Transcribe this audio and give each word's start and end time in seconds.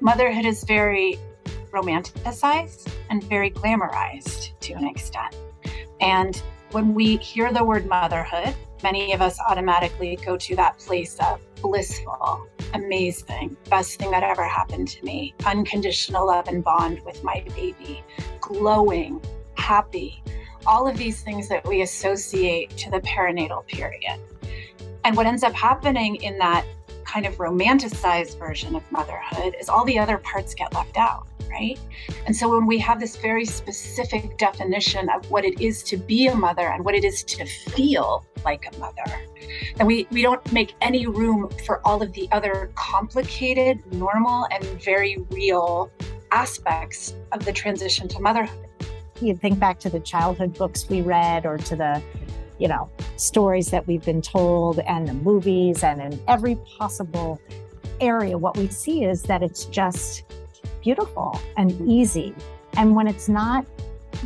motherhood 0.00 0.44
is 0.44 0.64
very 0.64 1.18
romanticized 1.70 2.92
and 3.10 3.22
very 3.24 3.50
glamorized 3.50 4.58
to 4.60 4.72
an 4.72 4.86
extent. 4.86 5.36
And 6.00 6.40
when 6.72 6.94
we 6.94 7.16
hear 7.16 7.52
the 7.52 7.64
word 7.64 7.86
motherhood, 7.86 8.54
many 8.82 9.12
of 9.12 9.20
us 9.20 9.38
automatically 9.40 10.18
go 10.24 10.36
to 10.36 10.56
that 10.56 10.78
place 10.78 11.18
of 11.20 11.40
blissful, 11.56 12.46
amazing, 12.74 13.56
best 13.68 13.98
thing 13.98 14.10
that 14.10 14.22
ever 14.22 14.44
happened 14.44 14.88
to 14.88 15.04
me, 15.04 15.34
unconditional 15.44 16.26
love 16.26 16.48
and 16.48 16.64
bond 16.64 17.00
with 17.04 17.22
my 17.22 17.44
baby, 17.54 18.02
glowing, 18.40 19.20
happy, 19.54 20.22
all 20.66 20.88
of 20.88 20.96
these 20.96 21.22
things 21.22 21.48
that 21.48 21.66
we 21.66 21.82
associate 21.82 22.70
to 22.76 22.90
the 22.90 23.00
perinatal 23.00 23.66
period. 23.66 24.18
And 25.04 25.16
what 25.16 25.26
ends 25.26 25.42
up 25.42 25.54
happening 25.54 26.16
in 26.16 26.38
that 26.38 26.64
kind 27.10 27.26
of 27.26 27.36
romanticized 27.38 28.38
version 28.38 28.76
of 28.76 28.92
motherhood 28.92 29.56
is 29.60 29.68
all 29.68 29.84
the 29.84 29.98
other 29.98 30.18
parts 30.18 30.54
get 30.54 30.72
left 30.72 30.96
out, 30.96 31.26
right? 31.50 31.76
And 32.26 32.36
so 32.36 32.48
when 32.48 32.66
we 32.66 32.78
have 32.78 33.00
this 33.00 33.16
very 33.16 33.44
specific 33.44 34.38
definition 34.38 35.08
of 35.10 35.28
what 35.28 35.44
it 35.44 35.60
is 35.60 35.82
to 35.84 35.96
be 35.96 36.28
a 36.28 36.34
mother 36.36 36.68
and 36.68 36.84
what 36.84 36.94
it 36.94 37.04
is 37.04 37.24
to 37.24 37.44
feel 37.44 38.24
like 38.44 38.72
a 38.72 38.78
mother, 38.78 39.04
then 39.76 39.88
we, 39.88 40.06
we 40.12 40.22
don't 40.22 40.52
make 40.52 40.74
any 40.80 41.08
room 41.08 41.50
for 41.66 41.84
all 41.84 42.00
of 42.00 42.12
the 42.12 42.28
other 42.30 42.70
complicated, 42.76 43.80
normal, 43.92 44.46
and 44.52 44.64
very 44.80 45.16
real 45.30 45.90
aspects 46.30 47.14
of 47.32 47.44
the 47.44 47.52
transition 47.52 48.06
to 48.06 48.20
motherhood. 48.20 48.68
You 49.20 49.34
think 49.34 49.58
back 49.58 49.80
to 49.80 49.90
the 49.90 50.00
childhood 50.00 50.54
books 50.54 50.88
we 50.88 51.00
read 51.00 51.44
or 51.44 51.58
to 51.58 51.74
the 51.74 52.00
you 52.60 52.68
know, 52.68 52.90
stories 53.16 53.70
that 53.70 53.86
we've 53.86 54.04
been 54.04 54.22
told 54.22 54.78
and 54.80 55.08
the 55.08 55.14
movies 55.14 55.82
and 55.82 56.00
in 56.00 56.20
every 56.28 56.56
possible 56.78 57.40
area, 58.00 58.36
what 58.36 58.56
we 58.56 58.68
see 58.68 59.04
is 59.04 59.22
that 59.22 59.42
it's 59.42 59.64
just 59.64 60.24
beautiful 60.82 61.40
and 61.56 61.72
easy. 61.88 62.34
And 62.76 62.94
when 62.94 63.06
it's 63.08 63.28
not, 63.28 63.66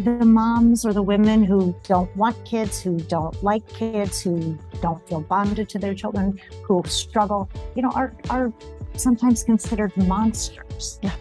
the 0.02 0.24
moms 0.24 0.84
or 0.84 0.92
the 0.92 1.02
women 1.02 1.44
who 1.44 1.74
don't 1.84 2.14
want 2.16 2.42
kids, 2.44 2.82
who 2.82 2.98
don't 3.00 3.40
like 3.44 3.66
kids, 3.68 4.20
who 4.20 4.58
don't 4.82 5.06
feel 5.08 5.20
bonded 5.20 5.68
to 5.68 5.78
their 5.78 5.94
children, 5.94 6.40
who 6.62 6.82
struggle, 6.86 7.48
you 7.76 7.82
know, 7.82 7.90
are, 7.90 8.12
are 8.30 8.52
sometimes 8.96 9.44
considered 9.44 9.96
monsters. 9.96 10.98
Yeah. 11.02 11.14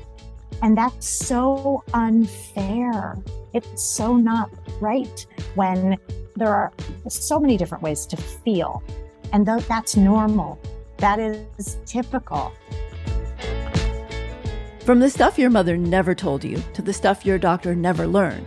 And 0.64 0.78
that's 0.78 1.06
so 1.08 1.84
unfair. 1.94 3.18
It's 3.54 3.84
so 3.84 4.16
not 4.16 4.50
right 4.80 5.28
when 5.56 5.98
there 6.38 6.54
are 6.54 6.72
so 7.10 7.38
many 7.38 7.58
different 7.58 7.84
ways 7.84 8.06
to 8.06 8.16
feel, 8.16 8.82
and 9.34 9.46
th- 9.46 9.68
that's 9.68 9.98
normal. 9.98 10.58
That 10.98 11.20
is 11.20 11.78
typical. 11.86 12.54
From 14.86 15.02
the 15.02 15.10
stuff 15.10 15.38
your 15.38 15.50
mother 15.50 15.76
never 15.76 16.16
told 16.16 16.46
you 16.46 16.64
to 16.74 16.82
the 16.82 16.94
stuff 16.94 17.26
your 17.26 17.38
doctor 17.38 17.76
never 17.76 18.08
learned, 18.08 18.46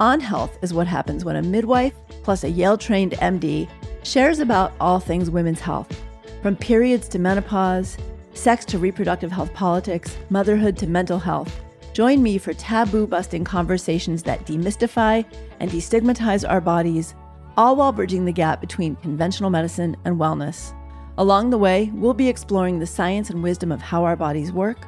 On 0.00 0.20
Health 0.20 0.58
is 0.60 0.74
what 0.74 0.86
happens 0.86 1.24
when 1.24 1.36
a 1.36 1.42
midwife 1.42 1.94
plus 2.24 2.44
a 2.44 2.50
Yale 2.50 2.76
trained 2.76 3.12
MD 3.12 3.70
shares 4.02 4.38
about 4.38 4.74
all 4.80 5.00
things 5.00 5.30
women's 5.30 5.60
health, 5.60 5.98
from 6.42 6.56
periods 6.56 7.08
to 7.08 7.18
menopause, 7.18 7.96
sex 8.34 8.64
to 8.66 8.78
reproductive 8.78 9.32
health 9.32 9.52
politics, 9.54 10.16
motherhood 10.30 10.76
to 10.78 10.86
mental 10.86 11.18
health. 11.18 11.60
Join 11.92 12.22
me 12.22 12.38
for 12.38 12.52
taboo 12.52 13.06
busting 13.06 13.44
conversations 13.44 14.22
that 14.24 14.44
demystify 14.44 15.24
and 15.60 15.70
destigmatize 15.70 16.48
our 16.48 16.60
bodies 16.60 17.14
all 17.56 17.76
while 17.76 17.92
bridging 17.92 18.24
the 18.24 18.32
gap 18.32 18.60
between 18.60 18.96
conventional 18.96 19.50
medicine 19.50 19.96
and 20.04 20.18
wellness. 20.18 20.74
Along 21.18 21.50
the 21.50 21.58
way, 21.58 21.90
we'll 21.94 22.14
be 22.14 22.28
exploring 22.28 22.78
the 22.78 22.86
science 22.86 23.30
and 23.30 23.42
wisdom 23.42 23.70
of 23.70 23.80
how 23.80 24.04
our 24.04 24.16
bodies 24.16 24.50
work, 24.50 24.84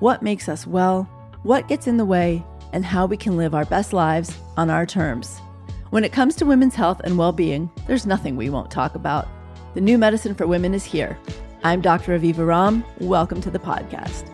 what 0.00 0.22
makes 0.22 0.48
us 0.48 0.66
well, 0.66 1.04
what 1.42 1.68
gets 1.68 1.86
in 1.86 1.96
the 1.96 2.04
way, 2.04 2.44
and 2.72 2.84
how 2.84 3.06
we 3.06 3.16
can 3.16 3.36
live 3.36 3.54
our 3.54 3.64
best 3.64 3.92
lives 3.92 4.36
on 4.56 4.68
our 4.68 4.84
terms. 4.84 5.38
When 5.90 6.04
it 6.04 6.12
comes 6.12 6.36
to 6.36 6.46
women's 6.46 6.74
health 6.74 7.00
and 7.04 7.16
well 7.16 7.32
being, 7.32 7.70
there's 7.86 8.06
nothing 8.06 8.36
we 8.36 8.50
won't 8.50 8.70
talk 8.70 8.94
about. 8.94 9.26
The 9.74 9.80
new 9.80 9.98
medicine 9.98 10.34
for 10.34 10.46
women 10.46 10.74
is 10.74 10.84
here. 10.84 11.18
I'm 11.62 11.82
Dr. 11.82 12.18
Aviva 12.18 12.36
Romm. 12.36 12.82
Welcome 13.00 13.42
to 13.42 13.50
the 13.50 13.58
podcast. 13.58 14.24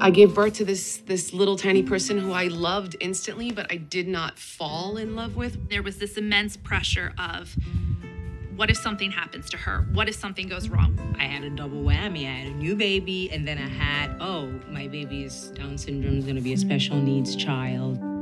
I 0.00 0.10
gave 0.10 0.34
birth 0.34 0.54
to 0.54 0.64
this 0.64 0.96
this 0.98 1.32
little 1.32 1.54
tiny 1.54 1.84
person 1.84 2.18
who 2.18 2.32
I 2.32 2.48
loved 2.48 2.96
instantly, 2.98 3.52
but 3.52 3.70
I 3.70 3.76
did 3.76 4.08
not 4.08 4.40
fall 4.40 4.96
in 4.96 5.14
love 5.14 5.36
with. 5.36 5.68
There 5.68 5.84
was 5.84 5.98
this 5.98 6.16
immense 6.16 6.56
pressure 6.56 7.12
of 7.18 7.56
what 8.56 8.70
if 8.70 8.76
something 8.76 9.12
happens 9.12 9.48
to 9.50 9.56
her? 9.56 9.86
What 9.92 10.08
if 10.08 10.16
something 10.16 10.48
goes 10.48 10.68
wrong? 10.68 10.98
I 11.20 11.24
had 11.24 11.44
a 11.44 11.50
double 11.50 11.84
whammy. 11.84 12.26
I 12.26 12.32
had 12.38 12.48
a 12.48 12.54
new 12.54 12.74
baby, 12.74 13.30
and 13.30 13.46
then 13.46 13.58
I 13.58 13.68
had, 13.68 14.16
oh, 14.18 14.46
my 14.68 14.88
baby's 14.88 15.52
Down 15.54 15.76
syndrome 15.76 16.18
is 16.18 16.24
going 16.24 16.36
to 16.36 16.42
be 16.42 16.54
a 16.54 16.56
special 16.56 16.96
needs 16.96 17.36
child. 17.36 18.15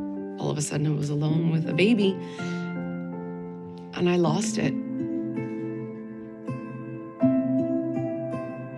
All 0.44 0.50
of 0.50 0.58
a 0.58 0.62
sudden, 0.62 0.86
I 0.86 0.90
was 0.90 1.08
alone 1.08 1.50
with 1.50 1.66
a 1.66 1.72
baby, 1.72 2.10
and 3.94 4.10
I 4.10 4.16
lost 4.16 4.58
it. 4.58 4.74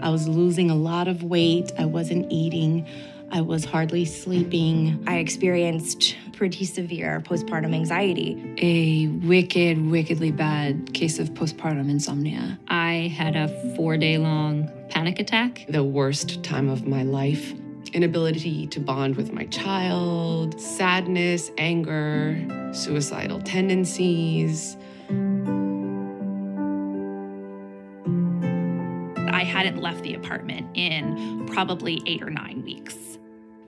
I 0.01 0.09
was 0.11 0.29
losing 0.29 0.71
a 0.71 0.77
lot 0.77 1.09
of 1.09 1.25
weight. 1.25 1.73
I 1.77 1.85
wasn't 1.87 2.31
eating. 2.31 2.87
I 3.33 3.41
was 3.41 3.65
hardly 3.65 4.05
sleeping. 4.05 5.03
I 5.09 5.17
experienced 5.17 6.15
pretty 6.35 6.65
severe 6.65 7.21
postpartum 7.27 7.75
anxiety. 7.75 8.41
A 8.59 9.09
wicked, 9.27 9.91
wickedly 9.91 10.31
bad 10.31 10.95
case 10.95 11.19
of 11.19 11.31
postpartum 11.31 11.91
insomnia. 11.91 12.61
I 12.69 13.13
had 13.13 13.35
a 13.35 13.49
four 13.75 13.97
day 13.97 14.19
long 14.19 14.71
panic 14.89 15.19
attack. 15.19 15.67
The 15.69 15.83
worst 15.83 16.45
time 16.45 16.69
of 16.69 16.87
my 16.87 17.03
life. 17.03 17.53
Inability 17.97 18.67
to 18.67 18.79
bond 18.79 19.17
with 19.17 19.33
my 19.33 19.47
child, 19.47 20.61
sadness, 20.61 21.51
anger, 21.57 22.39
suicidal 22.75 23.41
tendencies. 23.41 24.77
I 29.33 29.45
hadn't 29.45 29.81
left 29.81 30.03
the 30.03 30.13
apartment 30.13 30.67
in 30.75 31.47
probably 31.47 32.03
eight 32.05 32.21
or 32.21 32.29
nine 32.29 32.63
weeks. 32.63 33.19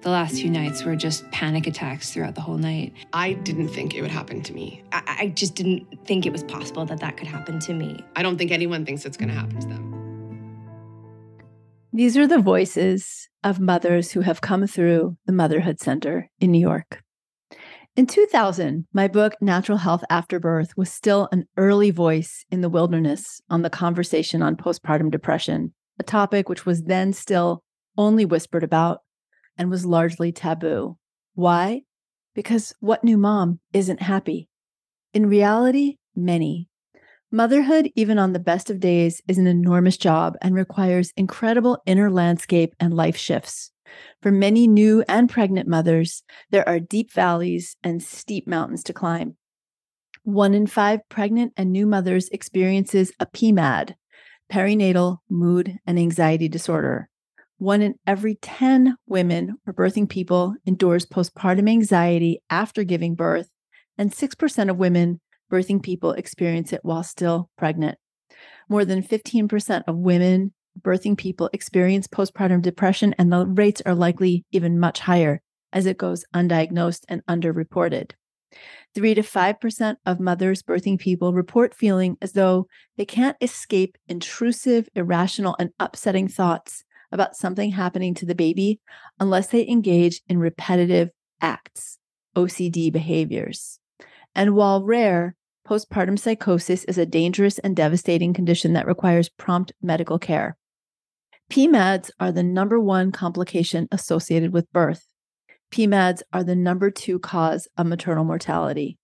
The 0.03 0.11
last 0.11 0.34
few 0.34 0.50
nights 0.50 0.84
were 0.84 0.94
just 0.94 1.28
panic 1.31 1.67
attacks 1.67 2.12
throughout 2.12 2.34
the 2.34 2.43
whole 2.43 2.59
night. 2.59 2.93
I 3.15 3.33
didn't 3.33 3.69
think 3.69 3.94
it 3.94 4.03
would 4.03 4.11
happen 4.11 4.43
to 4.43 4.53
me. 4.53 4.84
I, 4.93 5.17
I 5.21 5.28
just 5.28 5.55
didn't 5.55 6.05
think 6.05 6.27
it 6.27 6.33
was 6.33 6.44
possible 6.44 6.84
that 6.84 7.00
that 7.00 7.17
could 7.17 7.28
happen 7.28 7.61
to 7.61 7.72
me. 7.72 8.05
I 8.15 8.22
don't 8.22 8.37
think 8.37 8.50
anyone 8.50 8.84
thinks 8.84 9.06
it's 9.06 9.17
going 9.17 9.31
to 9.31 9.34
happen 9.34 9.59
to 9.59 9.69
them. 9.69 9.94
These 11.94 12.19
are 12.19 12.27
the 12.27 12.41
voices 12.41 13.28
of 13.43 13.60
mothers 13.60 14.12
who 14.12 14.21
have 14.22 14.41
come 14.41 14.66
through 14.66 15.16
the 15.26 15.32
Motherhood 15.32 15.81
Center 15.81 16.31
in 16.41 16.50
New 16.50 16.60
York. 16.60 17.03
In 17.97 18.06
2000, 18.06 18.87
my 18.93 19.09
book, 19.09 19.34
Natural 19.41 19.78
Health 19.78 20.04
After 20.09 20.38
Birth, 20.38 20.76
was 20.76 20.93
still 20.93 21.28
an 21.32 21.49
early 21.56 21.91
voice 21.91 22.44
in 22.50 22.60
the 22.60 22.69
wilderness 22.69 23.41
on 23.50 23.62
the 23.62 23.71
conversation 23.71 24.41
on 24.41 24.56
postpartum 24.56 25.10
depression, 25.10 25.75
a 25.99 26.04
topic 26.04 26.49
which 26.49 26.65
was 26.65 26.84
then 26.84 27.12
still 27.12 27.62
only 27.97 28.25
whispered 28.25 28.62
about 28.62 29.00
and 29.56 29.69
was 29.69 29.84
largely 29.84 30.31
taboo. 30.31 30.97
Why? 31.34 31.82
Because 32.34 32.72
what 32.78 33.03
new 33.03 33.19
mom 33.19 33.59
isn't 33.72 34.03
happy? 34.03 34.49
In 35.12 35.26
reality, 35.26 35.97
many. 36.15 36.68
Motherhood, 37.31 37.91
even 37.94 38.19
on 38.19 38.33
the 38.33 38.39
best 38.39 38.71
of 38.71 38.81
days, 38.81 39.21
is 39.28 39.37
an 39.37 39.47
enormous 39.47 39.99
job 39.99 40.37
and 40.41 40.55
requires 40.55 41.12
incredible 41.15 41.77
inner 41.84 42.11
landscape 42.11 42.75
and 42.81 42.94
life 42.94 43.19
shifts. 43.19 43.71
For 44.22 44.33
many 44.33 44.66
new 44.66 45.05
and 45.06 45.28
pregnant 45.28 45.69
mothers, 45.69 46.23
there 46.50 46.67
are 46.67 46.81
deep 46.81 47.12
valleys 47.12 47.76
and 47.85 48.03
steep 48.03 48.47
mountains 48.47 48.82
to 48.85 48.94
climb. 48.94 49.37
One 50.23 50.55
in 50.55 50.67
five 50.67 51.00
pregnant 51.11 51.53
and 51.55 51.70
new 51.70 51.87
mothers 51.87 52.31
experiences 52.31 53.12
a 53.20 53.26
PMAD, 53.26 53.94
perinatal 54.50 55.19
mood 55.29 55.79
and 55.87 55.99
anxiety 55.99 56.49
disorder. 56.49 57.11
One 57.58 57.82
in 57.82 57.97
every 58.06 58.37
10 58.37 58.97
women 59.06 59.58
or 59.67 59.75
birthing 59.75 60.08
people 60.08 60.55
endures 60.64 61.05
postpartum 61.05 61.69
anxiety 61.69 62.41
after 62.49 62.85
giving 62.85 63.14
birth, 63.14 63.50
and 63.99 64.12
6% 64.12 64.70
of 64.70 64.79
women 64.79 65.20
birthing 65.50 65.83
people 65.83 66.12
experience 66.12 66.73
it 66.73 66.81
while 66.83 67.03
still 67.03 67.50
pregnant. 67.56 67.99
More 68.69 68.85
than 68.85 69.03
15% 69.03 69.85
of 69.87 69.97
women 69.97 70.53
birthing 70.81 71.17
people 71.17 71.50
experience 71.53 72.06
postpartum 72.06 72.62
depression, 72.62 73.15
and 73.19 73.33
the 73.33 73.47
rates 73.47 73.83
are 73.85 73.95
likely 73.95 74.45
even 74.53 74.79
much 74.79 75.00
higher 75.00 75.43
as 75.73 75.87
it 75.87 75.99
goes 75.99 76.25
undiagnosed 76.35 77.05
and 77.09 77.25
underreported. 77.27 78.12
3 78.95 79.15
to 79.15 79.23
5% 79.23 79.97
of 80.06 80.21
mothers 80.21 80.62
birthing 80.62 80.99
people 80.99 81.35
report 81.35 81.75
feeling 81.75 82.17
as 82.23 82.33
though 82.33 82.67
they 82.97 83.05
can't 83.05 83.37
escape 83.41 83.99
intrusive, 84.09 84.89
irrational, 84.94 85.55
and 85.59 85.71
upsetting 85.79 86.29
thoughts 86.29 86.85
about 87.12 87.37
something 87.37 87.73
happening 87.73 88.15
to 88.15 88.27
the 88.27 88.35
baby 88.35 88.81
unless 89.21 89.49
they 89.49 89.67
engage 89.67 90.23
in 90.29 90.39
repetitive 90.39 91.11
acts, 91.41 91.99
OCD 92.37 92.91
behaviors. 92.93 93.79
And 94.35 94.55
while 94.55 94.83
rare, 94.83 95.35
postpartum 95.69 96.19
psychosis 96.19 96.85
is 96.85 96.97
a 96.97 97.05
dangerous 97.05 97.59
and 97.59 97.76
devastating 97.76 98.32
condition 98.32 98.73
that 98.73 98.87
requires 98.87 99.29
prompt 99.29 99.70
medical 99.82 100.19
care. 100.19 100.56
PMADs 101.50 102.11
are 102.19 102.32
the 102.32 102.43
number 102.43 102.81
one 102.81 103.12
complication 103.12 103.87
associated 103.93 104.53
with 104.53 104.73
birth. 104.73 105.05
PMADs 105.70 106.23
are 106.32 106.43
the 106.43 106.56
number 106.56 106.91
two 106.91 107.19
cause 107.19 107.69
of 107.76 107.87
maternal 107.87 108.25
mortality. 108.25 108.97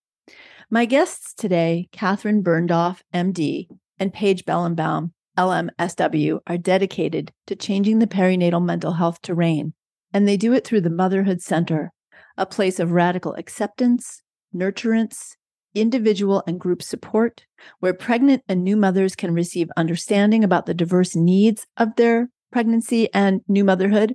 My 0.71 0.87
guests 0.87 1.35
today, 1.35 1.89
Catherine 1.93 2.43
Birndorf, 2.43 3.01
MD, 3.13 3.67
and 3.99 4.15
Paige 4.15 4.47
Bellenbaum, 4.47 5.11
LMSW, 5.37 6.39
are 6.47 6.57
dedicated 6.57 7.31
to 7.47 7.57
changing 7.57 7.99
the 7.99 8.07
perinatal 8.07 8.65
mental 8.65 8.95
health 8.95 9.21
terrain, 9.21 9.75
and 10.15 10.27
they 10.27 10.39
do 10.39 10.55
it 10.55 10.67
through 10.67 10.81
the 10.81 10.89
Motherhood 10.89 11.43
Center, 11.43 11.93
a 12.39 12.47
place 12.47 12.81
of 12.81 12.93
radical 12.93 13.35
acceptance, 13.35 14.23
nurturance, 14.55 15.35
individual 15.75 16.43
and 16.47 16.61
group 16.61 16.83
support, 16.83 17.47
where 17.81 17.95
pregnant 17.95 18.43
and 18.49 18.63
new 18.63 18.77
mothers 18.77 19.15
can 19.15 19.35
receive 19.35 19.69
understanding 19.77 20.45
about 20.45 20.67
the 20.67 20.75
diverse 20.75 21.15
needs 21.17 21.67
of 21.77 21.97
their 21.97 22.31
pregnancy 22.53 23.13
and 23.13 23.41
new 23.49 23.65
motherhood, 23.65 24.15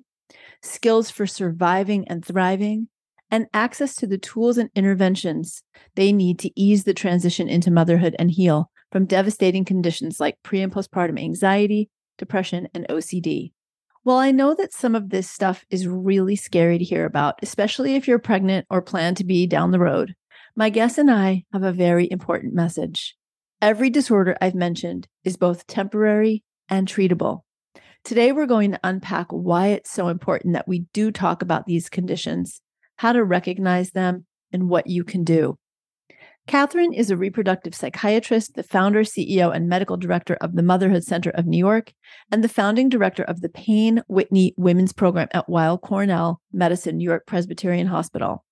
skills 0.61 1.09
for 1.11 1.27
surviving 1.27 2.07
and 2.07 2.23
thriving, 2.23 2.87
and 3.31 3.47
access 3.53 3.95
to 3.95 4.07
the 4.07 4.17
tools 4.17 4.57
and 4.57 4.69
interventions 4.75 5.63
they 5.95 6.11
need 6.11 6.39
to 6.39 6.51
ease 6.59 6.83
the 6.83 6.93
transition 6.93 7.47
into 7.47 7.71
motherhood 7.71 8.15
and 8.17 8.31
heal 8.31 8.71
from 8.91 9.05
devastating 9.05 9.65
conditions 9.65 10.19
like 10.19 10.37
pre 10.43 10.61
and 10.61 10.71
postpartum 10.71 11.21
anxiety, 11.21 11.89
depression, 12.17 12.67
and 12.73 12.87
OCD. 12.89 13.51
Well, 14.03 14.17
I 14.17 14.31
know 14.31 14.55
that 14.55 14.73
some 14.73 14.95
of 14.95 15.09
this 15.09 15.29
stuff 15.29 15.65
is 15.69 15.87
really 15.87 16.35
scary 16.35 16.77
to 16.77 16.83
hear 16.83 17.05
about, 17.05 17.35
especially 17.43 17.95
if 17.95 18.07
you're 18.07 18.17
pregnant 18.17 18.65
or 18.69 18.81
plan 18.81 19.13
to 19.15 19.23
be 19.23 19.45
down 19.45 19.71
the 19.71 19.79
road. 19.79 20.15
My 20.59 20.69
guest 20.69 20.97
and 20.97 21.09
I 21.09 21.45
have 21.53 21.63
a 21.63 21.71
very 21.71 22.11
important 22.11 22.53
message. 22.53 23.15
Every 23.61 23.89
disorder 23.89 24.35
I've 24.41 24.55
mentioned 24.55 25.07
is 25.23 25.37
both 25.37 25.65
temporary 25.67 26.43
and 26.67 26.85
treatable. 26.85 27.43
Today, 28.03 28.33
we're 28.33 28.45
going 28.45 28.71
to 28.71 28.79
unpack 28.83 29.27
why 29.29 29.67
it's 29.67 29.89
so 29.89 30.09
important 30.09 30.55
that 30.55 30.67
we 30.67 30.87
do 30.91 31.11
talk 31.11 31.41
about 31.41 31.65
these 31.65 31.87
conditions, 31.87 32.59
how 32.97 33.13
to 33.13 33.23
recognize 33.23 33.91
them, 33.91 34.25
and 34.51 34.67
what 34.67 34.87
you 34.87 35.05
can 35.05 35.23
do. 35.23 35.57
Catherine 36.45 36.91
is 36.91 37.09
a 37.09 37.15
reproductive 37.15 37.73
psychiatrist, 37.73 38.55
the 38.55 38.63
founder, 38.63 39.03
CEO, 39.03 39.55
and 39.55 39.69
medical 39.69 39.95
director 39.95 40.35
of 40.41 40.57
the 40.57 40.63
Motherhood 40.63 41.05
Center 41.05 41.29
of 41.29 41.45
New 41.45 41.57
York, 41.57 41.93
and 42.33 42.43
the 42.43 42.49
founding 42.49 42.89
director 42.89 43.23
of 43.23 43.39
the 43.39 43.47
Payne 43.47 44.03
Whitney 44.09 44.55
Women's 44.57 44.91
Program 44.91 45.29
at 45.31 45.47
Weill 45.47 45.77
Cornell 45.77 46.41
Medicine, 46.51 46.97
New 46.97 47.05
York 47.05 47.25
Presbyterian 47.25 47.87
Hospital. 47.87 48.43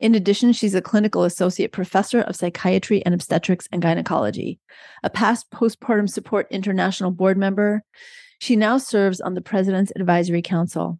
In 0.00 0.14
addition, 0.14 0.52
she's 0.52 0.74
a 0.74 0.82
clinical 0.82 1.24
associate 1.24 1.72
professor 1.72 2.20
of 2.20 2.36
psychiatry 2.36 3.04
and 3.04 3.14
obstetrics 3.14 3.68
and 3.70 3.82
gynecology, 3.82 4.58
a 5.02 5.10
past 5.10 5.50
postpartum 5.50 6.08
support 6.08 6.46
international 6.50 7.10
board 7.10 7.36
member. 7.38 7.84
She 8.38 8.56
now 8.56 8.78
serves 8.78 9.20
on 9.20 9.34
the 9.34 9.40
President's 9.40 9.92
Advisory 9.94 10.42
Council. 10.42 10.98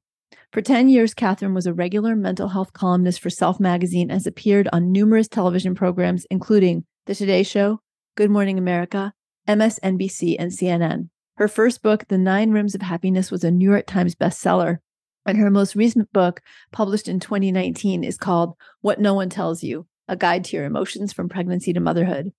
For 0.53 0.61
10 0.61 0.89
years, 0.89 1.15
Catherine 1.15 1.55
was 1.55 1.67
a 1.67 1.73
regular 1.73 2.15
mental 2.15 2.49
health 2.49 2.75
columnist 2.75 3.21
for 3.21 3.31
Self 3.31 3.59
Magazine 3.59 4.11
and 4.11 4.13
has 4.13 4.27
appeared 4.27 4.69
on 4.73 4.93
numerous 4.93 5.27
television 5.27 5.75
programs, 5.75 6.27
including 6.31 6.85
The 7.07 7.15
Today 7.15 7.43
Show, 7.43 7.81
Good 8.17 8.31
Morning 8.31 8.59
America, 8.59 9.15
MSNBC, 9.49 10.37
and 10.39 10.53
CNN. 10.53 11.09
Her 11.37 11.49
first 11.49 11.83
book, 11.83 12.07
The 12.09 12.19
Nine 12.19 12.51
Rooms 12.51 12.75
of 12.75 12.83
Happiness, 12.83 13.31
was 13.31 13.43
a 13.43 13.51
New 13.51 13.71
York 13.71 13.87
Times 13.87 14.15
bestseller. 14.15 14.79
And 15.25 15.39
her 15.39 15.51
most 15.51 15.77
recent 15.77 16.13
book, 16.13 16.41
published 16.73 17.09
in 17.09 17.21
2019, 17.21 18.05
is 18.05 18.17
called 18.17 18.55
What 18.81 19.01
No 19.01 19.15
One 19.15 19.31
Tells 19.31 19.63
You 19.63 19.87
A 20.09 20.17
Guide 20.17 20.45
to 20.45 20.57
Your 20.57 20.67
Emotions 20.67 21.13
from 21.13 21.29
Pregnancy 21.29 21.73
to 21.73 21.81
Motherhood. 21.81 22.33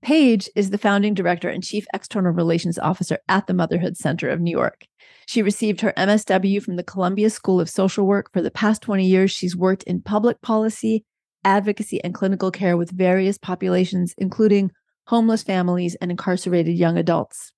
Paige 0.00 0.48
is 0.54 0.70
the 0.70 0.78
founding 0.78 1.14
director 1.14 1.48
and 1.48 1.62
chief 1.62 1.86
external 1.92 2.30
relations 2.32 2.78
officer 2.78 3.18
at 3.28 3.46
the 3.46 3.54
Motherhood 3.54 3.96
Center 3.96 4.28
of 4.28 4.40
New 4.40 4.50
York. 4.50 4.86
She 5.26 5.42
received 5.42 5.80
her 5.80 5.92
MSW 5.96 6.62
from 6.62 6.76
the 6.76 6.84
Columbia 6.84 7.30
School 7.30 7.60
of 7.60 7.68
Social 7.68 8.06
Work. 8.06 8.32
For 8.32 8.40
the 8.40 8.50
past 8.50 8.80
20 8.82 9.04
years, 9.04 9.32
she's 9.32 9.56
worked 9.56 9.82
in 9.84 10.00
public 10.00 10.40
policy, 10.40 11.04
advocacy, 11.44 12.02
and 12.04 12.14
clinical 12.14 12.50
care 12.50 12.76
with 12.76 12.92
various 12.92 13.38
populations, 13.38 14.14
including 14.16 14.70
homeless 15.08 15.42
families 15.42 15.96
and 15.96 16.10
incarcerated 16.10 16.76
young 16.76 16.96
adults. 16.96 17.52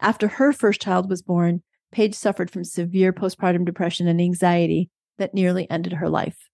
After 0.00 0.28
her 0.28 0.52
first 0.52 0.80
child 0.80 1.10
was 1.10 1.22
born, 1.22 1.62
Paige 1.92 2.14
suffered 2.14 2.50
from 2.50 2.64
severe 2.64 3.12
postpartum 3.12 3.64
depression 3.64 4.08
and 4.08 4.20
anxiety 4.20 4.90
that 5.18 5.34
nearly 5.34 5.70
ended 5.70 5.94
her 5.94 6.08
life. 6.08 6.48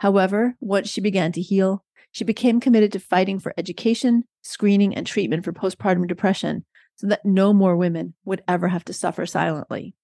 However, 0.00 0.56
once 0.60 0.88
she 0.88 1.00
began 1.00 1.30
to 1.32 1.42
heal, 1.42 1.84
she 2.10 2.24
became 2.24 2.58
committed 2.58 2.92
to 2.92 3.00
fighting 3.00 3.38
for 3.38 3.54
education, 3.56 4.24
screening, 4.42 4.94
and 4.94 5.06
treatment 5.06 5.44
for 5.44 5.52
postpartum 5.52 6.08
depression 6.08 6.64
so 6.96 7.06
that 7.06 7.24
no 7.24 7.52
more 7.52 7.76
women 7.76 8.14
would 8.24 8.42
ever 8.48 8.68
have 8.68 8.84
to 8.86 8.92
suffer 8.92 9.26
silently. 9.26 9.94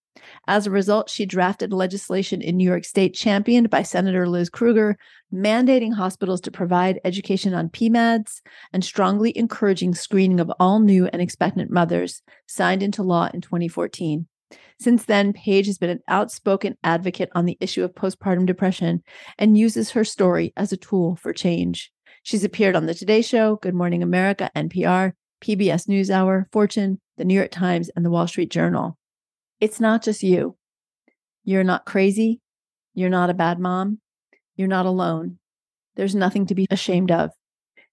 As 0.46 0.66
a 0.66 0.70
result, 0.70 1.10
she 1.10 1.26
drafted 1.26 1.72
legislation 1.72 2.40
in 2.40 2.56
New 2.56 2.68
York 2.68 2.84
State 2.84 3.14
championed 3.14 3.68
by 3.68 3.82
Senator 3.82 4.28
Liz 4.28 4.48
Krueger, 4.48 4.96
mandating 5.32 5.94
hospitals 5.94 6.40
to 6.42 6.52
provide 6.52 7.00
education 7.04 7.52
on 7.52 7.68
PMADs 7.68 8.40
and 8.72 8.84
strongly 8.84 9.36
encouraging 9.36 9.94
screening 9.94 10.38
of 10.38 10.52
all 10.60 10.78
new 10.78 11.06
and 11.06 11.20
expectant 11.20 11.70
mothers, 11.70 12.22
signed 12.46 12.82
into 12.82 13.02
law 13.02 13.28
in 13.34 13.40
2014. 13.40 14.28
Since 14.80 15.04
then, 15.04 15.32
Paige 15.32 15.66
has 15.66 15.78
been 15.78 15.90
an 15.90 16.02
outspoken 16.08 16.76
advocate 16.82 17.30
on 17.34 17.44
the 17.44 17.56
issue 17.60 17.84
of 17.84 17.94
postpartum 17.94 18.46
depression 18.46 19.02
and 19.38 19.58
uses 19.58 19.90
her 19.90 20.04
story 20.04 20.52
as 20.56 20.72
a 20.72 20.76
tool 20.76 21.16
for 21.16 21.32
change. 21.32 21.92
She's 22.22 22.44
appeared 22.44 22.76
on 22.76 22.86
The 22.86 22.94
Today 22.94 23.22
Show, 23.22 23.56
Good 23.56 23.74
Morning 23.74 24.02
America, 24.02 24.50
NPR, 24.56 25.12
PBS 25.42 25.86
NewsHour, 25.86 26.46
Fortune, 26.52 27.00
The 27.16 27.24
New 27.24 27.34
York 27.34 27.50
Times, 27.50 27.90
and 27.94 28.04
The 28.04 28.10
Wall 28.10 28.26
Street 28.26 28.50
Journal. 28.50 28.98
It's 29.60 29.78
not 29.78 30.02
just 30.02 30.22
you. 30.22 30.56
You're 31.44 31.64
not 31.64 31.84
crazy. 31.84 32.40
You're 32.94 33.10
not 33.10 33.30
a 33.30 33.34
bad 33.34 33.58
mom. 33.58 33.98
You're 34.56 34.68
not 34.68 34.86
alone. 34.86 35.38
There's 35.96 36.14
nothing 36.14 36.46
to 36.46 36.54
be 36.54 36.66
ashamed 36.70 37.10
of. 37.10 37.30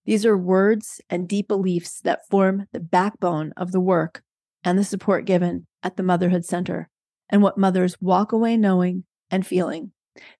These 0.05 0.25
are 0.25 0.37
words 0.37 1.01
and 1.09 1.27
deep 1.27 1.47
beliefs 1.47 1.99
that 2.01 2.27
form 2.29 2.67
the 2.71 2.79
backbone 2.79 3.53
of 3.57 3.71
the 3.71 3.79
work 3.79 4.23
and 4.63 4.77
the 4.77 4.83
support 4.83 5.25
given 5.25 5.67
at 5.83 5.97
the 5.97 6.03
Motherhood 6.03 6.45
Center 6.45 6.89
and 7.29 7.41
what 7.41 7.57
mothers 7.57 7.97
walk 8.01 8.31
away 8.31 8.57
knowing 8.57 9.03
and 9.29 9.45
feeling. 9.45 9.91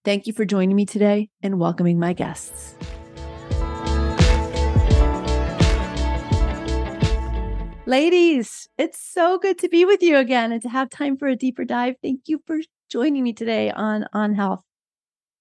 Thank 0.04 0.26
you 0.26 0.32
for 0.32 0.44
joining 0.44 0.76
me 0.76 0.86
today 0.86 1.30
and 1.42 1.58
welcoming 1.58 1.98
my 1.98 2.12
guests. 2.12 2.74
Ladies, 7.84 8.68
it's 8.78 9.00
so 9.00 9.38
good 9.38 9.58
to 9.58 9.68
be 9.68 9.84
with 9.84 10.02
you 10.02 10.16
again 10.16 10.52
and 10.52 10.62
to 10.62 10.68
have 10.68 10.88
time 10.88 11.16
for 11.16 11.26
a 11.26 11.34
deeper 11.36 11.64
dive. 11.64 11.96
Thank 12.00 12.20
you 12.26 12.40
for 12.46 12.58
joining 12.88 13.24
me 13.24 13.32
today 13.32 13.70
on 13.70 14.06
On 14.12 14.34
Health. 14.34 14.62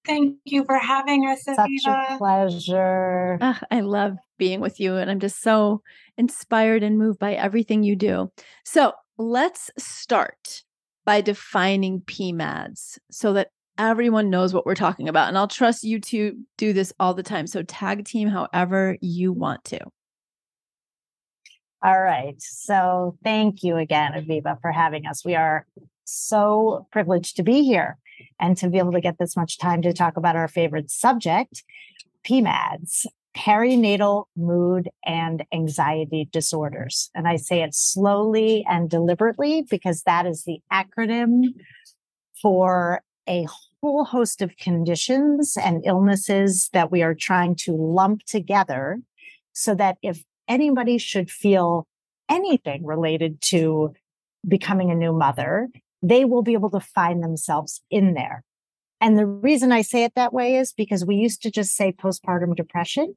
Thank 0.08 0.38
you 0.46 0.65
for 0.65 0.79
having 0.79 1.27
us, 1.27 1.43
Such 1.43 1.60
Aviva. 1.60 2.15
a 2.15 2.17
pleasure. 2.17 3.38
Ah, 3.39 3.60
I 3.70 3.81
love 3.81 4.17
being 4.39 4.60
with 4.60 4.79
you, 4.79 4.96
and 4.96 5.12
I'm 5.12 5.20
just 5.20 5.41
so 5.41 5.84
inspired 6.17 6.81
and 6.81 6.98
moved 6.98 7.20
by 7.20 7.36
everything 7.36 7.84
you 7.84 7.96
do. 7.96 8.31
So 8.65 8.93
let's 9.22 9.70
start 9.78 10.63
by 11.06 11.22
defining 11.22 12.01
PMADs 12.01 12.98
so 13.10 13.34
that 13.34 13.50
everyone 13.78 14.30
knows 14.30 14.54
what 14.54 14.66
we're 14.66 14.75
talking 14.75 15.08
about. 15.08 15.28
And 15.28 15.38
I'll 15.38 15.48
trust 15.48 15.84
you 15.84 16.00
to 16.01 16.38
do 16.58 16.74
this 16.74 16.94
all 17.00 17.13
the 17.13 17.24
time. 17.24 17.48
So 17.48 17.63
tag 17.63 18.06
team 18.06 18.28
however 18.28 18.98
you 19.01 19.32
want 19.32 19.63
to. 19.66 19.80
All 21.84 22.01
right. 22.01 22.36
So 22.40 23.18
thank 23.24 23.63
you 23.63 23.78
again, 23.78 24.12
Aviva, 24.13 24.62
for 24.62 24.72
having 24.72 25.08
us. 25.08 25.25
We 25.25 25.36
are 25.36 25.66
so 26.04 26.88
privileged 26.92 27.38
to 27.38 27.44
be 27.44 27.63
here 27.63 27.98
and 28.40 28.56
to 28.58 28.70
be 28.70 28.78
able 28.78 28.92
to 28.92 29.01
get 29.01 29.18
this 29.18 29.36
much 29.36 29.58
time 29.58 29.82
to 29.82 29.94
talk 29.94 30.16
about 30.16 30.36
our 30.36 30.48
favorite 30.48 30.92
subject, 30.92 31.63
PMADs, 32.24 33.08
perinatal 33.36 34.26
mood 34.36 34.90
and 35.06 35.46
anxiety 35.54 36.28
disorders. 36.32 37.10
And 37.16 37.28
I 37.28 37.38
say 37.38 37.62
it 37.64 37.74
slowly 37.74 38.66
and 38.70 38.90
deliberately 38.90 39.66
because 39.70 40.04
that 40.04 40.26
is 40.26 40.44
the 40.44 40.60
acronym 40.72 41.54
for 42.42 43.02
a 43.28 43.48
whole 43.82 44.04
host 44.04 44.42
of 44.42 44.58
conditions 44.58 45.58
and 45.58 45.86
illnesses 45.86 46.70
that 46.74 46.92
we 46.92 47.02
are 47.02 47.16
trying 47.16 47.56
to 47.56 47.72
lump 47.76 48.24
together 48.24 49.00
so 49.54 49.76
that 49.76 49.98
if 50.02 50.24
anybody 50.48 50.98
should 50.98 51.30
feel 51.30 51.88
anything 52.30 52.86
related 52.86 53.42
to 53.42 53.94
becoming 54.48 54.92
a 54.92 54.96
new 54.96 55.14
mother, 55.14 55.70
they 56.02 56.26
will 56.26 56.42
be 56.42 56.54
able 56.54 56.70
to 56.70 56.80
find 56.80 57.24
themselves 57.24 57.82
in 57.90 58.14
there. 58.14 58.44
And 59.01 59.17
the 59.17 59.25
reason 59.25 59.72
I 59.72 59.81
say 59.81 60.03
it 60.03 60.13
that 60.15 60.31
way 60.31 60.55
is 60.55 60.74
because 60.74 61.03
we 61.03 61.15
used 61.15 61.41
to 61.41 61.51
just 61.51 61.75
say 61.75 61.91
postpartum 61.91 62.55
depression. 62.55 63.15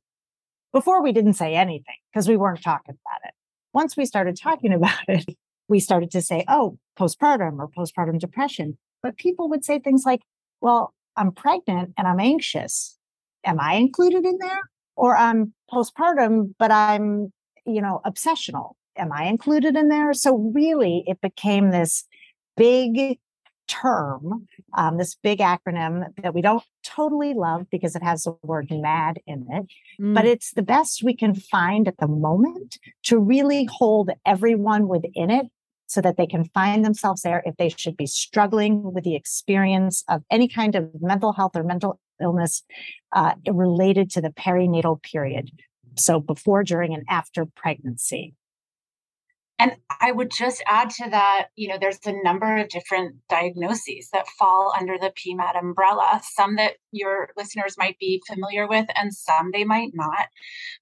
Before 0.73 1.03
we 1.03 1.13
didn't 1.13 1.35
say 1.35 1.55
anything 1.55 1.95
because 2.11 2.27
we 2.27 2.39
weren't 2.39 2.63
talking 2.63 2.95
about 2.95 3.29
it. 3.29 3.35
Once 3.75 3.97
we 3.97 4.07
started 4.07 4.37
talking 4.41 4.73
about 4.81 5.05
it, 5.07 5.37
we 5.69 5.79
started 5.79 6.11
to 6.13 6.23
say, 6.23 6.45
oh, 6.49 6.79
postpartum 6.99 7.59
or 7.59 7.69
postpartum 7.69 8.19
depression. 8.19 8.79
But 9.03 9.19
people 9.19 9.49
would 9.51 9.65
say 9.65 9.79
things 9.79 10.05
like, 10.07 10.23
well, 10.63 10.95
I'm 11.17 11.33
pregnant 11.33 11.93
and 11.99 12.09
I'm 12.09 12.19
anxious. 12.19 12.99
Am 13.45 13.61
I 13.61 13.75
included 13.75 14.25
in 14.25 14.39
there? 14.39 14.61
Or 14.97 15.17
I'm 15.17 15.53
postpartum, 15.73 16.55
but 16.59 16.71
I'm, 16.71 17.33
you 17.67 17.83
know, 17.83 18.01
obsessional. 18.07 18.73
Am 18.97 19.13
I 19.13 19.25
included 19.25 19.77
in 19.77 19.89
there? 19.89 20.15
So 20.15 20.51
really, 20.55 21.05
it 21.07 21.21
became 21.21 21.71
this 21.71 22.05
big 22.57 23.19
term, 23.69 24.47
um, 24.77 24.99
this 24.99 25.15
big 25.15 25.39
acronym 25.39 26.05
that 26.23 26.35
we 26.35 26.43
don't 26.43 26.63
totally 26.83 27.35
love 27.35 27.67
because 27.71 27.97
it 27.97 28.03
has 28.03 28.23
the 28.25 28.37
word 28.43 28.69
mad 28.71 29.19
in 29.27 29.47
it, 29.51 29.67
mm. 30.01 30.15
but 30.15 30.27
it's 30.27 30.53
the 30.53 30.63
best 30.63 31.03
we 31.03 31.15
can 31.15 31.35
find 31.35 31.89
at 31.89 31.99
the 31.99 32.09
moment 32.09 32.79
to 33.05 33.19
really 33.19 33.69
hold 33.71 34.11
everyone 34.27 34.89
within 34.89 35.31
it 35.31 35.47
so 35.87 36.01
that 36.01 36.17
they 36.17 36.27
can 36.27 36.45
find 36.47 36.85
themselves 36.85 37.23
there 37.23 37.43
if 37.45 37.57
they 37.57 37.69
should 37.69 37.97
be 37.97 38.07
struggling 38.07 38.93
with 38.93 39.05
the 39.05 39.15
experience 39.15 40.03
of 40.09 40.23
any 40.31 40.49
kind 40.49 40.75
of 40.75 40.89
mental 41.01 41.33
health 41.33 41.53
or 41.55 41.63
mental 41.63 42.01
illness 42.21 42.63
uh, 43.13 43.35
related 43.47 44.11
to 44.11 44.21
the 44.21 44.31
perinatal 44.31 45.03
period. 45.03 45.51
So 45.97 46.21
before, 46.21 46.65
during, 46.65 46.95
and 46.95 47.05
after 47.09 47.47
pregnancy. 47.47 48.35
And 49.59 49.77
I 50.01 50.11
would 50.11 50.33
just 50.33 50.63
add 50.67 50.91
to 50.91 51.09
that, 51.11 51.49
you 51.55 51.69
know, 51.69 51.79
there's 51.81 52.01
a 52.05 52.23
number 52.25 52.57
of 52.57 52.69
different 52.69 53.17
diagnoses 53.29 54.09
that 54.13 54.27
fall 54.27 54.75
under 54.77 54.99
the 54.99 55.13
PMAD 55.13 55.59
umbrella, 55.59 56.21
some 56.25 56.57
that 56.57 56.75
your 56.91 57.29
listeners 57.37 57.79
might 57.79 57.97
be 58.01 58.21
familiar 58.27 58.67
with 58.67 58.87
and 58.97 59.15
some 59.15 59.51
they 59.53 59.65
might 59.65 59.93
not. 59.95 60.27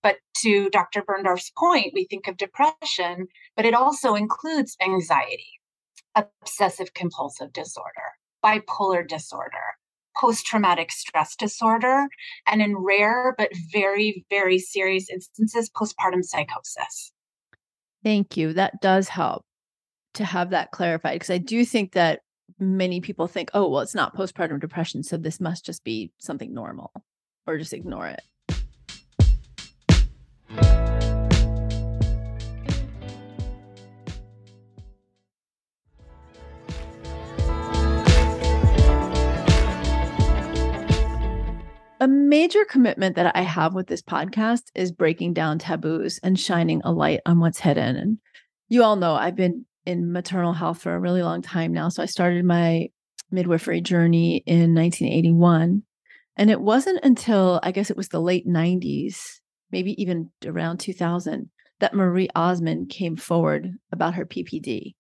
But 0.03 0.17
to 0.39 0.71
Dr. 0.71 1.03
Birndorf's 1.03 1.53
point, 1.57 1.93
we 1.93 2.05
think 2.05 2.27
of 2.29 2.39
depression, 2.39 3.27
but 3.57 3.67
it 3.67 3.75
also 3.75 4.15
includes 4.15 4.77
anxiety, 4.83 5.61
obsessive 6.15 6.95
compulsive 6.95 7.53
disorder, 7.53 8.17
bipolar 8.43 9.07
disorder, 9.07 9.77
post 10.17 10.47
traumatic 10.47 10.91
stress 10.91 11.37
disorder, 11.37 12.09
and 12.47 12.63
in 12.63 12.77
rare 12.79 13.35
but 13.37 13.51
very, 13.71 14.25
very 14.31 14.59
serious 14.59 15.11
instances, 15.11 15.71
postpartum 15.71 16.25
psychosis. 16.25 17.13
Thank 18.05 18.37
you. 18.37 18.53
That 18.55 18.81
does 18.81 19.09
help 19.09 19.45
to 20.15 20.25
have 20.25 20.51
that 20.51 20.71
clarified 20.73 21.15
because 21.15 21.31
I 21.31 21.39
do 21.39 21.65
think 21.65 21.93
that 21.93 22.21
many 22.59 23.01
people 23.01 23.27
think, 23.27 23.51
oh, 23.55 23.69
well, 23.69 23.81
it's 23.81 23.95
not 23.95 24.17
postpartum 24.17 24.61
depression. 24.61 25.03
So 25.03 25.17
this 25.17 25.41
must 25.41 25.65
just 25.65 25.85
be 25.85 26.11
something 26.19 26.53
normal 26.53 26.93
or 27.47 27.59
just 27.59 27.73
ignore 27.73 28.09
it. 28.09 28.21
A 42.03 42.09
major 42.09 42.65
commitment 42.65 43.15
that 43.15 43.37
I 43.37 43.43
have 43.43 43.75
with 43.75 43.87
this 43.87 44.03
podcast 44.03 44.63
is 44.75 44.91
breaking 44.91 45.35
down 45.35 45.61
taboos 45.61 46.19
and 46.25 46.37
shining 46.37 46.83
a 46.83 46.91
light 46.91 47.21
on 47.27 47.39
what's 47.39 47.61
hidden. 47.61 47.95
And 47.95 48.19
you 48.69 48.83
all 48.83 48.97
know 48.97 49.15
I've 49.15 49.37
been 49.37 49.67
in 49.87 50.11
maternal 50.11 50.53
health 50.53 50.83
for 50.83 50.97
a 50.97 50.99
really 50.99 51.23
long 51.23 51.43
time 51.43 51.73
now. 51.73 51.91
So 51.91 52.03
I 52.03 52.07
started 52.07 52.45
my 52.45 52.89
midwifery 53.31 53.81
journey 53.81 54.43
in 54.47 54.75
1981. 54.75 55.85
And 56.37 56.51
it 56.51 56.61
wasn't 56.61 57.05
until 57.05 57.61
I 57.63 57.71
guess 57.71 57.89
it 57.89 57.97
was 57.97 58.09
the 58.09 58.21
late 58.21 58.49
90s, 58.49 59.39
maybe 59.71 59.93
even 60.03 60.29
around 60.45 60.79
2000, 60.79 61.51
that 61.79 61.95
Marie 61.95 62.31
Osmond 62.35 62.89
came 62.89 63.15
forward 63.15 63.75
about 63.93 64.15
her 64.15 64.27
PPD. 64.27 64.97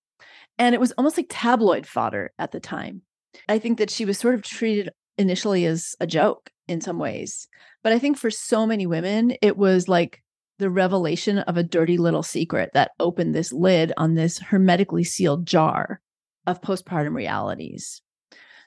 And 0.56 0.72
it 0.72 0.80
was 0.80 0.92
almost 0.92 1.16
like 1.16 1.26
tabloid 1.28 1.84
fodder 1.84 2.30
at 2.38 2.52
the 2.52 2.60
time. 2.60 3.02
I 3.48 3.58
think 3.58 3.78
that 3.78 3.90
she 3.90 4.04
was 4.04 4.18
sort 4.18 4.36
of 4.36 4.42
treated 4.42 4.90
initially 5.18 5.64
as 5.66 5.94
a 6.00 6.06
joke 6.06 6.50
in 6.68 6.80
some 6.80 6.98
ways. 6.98 7.48
But 7.82 7.92
I 7.92 7.98
think 7.98 8.16
for 8.16 8.30
so 8.30 8.66
many 8.66 8.86
women, 8.86 9.34
it 9.42 9.56
was 9.56 9.88
like 9.88 10.22
the 10.58 10.70
revelation 10.70 11.38
of 11.38 11.56
a 11.56 11.62
dirty 11.62 11.98
little 11.98 12.22
secret 12.22 12.70
that 12.74 12.92
opened 13.00 13.34
this 13.34 13.52
lid 13.52 13.92
on 13.96 14.14
this 14.14 14.38
hermetically 14.38 15.04
sealed 15.04 15.46
jar 15.46 16.00
of 16.46 16.60
postpartum 16.60 17.14
realities. 17.14 18.02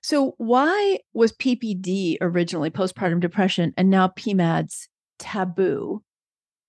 So, 0.02 0.36
why 0.38 1.00
was 1.14 1.34
PPD 1.34 2.18
originally 2.22 2.70
postpartum 2.70 3.20
depression 3.20 3.74
and 3.75 3.90
now 3.90 4.10
PMADS 4.10 4.88
taboo? 5.18 6.04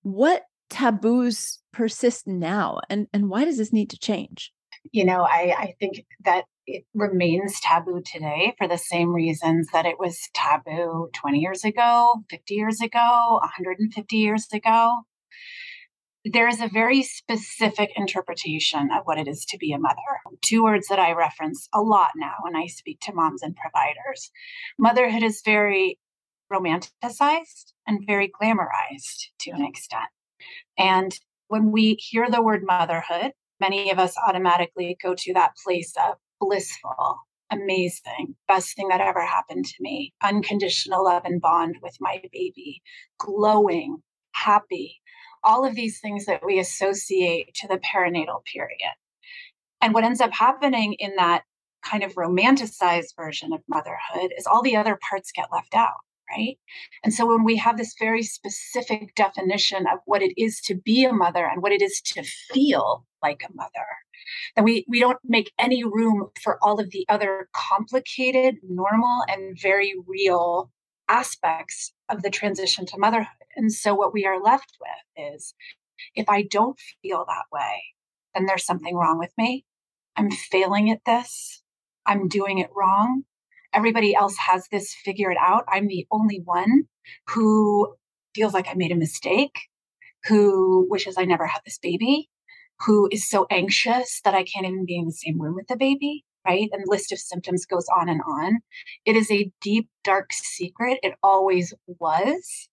What 0.03 0.45
taboos 0.71 1.59
persist 1.73 2.27
now, 2.27 2.81
and, 2.89 3.07
and 3.13 3.29
why 3.29 3.45
does 3.45 3.59
this 3.59 3.73
need 3.73 3.91
to 3.91 3.99
change? 3.99 4.53
You 4.93 5.05
know, 5.05 5.23
I, 5.23 5.55
I 5.59 5.75
think 5.79 6.07
that 6.25 6.45
it 6.67 6.85
remains 6.95 7.61
taboo 7.61 8.03
today 8.05 8.55
for 8.59 8.67
the 8.67 8.79
same 8.79 9.15
reasons 9.15 9.69
that 9.73 9.87
it 9.87 9.99
was 9.99 10.29
taboo 10.35 11.09
20 11.15 11.39
years 11.39 11.65
ago, 11.65 12.25
50 12.29 12.55
years 12.55 12.81
ago, 12.81 13.39
150 13.41 14.17
years 14.17 14.47
ago. 14.53 15.03
There 16.25 16.49
is 16.49 16.61
a 16.61 16.69
very 16.69 17.05
specific 17.05 17.93
interpretation 17.95 18.89
of 18.91 19.05
what 19.05 19.19
it 19.19 19.29
is 19.29 19.45
to 19.47 19.59
be 19.59 19.73
a 19.73 19.79
mother. 19.79 19.97
Two 20.43 20.65
words 20.65 20.89
that 20.89 20.99
I 20.99 21.13
reference 21.13 21.69
a 21.73 21.81
lot 21.81 22.11
now 22.17 22.35
when 22.43 22.57
I 22.57 22.67
speak 22.67 22.99
to 23.03 23.15
moms 23.15 23.43
and 23.43 23.55
providers. 23.55 24.33
Motherhood 24.77 25.23
is 25.23 25.43
very 25.45 26.01
romanticized 26.53 27.73
and 27.87 28.05
very 28.07 28.29
glamorized 28.41 29.27
to 29.41 29.53
an 29.53 29.65
extent. 29.65 30.09
And 30.77 31.17
when 31.47 31.71
we 31.71 31.95
hear 31.95 32.29
the 32.29 32.43
word 32.43 32.65
motherhood, 32.65 33.31
many 33.61 33.91
of 33.93 34.01
us 34.01 34.17
automatically 34.27 34.97
go 35.01 35.15
to 35.15 35.33
that 35.35 35.53
place 35.65 35.95
of 35.97 36.17
blissful, 36.41 37.19
amazing, 37.51 38.35
best 38.49 38.77
thing 38.77 38.89
that 38.89 39.01
ever 39.01 39.25
happened 39.25 39.65
to 39.65 39.75
me, 39.81 40.13
unconditional 40.23 41.05
love 41.05 41.23
and 41.25 41.41
bond 41.41 41.77
with 41.83 41.97
my 42.01 42.21
baby, 42.33 42.83
glowing, 43.19 43.99
happy, 44.33 45.01
all 45.45 45.65
of 45.65 45.75
these 45.75 46.01
things 46.01 46.27
that 46.27 46.45
we 46.45 46.59
associate 46.59 47.55
to 47.55 47.69
the 47.69 47.79
perinatal 47.79 48.45
period. 48.53 48.95
And 49.81 49.95
what 49.95 50.05
ends 50.05 50.21
up 50.21 50.33
happening 50.33 50.95
in 50.95 51.17
that 51.17 51.43
kind 51.85 52.03
of 52.03 52.15
romanticized 52.15 53.15
version 53.17 53.53
of 53.53 53.61
motherhood 53.69 54.33
is 54.37 54.47
all 54.47 54.63
the 54.63 54.77
other 54.77 54.99
parts 55.09 55.31
get 55.33 55.53
left 55.53 55.75
out 55.75 55.95
right? 56.31 56.59
And 57.05 57.15
so 57.15 57.27
when 57.27 57.45
we 57.45 57.57
have 57.57 57.77
this 57.77 57.95
very 57.99 58.23
specific 58.23 59.15
definition 59.15 59.87
of 59.87 59.99
what 60.07 60.23
it 60.23 60.33
is 60.37 60.61
to 60.63 60.75
be 60.75 61.05
a 61.05 61.13
mother 61.13 61.47
and 61.47 61.63
what 61.63 61.73
it 61.73 61.83
is 61.83 62.01
to 62.03 62.23
feel 62.23 63.05
like 63.23 63.43
a 63.45 63.55
mother, 63.55 63.87
then 64.55 64.65
we, 64.65 64.85
we 64.89 65.01
don't 65.01 65.19
make 65.25 65.53
any 65.59 65.85
room 65.85 66.29
for 66.43 66.59
all 66.63 66.81
of 66.81 66.91
the 66.91 67.07
other 67.09 67.49
complicated, 67.53 68.57
normal, 68.69 69.23
and 69.29 69.59
very 69.61 69.95
real 70.07 70.71
aspects 71.09 71.93
of 72.09 72.23
the 72.23 72.31
transition 72.31 72.87
to 72.87 72.99
motherhood. 72.99 73.29
And 73.57 73.73
so 73.73 73.95
what 73.95 74.13
we 74.13 74.27
are 74.27 74.43
left 74.43 74.77
with 74.81 75.35
is 75.35 75.55
if 76.15 76.29
I 76.29 76.43
don't 76.43 76.79
feel 77.03 77.25
that 77.27 77.45
way, 77.53 77.83
then 78.35 78.47
there's 78.47 78.67
something 78.67 78.95
wrong 78.97 79.19
with 79.19 79.33
me. 79.39 79.65
I'm 80.17 80.31
failing 80.31 80.91
at 80.91 81.05
this. 81.07 81.63
I'm 82.05 82.29
doing 82.29 82.59
it 82.59 82.71
wrong 82.75 83.25
everybody 83.77 84.15
else 84.15 84.37
has 84.39 84.67
this 84.73 84.95
figured 85.05 85.37
out. 85.39 85.65
I'm 85.69 85.87
the 85.87 86.07
only 86.11 86.41
one 86.45 86.85
who 87.29 87.95
feels 88.35 88.55
like 88.55 88.69
I 88.69 88.75
made 88.75 88.91
a 88.91 88.97
mistake, 88.97 89.69
who 90.25 90.87
wishes 90.91 91.17
I 91.19 91.25
never 91.25 91.47
had 91.47 91.61
this 91.65 91.79
baby, 91.79 92.31
who 92.81 93.09
is 93.11 93.29
so 93.29 93.47
anxious 93.51 94.21
that 94.25 94.35
I 94.35 94.45
can't 94.45 94.67
even 94.67 94.85
be 94.85 94.97
in 94.97 95.07
the 95.07 95.13
same 95.13 95.41
room 95.41 95.55
with 95.55 95.69
the 95.69 95.77
baby, 95.77 96.25
right? 96.47 96.69
And 96.73 96.83
the 96.83 96.91
list 96.91 97.13
of 97.13 97.19
symptoms 97.19 97.67
goes 97.67 97.87
on 97.97 98.09
and 98.09 98.21
on. 98.27 98.59
It 99.05 99.17
is 99.17 99.31
a 99.31 99.51
deep, 99.61 99.89
dark 100.05 100.33
secret. 100.33 100.99
It 101.03 101.15
always 101.23 101.73
was 101.87 102.69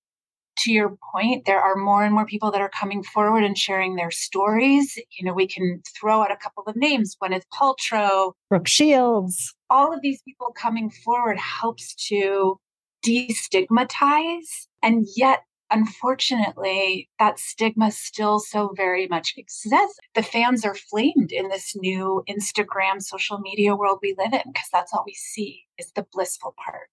to 0.60 0.72
your 0.72 0.98
point, 1.12 1.45
there 1.45 1.60
are 1.60 1.75
more 1.75 2.03
and 2.03 2.13
more 2.13 2.25
people 2.25 2.51
that 2.51 2.62
are 2.62 2.69
coming 2.69 3.03
forward 3.03 3.43
and 3.43 3.57
sharing 3.57 3.95
their 3.95 4.12
stories. 4.12 4.95
You 5.17 5.25
know, 5.25 5.33
we 5.33 5.48
can 5.48 5.81
throw 6.00 6.22
out 6.22 6.31
a 6.31 6.38
couple 6.38 6.63
of 6.67 6.75
names 6.75 7.15
Gwyneth 7.22 7.43
Paltrow, 7.53 8.33
Brooke 8.50 8.67
Shields. 8.67 9.53
All 9.69 9.93
of 9.93 10.01
these 10.01 10.22
people 10.24 10.53
coming 10.55 10.89
forward 10.89 11.38
helps 11.38 11.95
to 12.07 12.60
destigmatize. 13.05 14.67
And 14.81 15.05
yet, 15.15 15.43
unfortunately, 15.72 17.10
that 17.20 17.39
stigma 17.39 17.91
still 17.91 18.39
so 18.39 18.74
very 18.75 19.08
much 19.08 19.34
exists. 19.38 20.00
The 20.15 20.24
fans 20.24 20.65
are 20.65 20.75
flamed 20.75 21.32
in 21.32 21.50
this 21.50 21.75
new 21.75 22.24
Instagram 22.29 23.01
social 23.01 23.39
media 23.39 23.75
world 23.75 24.00
we 24.01 24.15
live 24.17 24.34
in 24.34 24.51
because 24.51 24.70
that's 24.72 24.93
all 24.93 25.03
we 25.05 25.13
see 25.13 25.63
is 25.77 25.91
the 25.91 26.05
blissful 26.12 26.55
part. 26.63 26.89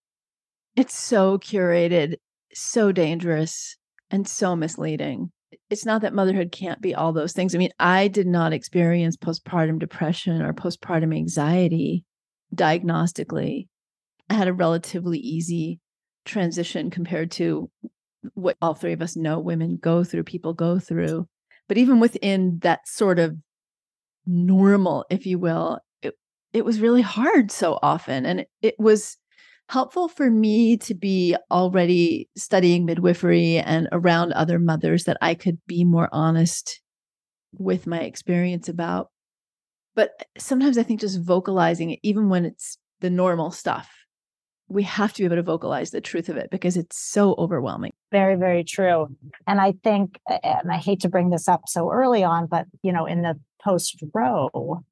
It's 0.76 0.94
so 0.94 1.38
curated 1.38 2.16
so 2.52 2.92
dangerous 2.92 3.76
and 4.10 4.26
so 4.26 4.56
misleading. 4.56 5.30
It's 5.68 5.86
not 5.86 6.02
that 6.02 6.14
motherhood 6.14 6.52
can't 6.52 6.80
be 6.80 6.94
all 6.94 7.12
those 7.12 7.32
things. 7.32 7.54
I 7.54 7.58
mean, 7.58 7.72
I 7.78 8.08
did 8.08 8.26
not 8.26 8.52
experience 8.52 9.16
postpartum 9.16 9.78
depression 9.78 10.42
or 10.42 10.52
postpartum 10.52 11.14
anxiety 11.14 12.04
diagnostically. 12.54 13.68
I 14.28 14.34
had 14.34 14.48
a 14.48 14.52
relatively 14.52 15.18
easy 15.18 15.80
transition 16.24 16.90
compared 16.90 17.30
to 17.32 17.70
what 18.34 18.56
all 18.60 18.74
three 18.74 18.92
of 18.92 19.02
us 19.02 19.16
know 19.16 19.38
women 19.38 19.78
go 19.80 20.04
through, 20.04 20.24
people 20.24 20.52
go 20.52 20.78
through. 20.78 21.26
But 21.68 21.78
even 21.78 22.00
within 22.00 22.58
that 22.62 22.86
sort 22.86 23.18
of 23.18 23.36
normal, 24.26 25.04
if 25.10 25.26
you 25.26 25.38
will, 25.38 25.78
it, 26.02 26.14
it 26.52 26.64
was 26.64 26.80
really 26.80 27.02
hard 27.02 27.50
so 27.50 27.78
often. 27.82 28.26
And 28.26 28.40
it, 28.40 28.48
it 28.62 28.74
was 28.78 29.16
helpful 29.68 30.08
for 30.08 30.28
me 30.28 30.76
to 30.76 30.94
be 30.94 31.36
already 31.50 32.28
studying 32.36 32.84
midwifery 32.84 33.58
and 33.58 33.88
around 33.92 34.32
other 34.32 34.58
mothers 34.58 35.04
that 35.04 35.16
I 35.20 35.34
could 35.34 35.58
be 35.66 35.84
more 35.84 36.08
honest 36.12 36.80
with 37.52 37.86
my 37.86 38.00
experience 38.00 38.68
about. 38.68 39.10
But 39.94 40.10
sometimes 40.38 40.76
I 40.76 40.82
think 40.82 41.00
just 41.00 41.20
vocalizing 41.20 41.90
it, 41.90 42.00
even 42.02 42.28
when 42.28 42.44
it's 42.44 42.78
the 43.00 43.10
normal 43.10 43.50
stuff, 43.50 43.88
we 44.68 44.82
have 44.84 45.12
to 45.12 45.22
be 45.22 45.24
able 45.24 45.36
to 45.36 45.42
vocalize 45.42 45.90
the 45.90 46.00
truth 46.00 46.28
of 46.28 46.36
it 46.36 46.50
because 46.50 46.76
it's 46.76 46.98
so 46.98 47.34
overwhelming. 47.38 47.89
Very, 48.12 48.34
very 48.34 48.64
true. 48.64 49.16
And 49.46 49.60
I 49.60 49.74
think, 49.84 50.18
and 50.28 50.70
I 50.70 50.78
hate 50.78 51.00
to 51.00 51.08
bring 51.08 51.30
this 51.30 51.46
up 51.48 51.62
so 51.68 51.90
early 51.90 52.24
on, 52.24 52.46
but 52.46 52.66
you 52.82 52.92
know, 52.92 53.06
in 53.06 53.22
the 53.22 53.38
post 53.62 54.02
Roe 54.12 54.82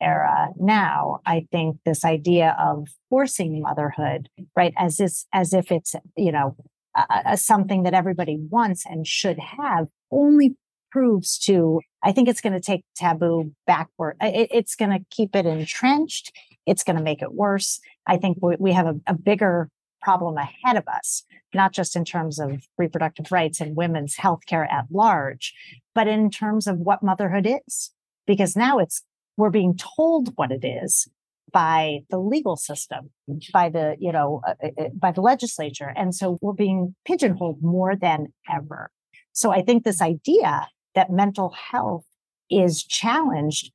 era 0.00 0.48
now, 0.58 1.20
I 1.26 1.46
think 1.52 1.78
this 1.84 2.04
idea 2.04 2.56
of 2.58 2.88
forcing 3.08 3.60
motherhood, 3.60 4.28
right, 4.56 4.74
as 4.76 4.96
this, 4.96 5.26
as 5.32 5.52
if 5.52 5.70
it's 5.70 5.94
you 6.16 6.32
know 6.32 6.56
uh, 6.96 7.36
something 7.36 7.84
that 7.84 7.94
everybody 7.94 8.36
wants 8.36 8.84
and 8.84 9.06
should 9.06 9.38
have, 9.38 9.86
only 10.10 10.56
proves 10.90 11.38
to. 11.38 11.80
I 12.02 12.12
think 12.12 12.28
it's 12.28 12.40
going 12.40 12.54
to 12.54 12.60
take 12.60 12.84
taboo 12.96 13.52
backward. 13.66 14.16
It, 14.20 14.48
it's 14.50 14.74
going 14.74 14.90
to 14.90 15.04
keep 15.10 15.36
it 15.36 15.46
entrenched. 15.46 16.32
It's 16.66 16.82
going 16.82 16.96
to 16.96 17.02
make 17.02 17.22
it 17.22 17.32
worse. 17.32 17.80
I 18.06 18.16
think 18.16 18.38
we, 18.40 18.56
we 18.58 18.72
have 18.72 18.86
a, 18.86 18.94
a 19.06 19.14
bigger 19.14 19.70
problem 20.00 20.36
ahead 20.36 20.76
of 20.76 20.84
us, 20.88 21.24
not 21.54 21.72
just 21.72 21.96
in 21.96 22.04
terms 22.04 22.38
of 22.38 22.66
reproductive 22.78 23.30
rights 23.32 23.60
and 23.60 23.76
women's 23.76 24.16
health 24.16 24.40
care 24.46 24.64
at 24.64 24.86
large, 24.90 25.54
but 25.94 26.08
in 26.08 26.30
terms 26.30 26.66
of 26.66 26.78
what 26.78 27.02
motherhood 27.02 27.48
is. 27.66 27.90
Because 28.26 28.56
now 28.56 28.78
it's, 28.78 29.02
we're 29.36 29.50
being 29.50 29.76
told 29.76 30.32
what 30.36 30.52
it 30.52 30.64
is 30.64 31.08
by 31.52 32.00
the 32.10 32.18
legal 32.18 32.56
system, 32.56 33.10
by 33.52 33.68
the, 33.68 33.96
you 33.98 34.12
know, 34.12 34.40
uh, 34.46 34.54
uh, 34.62 34.84
uh, 34.84 34.88
by 34.94 35.10
the 35.10 35.20
legislature. 35.20 35.92
And 35.96 36.14
so 36.14 36.38
we're 36.40 36.52
being 36.52 36.94
pigeonholed 37.04 37.62
more 37.62 37.96
than 37.96 38.32
ever. 38.48 38.90
So 39.32 39.50
I 39.50 39.62
think 39.62 39.84
this 39.84 40.00
idea 40.00 40.68
that 40.94 41.10
mental 41.10 41.50
health 41.50 42.04
is 42.50 42.84
challenged 42.84 43.72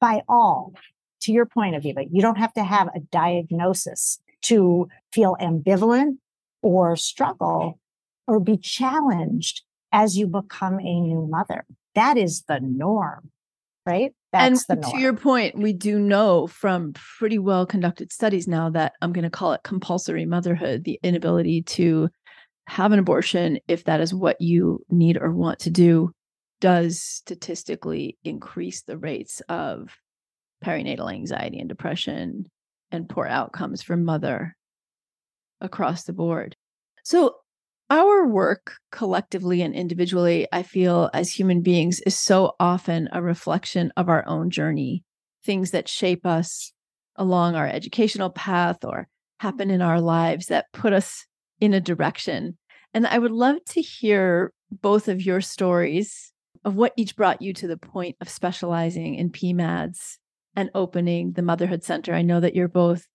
by 0.00 0.22
all. 0.28 0.72
To 1.22 1.32
your 1.32 1.44
point, 1.44 1.74
Aviva, 1.74 2.08
you 2.10 2.22
don't 2.22 2.38
have 2.38 2.52
to 2.54 2.64
have 2.64 2.88
a 2.88 3.00
diagnosis 3.00 4.20
to 4.42 4.88
feel 5.12 5.36
ambivalent 5.40 6.18
or 6.62 6.96
struggle 6.96 7.78
or 8.26 8.40
be 8.40 8.56
challenged 8.56 9.62
as 9.92 10.16
you 10.16 10.26
become 10.26 10.78
a 10.78 11.00
new 11.00 11.26
mother. 11.28 11.64
That 11.94 12.16
is 12.16 12.44
the 12.46 12.60
norm, 12.60 13.30
right? 13.84 14.12
That's 14.32 14.68
and 14.68 14.82
to 14.84 14.98
your 14.98 15.14
point, 15.14 15.58
we 15.58 15.72
do 15.72 15.98
know 15.98 16.46
from 16.46 16.92
pretty 16.92 17.38
well 17.38 17.66
conducted 17.66 18.12
studies 18.12 18.46
now 18.46 18.70
that 18.70 18.92
I'm 19.02 19.12
going 19.12 19.24
to 19.24 19.30
call 19.30 19.52
it 19.52 19.64
compulsory 19.64 20.24
motherhood, 20.24 20.84
the 20.84 21.00
inability 21.02 21.62
to 21.62 22.08
have 22.68 22.92
an 22.92 23.00
abortion 23.00 23.58
if 23.66 23.84
that 23.84 24.00
is 24.00 24.14
what 24.14 24.40
you 24.40 24.84
need 24.88 25.16
or 25.20 25.32
want 25.32 25.58
to 25.60 25.70
do, 25.70 26.12
does 26.60 27.00
statistically 27.00 28.16
increase 28.22 28.82
the 28.82 28.96
rates 28.96 29.42
of 29.48 29.96
perinatal 30.64 31.12
anxiety 31.12 31.58
and 31.58 31.68
depression 31.68 32.46
and 32.90 33.08
poor 33.08 33.26
outcomes 33.26 33.82
for 33.82 33.96
mother 33.96 34.56
across 35.60 36.04
the 36.04 36.12
board. 36.12 36.56
So, 37.04 37.36
our 37.88 38.24
work 38.24 38.76
collectively 38.92 39.62
and 39.62 39.74
individually, 39.74 40.46
I 40.52 40.62
feel 40.62 41.10
as 41.12 41.32
human 41.32 41.60
beings, 41.60 42.00
is 42.00 42.16
so 42.16 42.52
often 42.60 43.08
a 43.10 43.20
reflection 43.20 43.92
of 43.96 44.08
our 44.08 44.24
own 44.28 44.50
journey, 44.50 45.02
things 45.44 45.72
that 45.72 45.88
shape 45.88 46.24
us 46.24 46.72
along 47.16 47.56
our 47.56 47.66
educational 47.66 48.30
path 48.30 48.84
or 48.84 49.08
happen 49.40 49.70
in 49.70 49.82
our 49.82 50.00
lives 50.00 50.46
that 50.46 50.66
put 50.72 50.92
us 50.92 51.26
in 51.60 51.74
a 51.74 51.80
direction. 51.80 52.56
And 52.94 53.06
I 53.06 53.18
would 53.18 53.32
love 53.32 53.56
to 53.70 53.82
hear 53.82 54.52
both 54.70 55.08
of 55.08 55.24
your 55.24 55.40
stories 55.40 56.32
of 56.64 56.76
what 56.76 56.92
each 56.96 57.16
brought 57.16 57.42
you 57.42 57.52
to 57.54 57.66
the 57.66 57.76
point 57.76 58.16
of 58.20 58.28
specializing 58.28 59.16
in 59.16 59.30
PMADS 59.30 60.18
and 60.56 60.70
opening 60.74 61.32
the 61.32 61.42
Motherhood 61.42 61.84
Center. 61.84 62.14
I 62.14 62.22
know 62.22 62.40
that 62.40 62.54
you're 62.54 62.68
both 62.68 63.06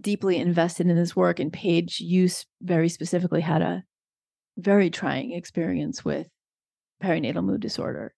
deeply 0.00 0.36
invested 0.36 0.86
in 0.86 0.96
this 0.96 1.14
work, 1.14 1.38
and 1.38 1.52
Paige, 1.52 2.00
you 2.00 2.28
very 2.60 2.88
specifically 2.88 3.42
had 3.42 3.62
a 3.62 3.84
very 4.56 4.90
trying 4.90 5.32
experience 5.32 6.04
with 6.04 6.28
perinatal 7.02 7.44
mood 7.44 7.60
disorder. 7.60 8.14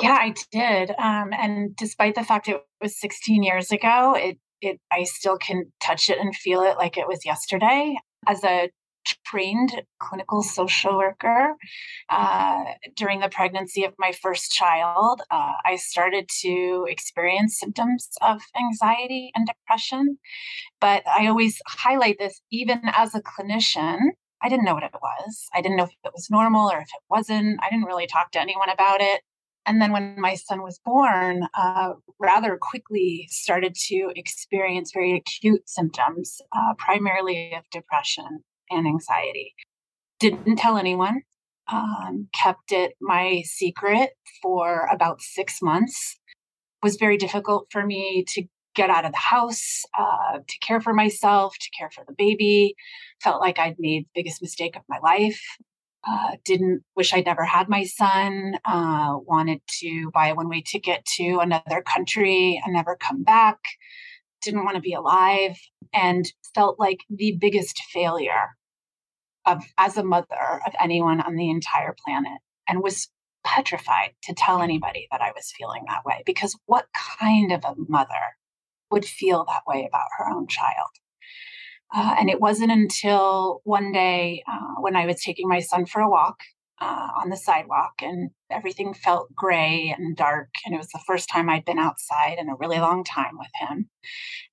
Yeah, 0.00 0.18
I 0.20 0.34
did. 0.50 0.90
Um, 0.98 1.32
and 1.32 1.76
despite 1.76 2.14
the 2.14 2.24
fact 2.24 2.48
it 2.48 2.62
was 2.80 2.98
16 2.98 3.42
years 3.42 3.70
ago, 3.70 4.14
it 4.16 4.38
it 4.60 4.80
I 4.90 5.02
still 5.04 5.36
can 5.36 5.72
touch 5.80 6.08
it 6.08 6.18
and 6.18 6.34
feel 6.34 6.62
it 6.62 6.76
like 6.76 6.96
it 6.96 7.08
was 7.08 7.24
yesterday. 7.24 7.96
As 8.26 8.42
a 8.44 8.70
trained 9.24 9.82
clinical 9.98 10.42
social 10.42 10.96
worker 10.96 11.54
uh, 12.08 12.64
during 12.96 13.20
the 13.20 13.28
pregnancy 13.28 13.84
of 13.84 13.94
my 13.98 14.12
first 14.12 14.52
child. 14.52 15.22
Uh, 15.30 15.52
I 15.64 15.76
started 15.76 16.28
to 16.42 16.86
experience 16.88 17.58
symptoms 17.58 18.08
of 18.20 18.42
anxiety 18.58 19.32
and 19.34 19.46
depression. 19.46 20.18
But 20.80 21.02
I 21.06 21.26
always 21.26 21.60
highlight 21.66 22.18
this 22.18 22.40
even 22.50 22.80
as 22.84 23.14
a 23.14 23.22
clinician. 23.22 23.98
I 24.42 24.48
didn't 24.48 24.64
know 24.64 24.74
what 24.74 24.82
it 24.82 24.94
was. 25.00 25.48
I 25.54 25.60
didn't 25.60 25.76
know 25.76 25.84
if 25.84 25.90
it 26.04 26.12
was 26.14 26.28
normal 26.30 26.70
or 26.70 26.78
if 26.78 26.88
it 26.88 27.02
wasn't. 27.08 27.60
I 27.62 27.70
didn't 27.70 27.86
really 27.86 28.06
talk 28.06 28.32
to 28.32 28.40
anyone 28.40 28.68
about 28.68 29.00
it. 29.00 29.22
And 29.64 29.80
then 29.80 29.92
when 29.92 30.20
my 30.20 30.34
son 30.34 30.62
was 30.62 30.80
born, 30.84 31.46
uh, 31.56 31.92
rather 32.18 32.58
quickly 32.60 33.28
started 33.30 33.76
to 33.86 34.10
experience 34.16 34.90
very 34.92 35.14
acute 35.16 35.68
symptoms, 35.68 36.40
uh, 36.52 36.74
primarily 36.76 37.54
of 37.54 37.62
depression 37.70 38.42
and 38.72 38.86
anxiety. 38.86 39.54
Didn't 40.18 40.56
tell 40.56 40.76
anyone, 40.76 41.22
um, 41.70 42.28
kept 42.32 42.72
it 42.72 42.94
my 43.00 43.42
secret 43.44 44.10
for 44.40 44.88
about 44.92 45.20
six 45.20 45.60
months. 45.62 46.18
Was 46.82 46.96
very 46.96 47.16
difficult 47.16 47.66
for 47.70 47.86
me 47.86 48.24
to 48.28 48.44
get 48.74 48.90
out 48.90 49.04
of 49.04 49.12
the 49.12 49.18
house, 49.18 49.82
uh, 49.96 50.38
to 50.46 50.58
care 50.60 50.80
for 50.80 50.92
myself, 50.92 51.54
to 51.60 51.70
care 51.78 51.90
for 51.90 52.04
the 52.06 52.14
baby. 52.14 52.74
Felt 53.22 53.40
like 53.40 53.58
I'd 53.58 53.76
made 53.78 54.04
the 54.04 54.20
biggest 54.20 54.42
mistake 54.42 54.76
of 54.76 54.82
my 54.88 54.98
life. 55.02 55.40
Uh, 56.04 56.32
didn't 56.44 56.82
wish 56.96 57.14
I'd 57.14 57.26
never 57.26 57.44
had 57.44 57.68
my 57.68 57.84
son. 57.84 58.58
Uh, 58.64 59.18
wanted 59.24 59.60
to 59.80 60.10
buy 60.12 60.28
a 60.28 60.34
one 60.34 60.48
way 60.48 60.60
ticket 60.60 61.04
to 61.16 61.38
another 61.40 61.82
country 61.82 62.60
and 62.64 62.74
never 62.74 62.96
come 62.96 63.22
back. 63.22 63.58
Didn't 64.42 64.64
want 64.64 64.74
to 64.74 64.82
be 64.82 64.94
alive 64.94 65.56
and 65.92 66.24
felt 66.54 66.80
like 66.80 67.00
the 67.08 67.36
biggest 67.40 67.80
failure 67.92 68.56
of 69.46 69.62
as 69.78 69.96
a 69.96 70.04
mother 70.04 70.60
of 70.66 70.74
anyone 70.80 71.20
on 71.20 71.36
the 71.36 71.50
entire 71.50 71.94
planet 72.04 72.38
and 72.68 72.82
was 72.82 73.08
petrified 73.44 74.12
to 74.22 74.34
tell 74.34 74.62
anybody 74.62 75.08
that 75.10 75.20
I 75.20 75.32
was 75.34 75.52
feeling 75.56 75.82
that 75.88 76.04
way 76.04 76.22
because 76.24 76.56
what 76.66 76.86
kind 76.94 77.52
of 77.52 77.64
a 77.64 77.74
mother 77.88 78.36
would 78.90 79.04
feel 79.04 79.44
that 79.48 79.62
way 79.66 79.86
about 79.88 80.08
her 80.18 80.28
own 80.30 80.46
child? 80.46 80.90
Uh, 81.94 82.14
and 82.18 82.30
it 82.30 82.40
wasn't 82.40 82.72
until 82.72 83.60
one 83.64 83.92
day 83.92 84.42
uh, 84.50 84.80
when 84.80 84.96
I 84.96 85.06
was 85.06 85.22
taking 85.22 85.48
my 85.48 85.60
son 85.60 85.84
for 85.84 86.00
a 86.00 86.08
walk 86.08 86.38
uh, 86.80 87.08
on 87.22 87.28
the 87.28 87.36
sidewalk 87.36 87.92
and 88.00 88.30
everything 88.50 88.94
felt 88.94 89.34
gray 89.34 89.94
and 89.96 90.16
dark. 90.16 90.48
And 90.64 90.74
it 90.74 90.78
was 90.78 90.88
the 90.88 91.02
first 91.06 91.28
time 91.28 91.50
I'd 91.50 91.64
been 91.64 91.78
outside 91.78 92.38
in 92.38 92.48
a 92.48 92.56
really 92.56 92.78
long 92.78 93.04
time 93.04 93.38
with 93.38 93.50
him. 93.54 93.90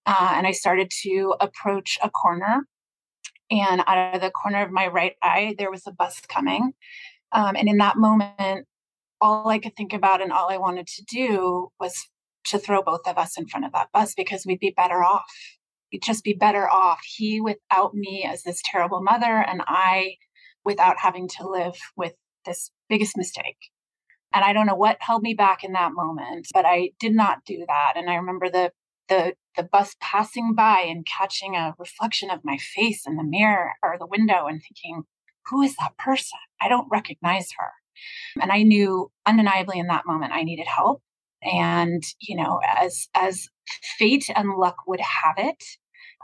Uh, 0.06 0.34
and 0.36 0.45
I 0.45 0.52
started 0.52 0.91
to 1.04 1.36
approach 1.39 1.97
a 2.04 2.10
corner 2.10 2.67
and 3.52 3.82
out 3.88 4.16
of 4.16 4.22
the 4.22 4.32
corner 4.32 4.64
of 4.64 4.72
my 4.72 4.88
right 4.88 5.16
eye, 5.22 5.56
there 5.58 5.72
was 5.72 5.88
a 5.88 5.92
bus 5.92 6.22
coming. 6.22 6.74
Um, 7.32 7.56
and 7.56 7.68
in 7.68 7.78
that 7.78 7.98
moment, 7.98 8.66
all 9.22 9.50
I 9.50 9.60
could 9.60 9.76
think 9.76 9.94
about 9.94 10.22
and 10.22 10.32
all 10.32 10.50
I 10.50 10.58
wanted 10.58 10.88
to 10.88 11.04
do 11.04 11.70
was 11.80 12.08
to 12.46 12.60
throw 12.60 12.82
both 12.82 13.08
of 13.08 13.18
us 13.18 13.38
in 13.38 13.48
front 13.48 13.66
of 13.66 13.74
that 13.74 13.90
bus 13.94 14.14
because 14.16 14.46
we'd 14.46 14.60
be 14.60 14.74
better 14.76 15.04
off. 15.04 15.26
We'd 15.92 16.04
just 16.04 16.24
be 16.24 16.34
better 16.34 16.70
off. 16.70 17.00
He 17.04 17.42
without 17.42 17.94
me 17.94 18.26
as 18.28 18.44
this 18.44 18.62
terrible 18.64 19.02
mother, 19.02 19.26
and 19.26 19.62
I 19.68 20.16
without 20.64 20.98
having 21.00 21.28
to 21.40 21.48
live 21.48 21.76
with 21.96 22.14
this 22.46 22.72
biggest 22.90 23.18
mistake. 23.18 23.58
And 24.34 24.46
I 24.46 24.54
don't 24.54 24.68
know 24.68 24.76
what 24.76 24.98
held 25.00 25.24
me 25.24 25.34
back 25.34 25.64
in 25.64 25.74
that 25.74 25.94
moment, 25.94 26.48
but 26.54 26.66
I 26.66 26.92
did 27.00 27.16
not 27.16 27.44
do 27.46 27.66
that. 27.68 27.94
And 27.96 28.10
I 28.10 28.16
remember 28.16 28.50
the 28.50 28.72
the 29.08 29.34
the 29.60 29.67
bus 29.69 29.98
passing 30.00 30.54
by 30.56 30.86
and 30.88 31.06
catching 31.06 31.54
a 31.54 31.76
reflection 31.78 32.30
of 32.30 32.45
my 32.45 32.58
face 32.58 33.06
in 33.06 33.17
the 33.17 33.24
mirror 33.26 33.74
or 33.84 33.98
the 34.00 34.08
window 34.08 34.48
and 34.48 34.62
thinking, 34.62 35.04
who 35.48 35.62
is 35.62 35.76
that 35.76 35.98
person? 35.98 36.39
I 36.62 36.69
don't 36.69 36.88
recognize 36.89 37.50
her. 37.58 37.72
And 38.41 38.54
I 38.54 38.63
knew 38.63 39.12
undeniably 39.26 39.78
in 39.78 39.88
that 39.88 40.06
moment 40.06 40.32
I 40.32 40.43
needed 40.43 40.67
help. 40.67 41.02
And, 41.43 42.02
you 42.22 42.38
know, 42.38 42.62
as 42.65 43.10
as 43.13 43.50
fate 43.98 44.30
and 44.34 44.56
luck 44.56 44.78
would 44.88 45.02
have 45.02 45.36
it, 45.38 45.62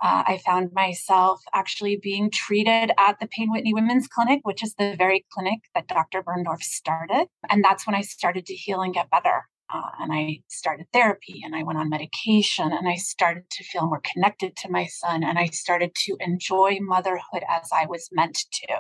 uh, 0.02 0.24
I 0.26 0.40
found 0.46 0.72
myself 0.74 1.42
actually 1.54 2.00
being 2.02 2.32
treated 2.32 2.92
at 2.98 3.20
the 3.20 3.28
Payne 3.28 3.52
Whitney 3.52 3.74
Women's 3.74 4.08
Clinic, 4.08 4.42
which 4.44 4.64
is 4.64 4.76
the 4.76 4.96
very 4.98 5.26
clinic 5.34 5.60
that 5.74 5.88
Dr. 5.88 6.24
Birndorf 6.24 6.62
started. 6.62 7.28
And 7.50 7.64
that's 7.64 7.86
when 7.86 7.96
I 7.96 8.02
started 8.02 8.46
to 8.46 8.54
heal 8.54 8.82
and 8.82 8.94
get 8.94 9.10
better. 9.10 9.44
Uh, 9.74 9.90
and 10.00 10.14
I 10.14 10.42
started 10.48 10.86
therapy 10.94 11.42
and 11.44 11.56
I 11.56 11.64
went 11.64 11.80
on 11.80 11.90
medication 11.90 12.72
and 12.72 12.88
I 12.88 12.96
started 12.96 13.50
to 13.50 13.64
feel 13.64 13.88
more 13.88 14.02
connected 14.04 14.56
to 14.58 14.70
my 14.70 14.86
son 14.86 15.24
and 15.24 15.40
I 15.40 15.48
started 15.48 15.96
to 16.06 16.18
enjoy 16.20 16.78
motherhood 16.82 17.44
as 17.50 17.70
I 17.74 17.88
was 17.88 18.10
meant 18.12 18.46
to. 18.52 18.76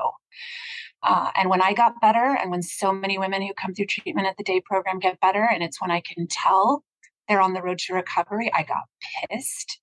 Uh, 1.02 1.32
and 1.36 1.50
when 1.50 1.62
I 1.62 1.74
got 1.74 2.02
better, 2.02 2.36
and 2.42 2.50
when 2.50 2.64
so 2.64 2.92
many 2.92 3.18
women 3.20 3.42
who 3.42 3.54
come 3.54 3.74
through 3.74 3.86
treatment 3.86 4.28
at 4.28 4.38
the 4.38 4.44
day 4.44 4.60
program 4.60 5.00
get 5.00 5.20
better, 5.20 5.48
and 5.52 5.64
it's 5.64 5.80
when 5.80 5.92
I 5.92 6.02
can 6.02 6.28
tell 6.28 6.84
they're 7.28 7.42
on 7.42 7.54
the 7.54 7.62
road 7.62 7.78
to 7.80 7.94
recovery, 7.94 8.52
I 8.54 8.64
got 8.64 8.84
pissed 9.30 9.80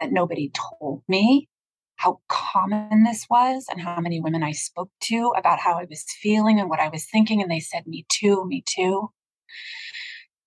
that 0.00 0.12
nobody 0.12 0.52
told 0.80 1.02
me 1.08 1.48
how 1.96 2.20
common 2.28 3.04
this 3.04 3.26
was 3.30 3.66
and 3.70 3.80
how 3.80 4.00
many 4.00 4.20
women 4.20 4.42
I 4.42 4.52
spoke 4.52 4.90
to 5.02 5.32
about 5.36 5.58
how 5.58 5.78
I 5.78 5.86
was 5.88 6.04
feeling 6.20 6.60
and 6.60 6.68
what 6.68 6.80
I 6.80 6.88
was 6.88 7.06
thinking. 7.06 7.42
And 7.42 7.50
they 7.50 7.60
said, 7.60 7.86
Me 7.86 8.04
too, 8.08 8.44
me 8.46 8.62
too. 8.66 9.10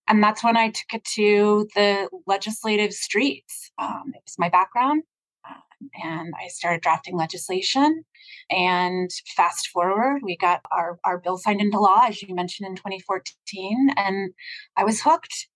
And 0.10 0.24
that's 0.24 0.44
when 0.44 0.58
I 0.58 0.72
took 0.72 0.96
it 0.96 1.04
to 1.16 1.68
the 1.76 2.10
legislative 2.26 2.94
streets. 2.94 3.72
Um, 3.78 4.12
it 4.16 4.22
was 4.26 4.36
my 4.40 4.50
background. 4.50 5.04
Um, 5.48 5.90
and 6.04 6.34
I 6.44 6.48
started 6.48 6.82
drafting 6.82 7.16
legislation. 7.16 8.04
And 8.50 9.12
fast 9.36 9.70
forward, 9.70 10.22
we 10.24 10.36
got 10.36 10.62
our, 10.72 10.98
our 11.06 11.20
bill 11.20 11.38
signed 11.38 11.62
into 11.62 11.80
law, 11.80 12.06
as 12.08 12.22
you 12.24 12.34
mentioned, 12.34 12.68
in 12.68 12.76
2014. 12.76 13.92
And 13.96 14.34
I 14.76 14.84
was 14.84 15.02
hooked. 15.02 15.48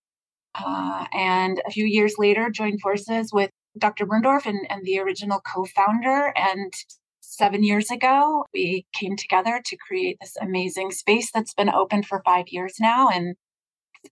Uh, 0.54 1.06
and 1.12 1.60
a 1.66 1.70
few 1.72 1.84
years 1.84 2.14
later, 2.16 2.48
joined 2.48 2.80
forces 2.80 3.32
with 3.32 3.50
Dr. 3.76 4.06
Birndorf 4.06 4.46
and, 4.46 4.64
and 4.70 4.84
the 4.84 5.00
original 5.00 5.40
co 5.40 5.64
founder. 5.64 6.32
And 6.36 6.72
seven 7.20 7.64
years 7.64 7.90
ago, 7.90 8.44
we 8.54 8.86
came 8.92 9.16
together 9.16 9.60
to 9.64 9.76
create 9.76 10.18
this 10.20 10.36
amazing 10.40 10.92
space 10.92 11.32
that's 11.32 11.54
been 11.54 11.70
open 11.70 12.04
for 12.04 12.22
five 12.24 12.46
years 12.48 12.76
now. 12.78 13.08
And 13.08 13.34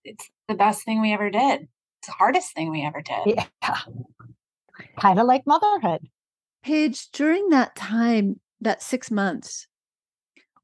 it's 0.03 0.29
the 0.47 0.55
best 0.55 0.83
thing 0.83 1.01
we 1.01 1.13
ever 1.13 1.29
did. 1.29 1.67
It's 1.99 2.07
the 2.07 2.13
hardest 2.13 2.53
thing 2.53 2.69
we 2.69 2.83
ever 2.83 3.01
did. 3.01 3.37
Yeah. 3.37 3.77
Kind 4.99 5.19
of 5.19 5.25
like 5.25 5.45
motherhood. 5.45 6.07
Paige, 6.63 7.11
during 7.11 7.49
that 7.49 7.75
time, 7.75 8.39
that 8.61 8.81
six 8.81 9.11
months, 9.11 9.67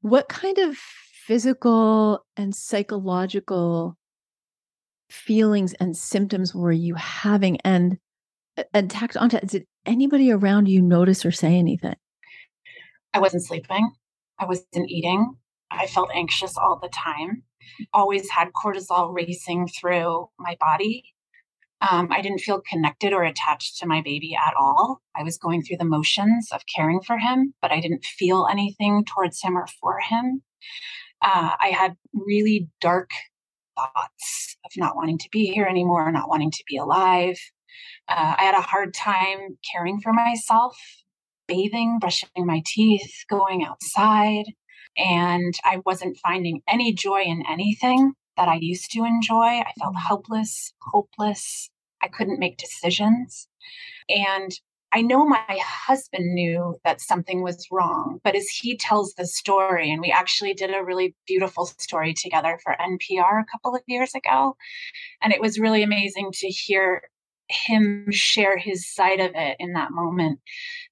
what 0.00 0.28
kind 0.28 0.58
of 0.58 0.76
physical 0.76 2.24
and 2.36 2.54
psychological 2.54 3.96
feelings 5.10 5.74
and 5.74 5.96
symptoms 5.96 6.54
were 6.54 6.72
you 6.72 6.94
having? 6.94 7.58
And 7.62 7.98
uh, 8.56 8.64
and 8.74 8.90
tacked 8.90 9.16
onto 9.16 9.36
it, 9.36 9.46
did 9.46 9.66
anybody 9.86 10.30
around 10.30 10.68
you 10.68 10.82
notice 10.82 11.24
or 11.24 11.30
say 11.30 11.54
anything? 11.54 11.96
I 13.12 13.18
wasn't 13.18 13.44
sleeping. 13.44 13.92
I 14.38 14.46
wasn't 14.46 14.88
eating. 14.88 15.36
I 15.70 15.86
felt 15.86 16.10
anxious 16.12 16.56
all 16.56 16.78
the 16.80 16.88
time 16.88 17.42
always 17.92 18.28
had 18.30 18.48
cortisol 18.52 19.14
racing 19.14 19.68
through 19.68 20.28
my 20.38 20.56
body. 20.60 21.04
Um, 21.82 22.08
I 22.10 22.20
didn't 22.20 22.40
feel 22.40 22.60
connected 22.60 23.12
or 23.12 23.22
attached 23.22 23.78
to 23.78 23.86
my 23.86 24.02
baby 24.02 24.36
at 24.36 24.54
all. 24.54 25.00
I 25.16 25.22
was 25.22 25.38
going 25.38 25.62
through 25.62 25.78
the 25.78 25.84
motions 25.84 26.48
of 26.52 26.62
caring 26.74 27.00
for 27.00 27.16
him, 27.16 27.54
but 27.62 27.72
I 27.72 27.80
didn't 27.80 28.04
feel 28.04 28.46
anything 28.50 29.04
towards 29.04 29.40
him 29.42 29.56
or 29.56 29.66
for 29.80 29.98
him. 30.00 30.42
Uh, 31.22 31.52
I 31.58 31.68
had 31.68 31.96
really 32.12 32.68
dark 32.80 33.10
thoughts 33.76 34.56
of 34.64 34.72
not 34.76 34.96
wanting 34.96 35.18
to 35.18 35.28
be 35.32 35.46
here 35.46 35.64
anymore, 35.64 36.10
not 36.12 36.28
wanting 36.28 36.50
to 36.50 36.64
be 36.68 36.76
alive. 36.76 37.38
Uh, 38.08 38.34
I 38.38 38.42
had 38.42 38.54
a 38.54 38.60
hard 38.60 38.92
time 38.92 39.58
caring 39.72 40.00
for 40.00 40.12
myself, 40.12 40.76
bathing, 41.48 41.98
brushing 41.98 42.28
my 42.36 42.62
teeth, 42.66 43.24
going 43.28 43.64
outside. 43.64 44.44
And 44.96 45.54
I 45.64 45.80
wasn't 45.86 46.18
finding 46.18 46.62
any 46.68 46.92
joy 46.92 47.22
in 47.22 47.44
anything 47.48 48.12
that 48.36 48.48
I 48.48 48.58
used 48.60 48.90
to 48.92 49.04
enjoy. 49.04 49.60
I 49.60 49.72
felt 49.78 49.94
mm. 49.94 50.00
helpless, 50.00 50.72
hopeless. 50.80 51.70
I 52.02 52.08
couldn't 52.08 52.38
make 52.38 52.56
decisions. 52.56 53.48
And 54.08 54.52
I 54.92 55.02
know 55.02 55.24
my 55.24 55.44
husband 55.48 56.34
knew 56.34 56.76
that 56.84 57.00
something 57.00 57.42
was 57.42 57.68
wrong, 57.70 58.18
but 58.24 58.34
as 58.34 58.48
he 58.48 58.76
tells 58.76 59.14
the 59.14 59.26
story, 59.26 59.90
and 59.90 60.00
we 60.00 60.10
actually 60.10 60.52
did 60.52 60.74
a 60.74 60.84
really 60.84 61.14
beautiful 61.28 61.66
story 61.66 62.12
together 62.12 62.58
for 62.64 62.74
NPR 62.80 63.40
a 63.40 63.46
couple 63.52 63.76
of 63.76 63.82
years 63.86 64.14
ago, 64.16 64.56
and 65.22 65.32
it 65.32 65.40
was 65.40 65.60
really 65.60 65.84
amazing 65.84 66.30
to 66.32 66.48
hear 66.48 67.02
him 67.48 68.06
share 68.10 68.56
his 68.56 68.92
side 68.92 69.20
of 69.20 69.32
it 69.34 69.56
in 69.60 69.74
that 69.74 69.92
moment. 69.92 70.40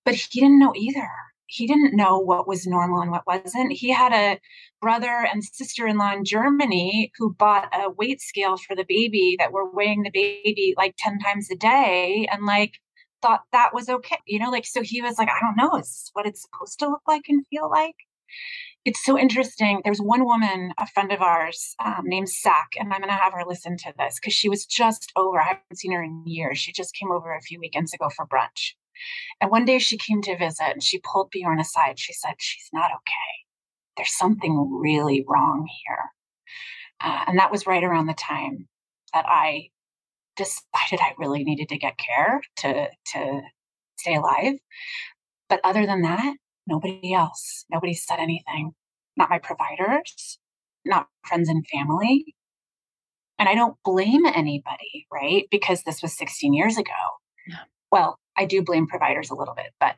But 0.05 0.15
he 0.15 0.41
didn't 0.41 0.61
know 0.61 0.75
either 0.77 1.11
he 1.49 1.67
didn't 1.67 1.97
know 1.97 2.19
what 2.19 2.47
was 2.47 2.67
normal 2.67 3.01
and 3.01 3.11
what 3.11 3.27
wasn't. 3.27 3.73
He 3.73 3.91
had 3.91 4.13
a 4.13 4.39
brother 4.81 5.27
and 5.33 5.43
sister 5.43 5.87
in 5.87 5.97
law 5.97 6.13
in 6.13 6.25
Germany 6.25 7.11
who 7.17 7.33
bought 7.33 7.69
a 7.73 7.91
weight 7.91 8.21
scale 8.21 8.59
for 8.59 8.77
the 8.77 8.85
baby 8.87 9.35
that 9.39 9.51
were 9.51 9.73
weighing 9.73 10.03
the 10.03 10.11
baby 10.11 10.75
like 10.77 10.95
10 10.99 11.19
times 11.21 11.51
a 11.51 11.57
day 11.57 12.29
and 12.31 12.45
like 12.45 12.75
thought 13.23 13.45
that 13.53 13.73
was 13.73 13.89
okay. 13.89 14.19
You 14.27 14.39
know, 14.39 14.51
like, 14.51 14.67
so 14.67 14.83
he 14.83 15.01
was 15.01 15.19
like, 15.19 15.31
I 15.31 15.41
don't 15.41 15.57
know, 15.57 15.79
is 15.79 16.11
what 16.13 16.27
it's 16.27 16.43
supposed 16.43 16.79
to 16.81 16.89
look 16.89 17.03
like 17.09 17.25
and 17.29 17.47
feel 17.49 17.71
like? 17.71 17.97
It's 18.85 19.05
so 19.05 19.19
interesting. 19.19 19.81
There's 19.85 20.01
one 20.01 20.25
woman, 20.25 20.73
a 20.79 20.87
friend 20.87 21.13
of 21.13 21.23
ours 21.23 21.75
um, 21.85 22.03
named 22.05 22.29
Sack, 22.29 22.69
and 22.79 22.93
I'm 22.93 23.01
going 23.01 23.09
to 23.09 23.15
have 23.15 23.33
her 23.33 23.45
listen 23.47 23.77
to 23.79 23.93
this 23.99 24.19
because 24.21 24.35
she 24.35 24.49
was 24.49 24.67
just 24.67 25.13
over. 25.17 25.41
I 25.41 25.45
haven't 25.49 25.79
seen 25.79 25.93
her 25.93 26.03
in 26.03 26.23
years. 26.27 26.59
She 26.59 26.73
just 26.73 26.95
came 26.95 27.11
over 27.11 27.35
a 27.35 27.43
few 27.43 27.59
weekends 27.59 27.93
ago 27.93 28.09
for 28.15 28.27
brunch 28.27 28.75
and 29.41 29.51
one 29.51 29.65
day 29.65 29.79
she 29.79 29.97
came 29.97 30.23
to 30.23 30.37
visit 30.37 30.67
and 30.73 30.83
she 30.83 31.01
pulled 31.01 31.31
Bjorn 31.31 31.61
aside. 31.61 31.99
She 31.99 32.13
said, 32.13 32.35
She's 32.39 32.69
not 32.73 32.91
okay. 32.91 33.47
There's 33.97 34.17
something 34.17 34.79
really 34.81 35.25
wrong 35.29 35.69
here. 35.85 36.11
Uh, 37.01 37.25
and 37.29 37.39
that 37.39 37.51
was 37.51 37.67
right 37.67 37.85
around 37.85 38.07
the 38.07 38.15
time 38.15 38.69
that 39.13 39.25
I 39.27 39.69
decided 40.37 41.01
I 41.01 41.15
really 41.19 41.45
needed 41.45 41.69
to 41.71 41.79
get 41.79 41.99
care 41.99 42.41
to, 42.59 42.89
to 43.13 43.41
stay 43.99 44.15
alive. 44.15 44.55
But 45.49 45.61
other 45.65 45.87
than 45.87 46.03
that, 46.03 46.37
nobody 46.67 47.13
else, 47.13 47.65
nobody 47.71 47.95
said 47.95 48.19
anything. 48.19 48.73
Not 49.17 49.31
my 49.31 49.39
providers, 49.39 50.39
not 50.85 51.09
friends 51.27 51.49
and 51.49 51.67
family. 51.67 52.35
And 53.39 53.49
I 53.49 53.55
don't 53.55 53.77
blame 53.85 54.27
anybody, 54.27 55.07
right? 55.13 55.47
Because 55.51 55.83
this 55.83 56.03
was 56.03 56.17
16 56.17 56.53
years 56.53 56.77
ago. 56.77 56.93
Yeah. 57.47 57.57
Well, 57.91 58.19
I 58.39 58.45
do 58.45 58.63
blame 58.63 58.87
providers 58.87 59.31
a 59.31 59.35
little 59.35 59.55
bit, 59.55 59.73
but 59.81 59.97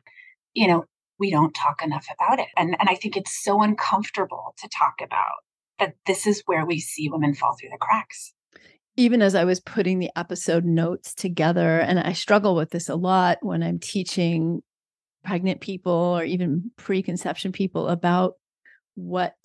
you 0.53 0.67
know, 0.67 0.85
we 1.19 1.29
don't 1.29 1.53
talk 1.53 1.83
enough 1.83 2.07
about 2.13 2.39
it. 2.39 2.47
And 2.57 2.75
and 2.79 2.89
I 2.89 2.95
think 2.95 3.15
it's 3.15 3.43
so 3.43 3.61
uncomfortable 3.61 4.55
to 4.57 4.67
talk 4.67 4.95
about 5.01 5.43
that 5.79 5.95
this 6.05 6.27
is 6.27 6.43
where 6.45 6.65
we 6.65 6.79
see 6.79 7.09
women 7.09 7.33
fall 7.33 7.55
through 7.59 7.69
the 7.69 7.77
cracks. 7.77 8.33
Even 8.97 9.21
as 9.21 9.35
I 9.35 9.45
was 9.45 9.61
putting 9.61 9.99
the 9.99 10.11
episode 10.15 10.65
notes 10.65 11.13
together, 11.13 11.79
and 11.79 11.99
I 11.99 12.13
struggle 12.13 12.55
with 12.55 12.71
this 12.71 12.89
a 12.89 12.95
lot 12.95 13.37
when 13.41 13.63
I'm 13.63 13.79
teaching 13.79 14.61
pregnant 15.23 15.61
people 15.61 15.93
or 15.93 16.23
even 16.23 16.71
preconception 16.77 17.51
people 17.51 17.87
about 17.87 18.33
what 18.95 19.35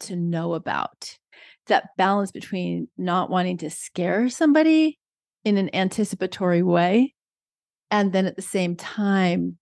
to 0.00 0.16
know 0.16 0.54
about 0.54 1.18
that 1.66 1.90
balance 1.96 2.32
between 2.32 2.88
not 2.98 3.30
wanting 3.30 3.58
to 3.58 3.70
scare 3.70 4.28
somebody 4.28 4.98
in 5.44 5.58
an 5.58 5.74
anticipatory 5.74 6.62
way 6.62 7.14
and 7.92 8.10
then 8.10 8.26
at 8.26 8.36
the 8.36 8.42
same 8.42 8.74
time, 8.74 9.58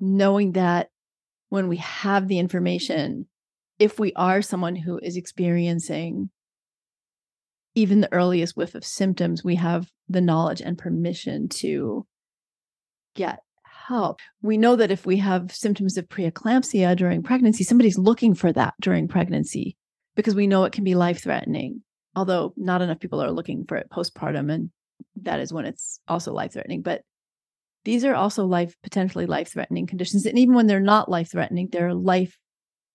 knowing 0.00 0.52
that 0.52 0.88
when 1.50 1.68
we 1.68 1.76
have 1.76 2.26
the 2.26 2.38
information, 2.38 3.26
if 3.78 4.00
we 4.00 4.12
are 4.14 4.40
someone 4.40 4.74
who 4.74 4.98
is 4.98 5.18
experiencing 5.18 6.30
even 7.74 8.00
the 8.00 8.12
earliest 8.12 8.56
whiff 8.56 8.74
of 8.74 8.84
symptoms, 8.84 9.44
we 9.44 9.56
have 9.56 9.90
the 10.08 10.22
knowledge 10.22 10.62
and 10.62 10.78
permission 10.78 11.48
to 11.48 12.06
get 13.14 13.40
help. 13.64 14.20
We 14.40 14.56
know 14.56 14.76
that 14.76 14.90
if 14.90 15.04
we 15.04 15.18
have 15.18 15.54
symptoms 15.54 15.98
of 15.98 16.08
preeclampsia 16.08 16.96
during 16.96 17.22
pregnancy, 17.22 17.64
somebody's 17.64 17.98
looking 17.98 18.34
for 18.34 18.50
that 18.52 18.74
during 18.80 19.08
pregnancy 19.08 19.76
because 20.14 20.34
we 20.34 20.46
know 20.46 20.64
it 20.64 20.72
can 20.72 20.84
be 20.84 20.94
life 20.94 21.22
threatening. 21.22 21.82
Although 22.16 22.54
not 22.56 22.80
enough 22.80 23.00
people 23.00 23.22
are 23.22 23.32
looking 23.32 23.66
for 23.66 23.76
it 23.76 23.90
postpartum, 23.90 24.50
and 24.50 24.70
that 25.16 25.40
is 25.40 25.52
when 25.52 25.66
it's 25.66 26.00
also 26.08 26.32
life 26.32 26.52
threatening. 26.52 26.80
But 26.80 27.02
these 27.84 28.04
are 28.04 28.14
also 28.14 28.46
life 28.46 28.74
potentially 28.82 29.26
life 29.26 29.52
threatening 29.52 29.86
conditions 29.86 30.26
and 30.26 30.38
even 30.38 30.54
when 30.54 30.66
they're 30.66 30.80
not 30.80 31.10
life 31.10 31.30
threatening 31.30 31.68
they're 31.70 31.94
life 31.94 32.38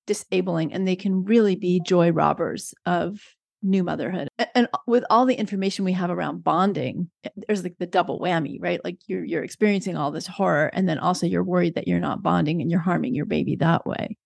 disabling 0.10 0.73
and 0.73 0.88
they 0.88 0.95
can 0.95 1.23
really 1.23 1.56
be 1.56 1.80
joy 1.86 2.12
robbers 2.12 2.73
of 2.88 3.21
new 3.62 3.84
motherhood. 3.84 4.28
And 4.56 4.67
with 4.88 5.04
all 5.10 5.25
the 5.25 5.36
information 5.36 5.86
we 5.86 5.91
have 5.93 6.10
around 6.10 6.43
bonding 6.43 7.10
eh, 7.23 7.30
there's 7.47 7.63
like 7.63 7.75
the 7.78 7.86
double 7.86 8.19
whammy 8.19 8.58
right? 8.60 8.84
Like 8.84 8.97
you're 9.08 9.23
you're 9.23 9.43
experiencing 9.43 9.95
all 9.95 10.12
this 10.12 10.28
horror 10.28 10.71
and 10.73 10.88
then 10.88 10.97
also 10.97 11.28
you're 11.28 11.43
worried 11.43 11.75
that 11.75 11.88
you're 11.88 11.99
not 11.99 12.23
bonding 12.23 12.62
and 12.62 12.71
you're 12.71 12.80
harming 12.80 13.15
your 13.15 13.25
baby 13.25 13.56
that 13.58 13.86
way. 13.86 14.17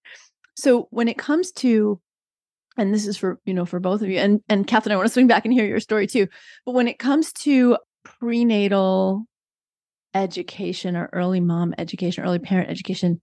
So 0.56 0.88
when 0.92 1.08
it 1.08 1.18
comes 1.18 1.52
to 1.54 2.00
and 2.78 2.94
this 2.94 3.06
is 3.06 3.18
for 3.18 3.40
you 3.46 3.54
know 3.54 3.66
for 3.66 3.80
both 3.80 4.02
of 4.02 4.10
you 4.10 4.20
and 4.20 4.42
and 4.48 4.68
Catherine 4.68 4.94
I 4.94 4.96
want 4.96 5.08
to 5.08 5.14
swing 5.14 5.28
back 5.28 5.46
and 5.46 5.54
hear 5.54 5.66
your 5.66 5.80
story 5.80 6.08
too 6.08 6.28
but 6.66 6.74
when 6.76 6.88
it 6.88 7.00
comes 7.00 7.34
to 7.34 7.78
prenatal 8.06 9.26
education 10.14 10.96
or 10.96 11.10
early 11.14 11.40
mom 11.40 11.74
education, 11.78 12.24
early 12.24 12.40
parent 12.40 12.70
education, 12.70 13.22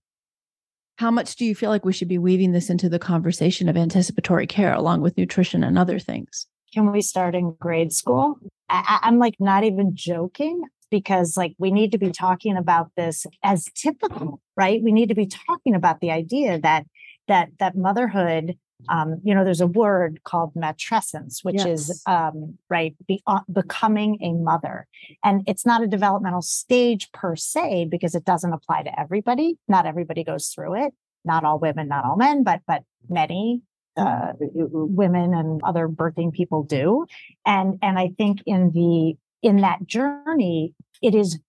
how 0.97 1.11
much 1.11 1.35
do 1.35 1.45
you 1.45 1.55
feel 1.55 1.69
like 1.69 1.85
we 1.85 1.93
should 1.93 2.07
be 2.07 2.17
weaving 2.17 2.51
this 2.51 2.69
into 2.69 2.89
the 2.89 2.99
conversation 2.99 3.69
of 3.69 3.77
anticipatory 3.77 4.45
care 4.45 4.73
along 4.73 5.01
with 5.01 5.17
nutrition 5.17 5.63
and 5.63 5.77
other 5.77 5.99
things? 5.99 6.47
can 6.73 6.91
we 6.91 7.01
start 7.01 7.35
in 7.35 7.55
grade 7.59 7.93
school? 7.93 8.39
I, 8.69 8.99
I'm 9.03 9.19
like 9.19 9.35
not 9.39 9.63
even 9.63 9.91
joking 9.95 10.63
because 10.89 11.37
like 11.37 11.53
we 11.57 11.71
need 11.71 11.91
to 11.91 11.97
be 11.97 12.11
talking 12.11 12.57
about 12.57 12.91
this 12.95 13.25
as 13.43 13.65
typical, 13.75 14.41
right? 14.55 14.81
We 14.81 14.91
need 14.91 15.09
to 15.09 15.15
be 15.15 15.27
talking 15.27 15.75
about 15.75 15.99
the 15.99 16.11
idea 16.11 16.59
that 16.59 16.85
that 17.27 17.49
that 17.59 17.75
motherhood 17.75 18.57
um, 18.89 19.21
you 19.23 19.33
know, 19.33 19.43
there's 19.43 19.61
a 19.61 19.67
word 19.67 20.21
called 20.23 20.53
matrescence, 20.53 21.43
which 21.43 21.57
yes. 21.57 21.89
is 21.89 22.03
um, 22.05 22.57
right 22.69 22.95
be, 23.07 23.21
uh, 23.27 23.41
becoming 23.51 24.17
a 24.21 24.33
mother, 24.33 24.87
and 25.23 25.43
it's 25.47 25.65
not 25.65 25.83
a 25.83 25.87
developmental 25.87 26.41
stage 26.41 27.11
per 27.11 27.35
se 27.35 27.87
because 27.89 28.15
it 28.15 28.25
doesn't 28.25 28.53
apply 28.53 28.83
to 28.83 28.99
everybody. 28.99 29.57
Not 29.67 29.85
everybody 29.85 30.23
goes 30.23 30.49
through 30.49 30.85
it. 30.85 30.93
Not 31.23 31.43
all 31.43 31.59
women, 31.59 31.87
not 31.87 32.05
all 32.05 32.15
men, 32.15 32.43
but 32.43 32.61
but 32.67 32.83
many 33.09 33.61
uh, 33.97 34.33
women 34.39 35.33
and 35.33 35.61
other 35.63 35.87
birthing 35.87 36.33
people 36.33 36.63
do. 36.63 37.05
And 37.45 37.77
and 37.81 37.99
I 37.99 38.11
think 38.17 38.39
in 38.45 38.71
the 38.71 39.15
in 39.47 39.61
that 39.61 39.85
journey, 39.85 40.73
it 41.01 41.15
is 41.15 41.39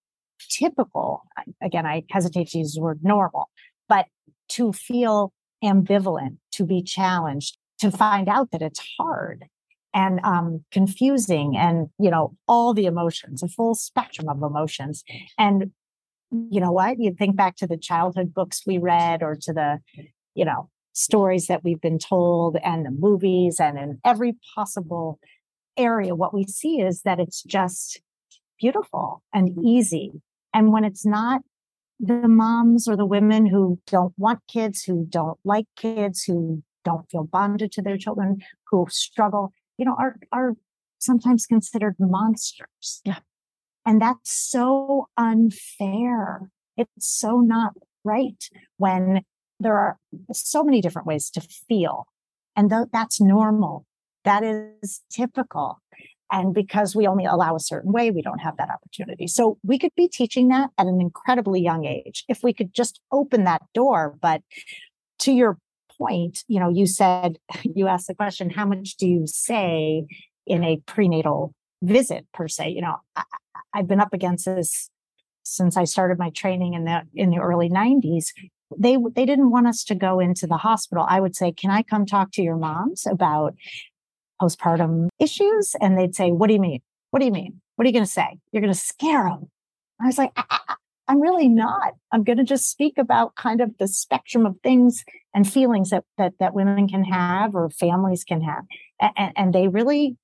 typical. 0.50 1.22
Again, 1.62 1.86
I 1.86 2.04
hesitate 2.10 2.48
to 2.48 2.58
use 2.58 2.74
the 2.74 2.82
word 2.82 3.00
normal, 3.02 3.48
but 3.88 4.06
to 4.50 4.72
feel 4.72 5.32
ambivalent, 5.62 6.36
to 6.52 6.64
be 6.64 6.82
challenged, 6.82 7.56
to 7.78 7.90
find 7.90 8.28
out 8.28 8.50
that 8.50 8.62
it's 8.62 8.80
hard 8.98 9.44
and 9.94 10.20
um, 10.24 10.64
confusing 10.70 11.54
and 11.56 11.88
you 11.98 12.10
know 12.10 12.34
all 12.48 12.72
the 12.72 12.86
emotions 12.86 13.42
a 13.42 13.48
full 13.48 13.74
spectrum 13.74 14.28
of 14.28 14.42
emotions. 14.42 15.04
And 15.38 15.70
you 16.30 16.60
know 16.60 16.72
what? 16.72 16.98
You 16.98 17.14
think 17.14 17.36
back 17.36 17.56
to 17.56 17.66
the 17.66 17.76
childhood 17.76 18.32
books 18.32 18.62
we 18.66 18.78
read 18.78 19.22
or 19.22 19.36
to 19.42 19.52
the 19.52 19.80
you 20.34 20.44
know 20.44 20.68
stories 20.94 21.46
that 21.46 21.64
we've 21.64 21.80
been 21.80 21.98
told 21.98 22.56
and 22.62 22.84
the 22.84 22.90
movies 22.90 23.58
and 23.58 23.78
in 23.78 23.98
every 24.04 24.36
possible 24.54 25.18
area 25.78 26.14
what 26.14 26.34
we 26.34 26.44
see 26.44 26.80
is 26.80 27.00
that 27.02 27.18
it's 27.18 27.42
just 27.42 28.00
beautiful 28.60 29.22
and 29.34 29.50
easy. 29.64 30.12
And 30.54 30.72
when 30.72 30.84
it's 30.84 31.04
not 31.04 31.42
the 32.02 32.26
moms 32.28 32.88
or 32.88 32.96
the 32.96 33.06
women 33.06 33.46
who 33.46 33.78
don't 33.86 34.12
want 34.18 34.40
kids, 34.48 34.82
who 34.82 35.06
don't 35.08 35.38
like 35.44 35.66
kids, 35.76 36.24
who 36.24 36.62
don't 36.84 37.08
feel 37.08 37.22
bonded 37.22 37.70
to 37.72 37.82
their 37.82 37.96
children, 37.96 38.38
who 38.68 38.86
struggle, 38.90 39.52
you 39.78 39.84
know, 39.84 39.94
are 39.98 40.16
are 40.32 40.54
sometimes 40.98 41.46
considered 41.46 41.94
monsters. 41.98 43.00
Yeah. 43.04 43.18
And 43.86 44.02
that's 44.02 44.32
so 44.32 45.06
unfair. 45.16 46.50
It's 46.76 46.90
so 46.98 47.38
not 47.40 47.74
right 48.04 48.42
when 48.78 49.22
there 49.60 49.76
are 49.78 49.96
so 50.32 50.64
many 50.64 50.80
different 50.80 51.06
ways 51.06 51.30
to 51.30 51.40
feel. 51.40 52.06
And 52.56 52.70
th- 52.70 52.88
that's 52.92 53.20
normal. 53.20 53.86
That 54.24 54.42
is 54.44 55.02
typical. 55.10 55.80
And 56.32 56.54
because 56.54 56.96
we 56.96 57.06
only 57.06 57.26
allow 57.26 57.54
a 57.54 57.60
certain 57.60 57.92
way, 57.92 58.10
we 58.10 58.22
don't 58.22 58.38
have 58.38 58.56
that 58.56 58.70
opportunity. 58.70 59.26
So 59.26 59.58
we 59.62 59.78
could 59.78 59.94
be 59.94 60.08
teaching 60.08 60.48
that 60.48 60.70
at 60.78 60.86
an 60.86 60.98
incredibly 60.98 61.60
young 61.60 61.84
age 61.84 62.24
if 62.26 62.42
we 62.42 62.54
could 62.54 62.72
just 62.72 63.00
open 63.12 63.44
that 63.44 63.60
door. 63.74 64.16
But 64.20 64.40
to 65.20 65.32
your 65.32 65.58
point, 65.98 66.42
you 66.48 66.58
know, 66.58 66.70
you 66.70 66.86
said, 66.86 67.38
you 67.62 67.86
asked 67.86 68.06
the 68.06 68.14
question, 68.14 68.48
how 68.48 68.64
much 68.64 68.96
do 68.96 69.06
you 69.06 69.26
say 69.26 70.06
in 70.46 70.64
a 70.64 70.78
prenatal 70.86 71.54
visit 71.82 72.26
per 72.32 72.48
se? 72.48 72.70
You 72.70 72.80
know, 72.80 72.96
I, 73.14 73.24
I've 73.74 73.86
been 73.86 74.00
up 74.00 74.14
against 74.14 74.46
this 74.46 74.88
since 75.44 75.76
I 75.76 75.84
started 75.84 76.18
my 76.18 76.30
training 76.30 76.72
in 76.72 76.84
the 76.84 77.02
in 77.14 77.30
the 77.30 77.38
early 77.38 77.68
90s 77.68 78.26
they 78.78 78.96
they 79.14 79.26
didn't 79.26 79.50
want 79.50 79.66
us 79.66 79.84
to 79.84 79.94
go 79.94 80.20
into 80.20 80.46
the 80.46 80.56
hospital 80.56 81.04
i 81.08 81.20
would 81.20 81.36
say 81.36 81.52
can 81.52 81.70
i 81.70 81.82
come 81.82 82.06
talk 82.06 82.30
to 82.32 82.42
your 82.42 82.56
moms 82.56 83.06
about 83.06 83.54
postpartum 84.42 85.08
issues. 85.18 85.74
And 85.80 85.96
they'd 85.96 86.14
say, 86.14 86.30
What 86.30 86.48
do 86.48 86.54
you 86.54 86.60
mean? 86.60 86.80
What 87.10 87.20
do 87.20 87.26
you 87.26 87.32
mean? 87.32 87.60
What 87.76 87.84
are 87.84 87.88
you 87.88 87.92
going 87.92 88.04
to 88.04 88.10
say? 88.10 88.38
You're 88.50 88.62
going 88.62 88.72
to 88.72 88.78
scare 88.78 89.24
them. 89.24 89.50
I 90.00 90.06
was 90.06 90.18
like, 90.18 90.32
I, 90.36 90.76
am 91.08 91.20
really 91.20 91.48
not. 91.48 91.92
I'm 92.10 92.24
going 92.24 92.38
to 92.38 92.44
just 92.44 92.70
speak 92.70 92.98
about 92.98 93.36
kind 93.36 93.60
of 93.60 93.76
the 93.78 93.86
spectrum 93.86 94.46
of 94.46 94.56
things 94.62 95.04
and 95.34 95.50
feelings 95.50 95.90
that 95.90 96.04
that, 96.18 96.32
that 96.40 96.54
women 96.54 96.88
can 96.88 97.04
have 97.04 97.54
or 97.54 97.70
families 97.70 98.24
can 98.24 98.40
have. 98.42 98.64
And, 99.16 99.32
and 99.36 99.54
they 99.54 99.68
really 99.68 100.16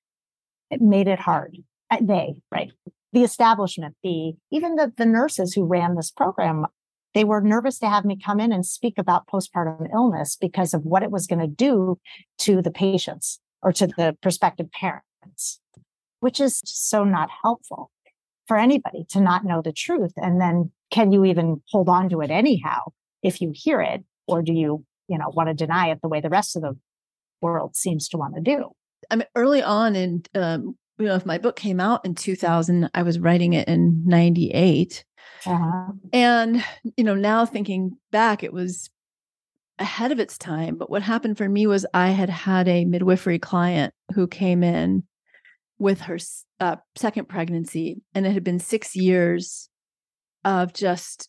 made 0.78 1.09
it 1.09 1.20
hard. 1.20 1.59
They, 2.00 2.35
right? 2.50 2.70
The 3.12 3.22
establishment, 3.22 3.94
the 4.02 4.35
even 4.50 4.74
the, 4.74 4.92
the 4.96 5.07
nurses 5.07 5.54
who 5.54 5.64
ran 5.64 5.94
this 5.94 6.11
program, 6.11 6.66
they 7.14 7.24
were 7.24 7.40
nervous 7.40 7.78
to 7.78 7.88
have 7.88 8.04
me 8.04 8.18
come 8.22 8.40
in 8.40 8.52
and 8.52 8.66
speak 8.66 8.98
about 8.98 9.26
postpartum 9.26 9.88
illness 9.92 10.37
because 10.38 10.74
of 10.74 10.85
what 10.85 11.02
it 11.02 11.11
was 11.11 11.26
going 11.26 11.40
to 11.40 11.46
do 11.46 11.98
to 12.38 12.61
the 12.61 12.70
patients 12.70 13.40
or 13.62 13.73
to 13.73 13.87
the 13.87 14.16
prospective 14.23 14.71
parents, 14.73 15.61
which 16.21 16.40
is 16.40 16.62
so 16.64 17.05
not 17.05 17.29
helpful 17.42 17.90
for 18.47 18.57
anybody 18.57 19.05
to 19.11 19.21
not 19.21 19.44
know 19.44 19.62
the 19.62 19.73
truth. 19.73 20.12
And 20.16 20.40
then 20.40 20.73
can 20.90 21.12
you 21.12 21.25
even 21.25 21.62
hold 21.71 21.88
on 21.88 22.09
to 22.09 22.21
it 22.21 22.31
anyhow 22.31 22.79
if 23.23 23.40
you 23.40 23.53
hear 23.55 23.81
it? 23.81 24.05
Or 24.27 24.42
do 24.42 24.53
you, 24.53 24.85
you 25.09 25.18
know, 25.18 25.29
want 25.29 25.49
to 25.49 25.55
deny 25.55 25.90
it 25.90 26.01
the 26.03 26.09
way 26.09 26.21
the 26.21 26.29
rest 26.29 26.57
of 26.57 26.62
the 26.62 26.77
world 27.40 27.77
seems 27.77 28.09
to 28.09 28.16
want 28.16 28.35
to 28.35 28.40
do? 28.40 28.71
I 29.11 29.16
mean, 29.16 29.27
early 29.35 29.62
on 29.62 29.97
in, 29.97 30.23
um, 30.35 30.77
you 30.99 31.07
know, 31.07 31.14
if 31.14 31.25
my 31.25 31.38
book 31.38 31.57
came 31.57 31.81
out 31.81 32.05
in 32.05 32.14
2000, 32.14 32.90
I 32.94 33.03
was 33.03 33.18
writing 33.18 33.53
it 33.53 33.68
in 33.68 34.03
98. 34.07 35.05
Uh-huh. 35.47 35.92
And, 36.12 36.64
you 36.97 37.05
know, 37.05 37.14
now 37.14 37.47
thinking 37.47 37.97
back, 38.11 38.42
it 38.42 38.53
was 38.53 38.90
ahead 39.78 40.12
of 40.12 40.18
its 40.18 40.38
time. 40.38 40.76
But 40.76 40.90
what 40.90 41.02
happened 41.02 41.38
for 41.38 41.48
me 41.48 41.66
was 41.66 41.86
I 41.94 42.08
had 42.08 42.30
had 42.30 42.68
a 42.68 42.84
midwifery 42.84 43.38
client 43.38 43.94
who 44.14 44.26
came 44.26 44.62
in 44.62 45.04
with 45.78 46.00
her 46.02 46.18
uh, 46.60 46.76
second 46.96 47.28
pregnancy, 47.28 48.02
and 48.14 48.26
it 48.26 48.32
had 48.32 48.44
been 48.44 48.58
six 48.58 48.96
years 48.96 49.68
of 50.44 50.72
just 50.72 51.28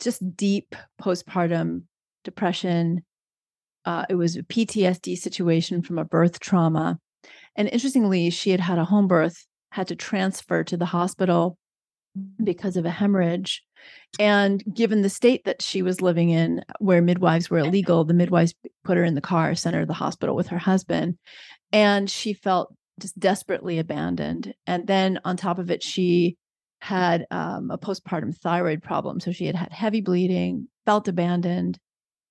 just 0.00 0.36
deep 0.36 0.74
postpartum 1.00 1.82
depression. 2.24 3.02
Uh, 3.84 4.04
it 4.08 4.14
was 4.14 4.36
a 4.36 4.42
PTSD 4.42 5.18
situation 5.18 5.82
from 5.82 5.98
a 5.98 6.04
birth 6.04 6.40
trauma. 6.40 6.98
And 7.56 7.68
interestingly, 7.68 8.30
she 8.30 8.50
had 8.50 8.60
had 8.60 8.78
a 8.78 8.84
home 8.84 9.08
birth, 9.08 9.46
had 9.70 9.88
to 9.88 9.96
transfer 9.96 10.62
to 10.64 10.76
the 10.76 10.86
hospital 10.86 11.58
because 12.42 12.76
of 12.76 12.84
a 12.84 12.90
hemorrhage. 12.90 13.62
And 14.18 14.62
given 14.72 15.02
the 15.02 15.08
state 15.08 15.44
that 15.44 15.62
she 15.62 15.82
was 15.82 16.02
living 16.02 16.30
in, 16.30 16.62
where 16.78 17.00
midwives 17.00 17.48
were 17.48 17.58
illegal, 17.58 18.04
the 18.04 18.14
midwives 18.14 18.54
put 18.84 18.96
her 18.96 19.04
in 19.04 19.14
the 19.14 19.20
car, 19.20 19.54
sent 19.54 19.74
her 19.74 19.82
to 19.82 19.86
the 19.86 19.92
hospital 19.92 20.36
with 20.36 20.48
her 20.48 20.58
husband. 20.58 21.16
And 21.72 22.10
she 22.10 22.34
felt 22.34 22.74
just 23.00 23.18
desperately 23.18 23.78
abandoned. 23.78 24.54
And 24.66 24.86
then 24.86 25.18
on 25.24 25.36
top 25.36 25.58
of 25.58 25.70
it, 25.70 25.82
she 25.82 26.36
had 26.80 27.26
um, 27.30 27.70
a 27.70 27.78
postpartum 27.78 28.36
thyroid 28.36 28.82
problem. 28.82 29.20
So 29.20 29.32
she 29.32 29.46
had 29.46 29.54
had 29.54 29.72
heavy 29.72 30.00
bleeding, 30.00 30.68
felt 30.84 31.08
abandoned, 31.08 31.78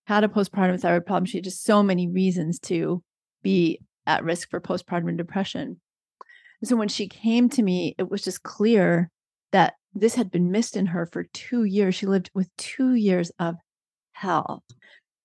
had 0.06 0.24
a 0.24 0.28
postpartum 0.28 0.80
thyroid 0.80 1.06
problem. 1.06 1.26
She 1.26 1.38
had 1.38 1.46
just 1.46 1.64
so 1.64 1.82
many 1.82 2.08
reasons 2.08 2.60
to 2.62 3.02
be 3.44 3.80
at 4.06 4.24
risk 4.24 4.50
for 4.50 4.60
postpartum 4.60 5.18
depression. 5.18 5.80
So 6.64 6.76
when 6.76 6.90
she 6.90 7.08
came 7.08 7.50
to 7.50 7.64
me, 7.64 7.96
it 7.98 8.10
was 8.10 8.22
just 8.22 8.44
clear 8.44 9.10
that 9.52 9.74
this 9.94 10.16
had 10.16 10.32
been 10.32 10.52
missed 10.52 10.78
in 10.78 10.88
her 10.88 11.06
for 11.06 11.24
two 11.24 11.64
years. 11.64 11.96
She 11.96 12.06
lived 12.06 12.32
with 12.34 12.50
two 12.58 12.94
years 12.94 13.32
of 13.40 13.56
hell. 14.14 14.64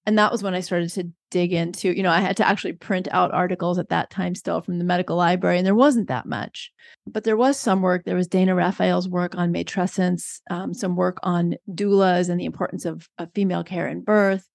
And 0.06 0.16
that 0.18 0.30
was 0.30 0.42
when 0.42 0.54
I 0.54 0.60
started 0.60 0.88
to 0.90 1.10
dig 1.32 1.52
into, 1.52 1.94
you 1.94 2.02
know, 2.02 2.10
I 2.10 2.20
had 2.20 2.36
to 2.36 2.46
actually 2.46 2.74
print 2.74 3.08
out 3.10 3.34
articles 3.34 3.76
at 3.78 3.88
that 3.88 4.08
time 4.08 4.36
still 4.36 4.60
from 4.60 4.78
the 4.78 4.84
medical 4.84 5.16
library, 5.16 5.58
and 5.58 5.66
there 5.66 5.74
wasn't 5.74 6.06
that 6.08 6.26
much. 6.26 6.70
But 7.08 7.24
there 7.24 7.36
was 7.36 7.58
some 7.58 7.82
work. 7.82 8.04
There 8.04 8.14
was 8.14 8.28
Dana 8.28 8.54
Raphael's 8.54 9.08
work 9.08 9.34
on 9.36 9.52
matrescence, 9.52 10.40
um, 10.48 10.72
some 10.72 10.94
work 10.94 11.18
on 11.24 11.56
doulas 11.68 12.28
and 12.28 12.38
the 12.40 12.44
importance 12.44 12.84
of, 12.84 13.08
of 13.18 13.32
female 13.34 13.64
care 13.64 13.88
in 13.88 14.02
birth, 14.02 14.46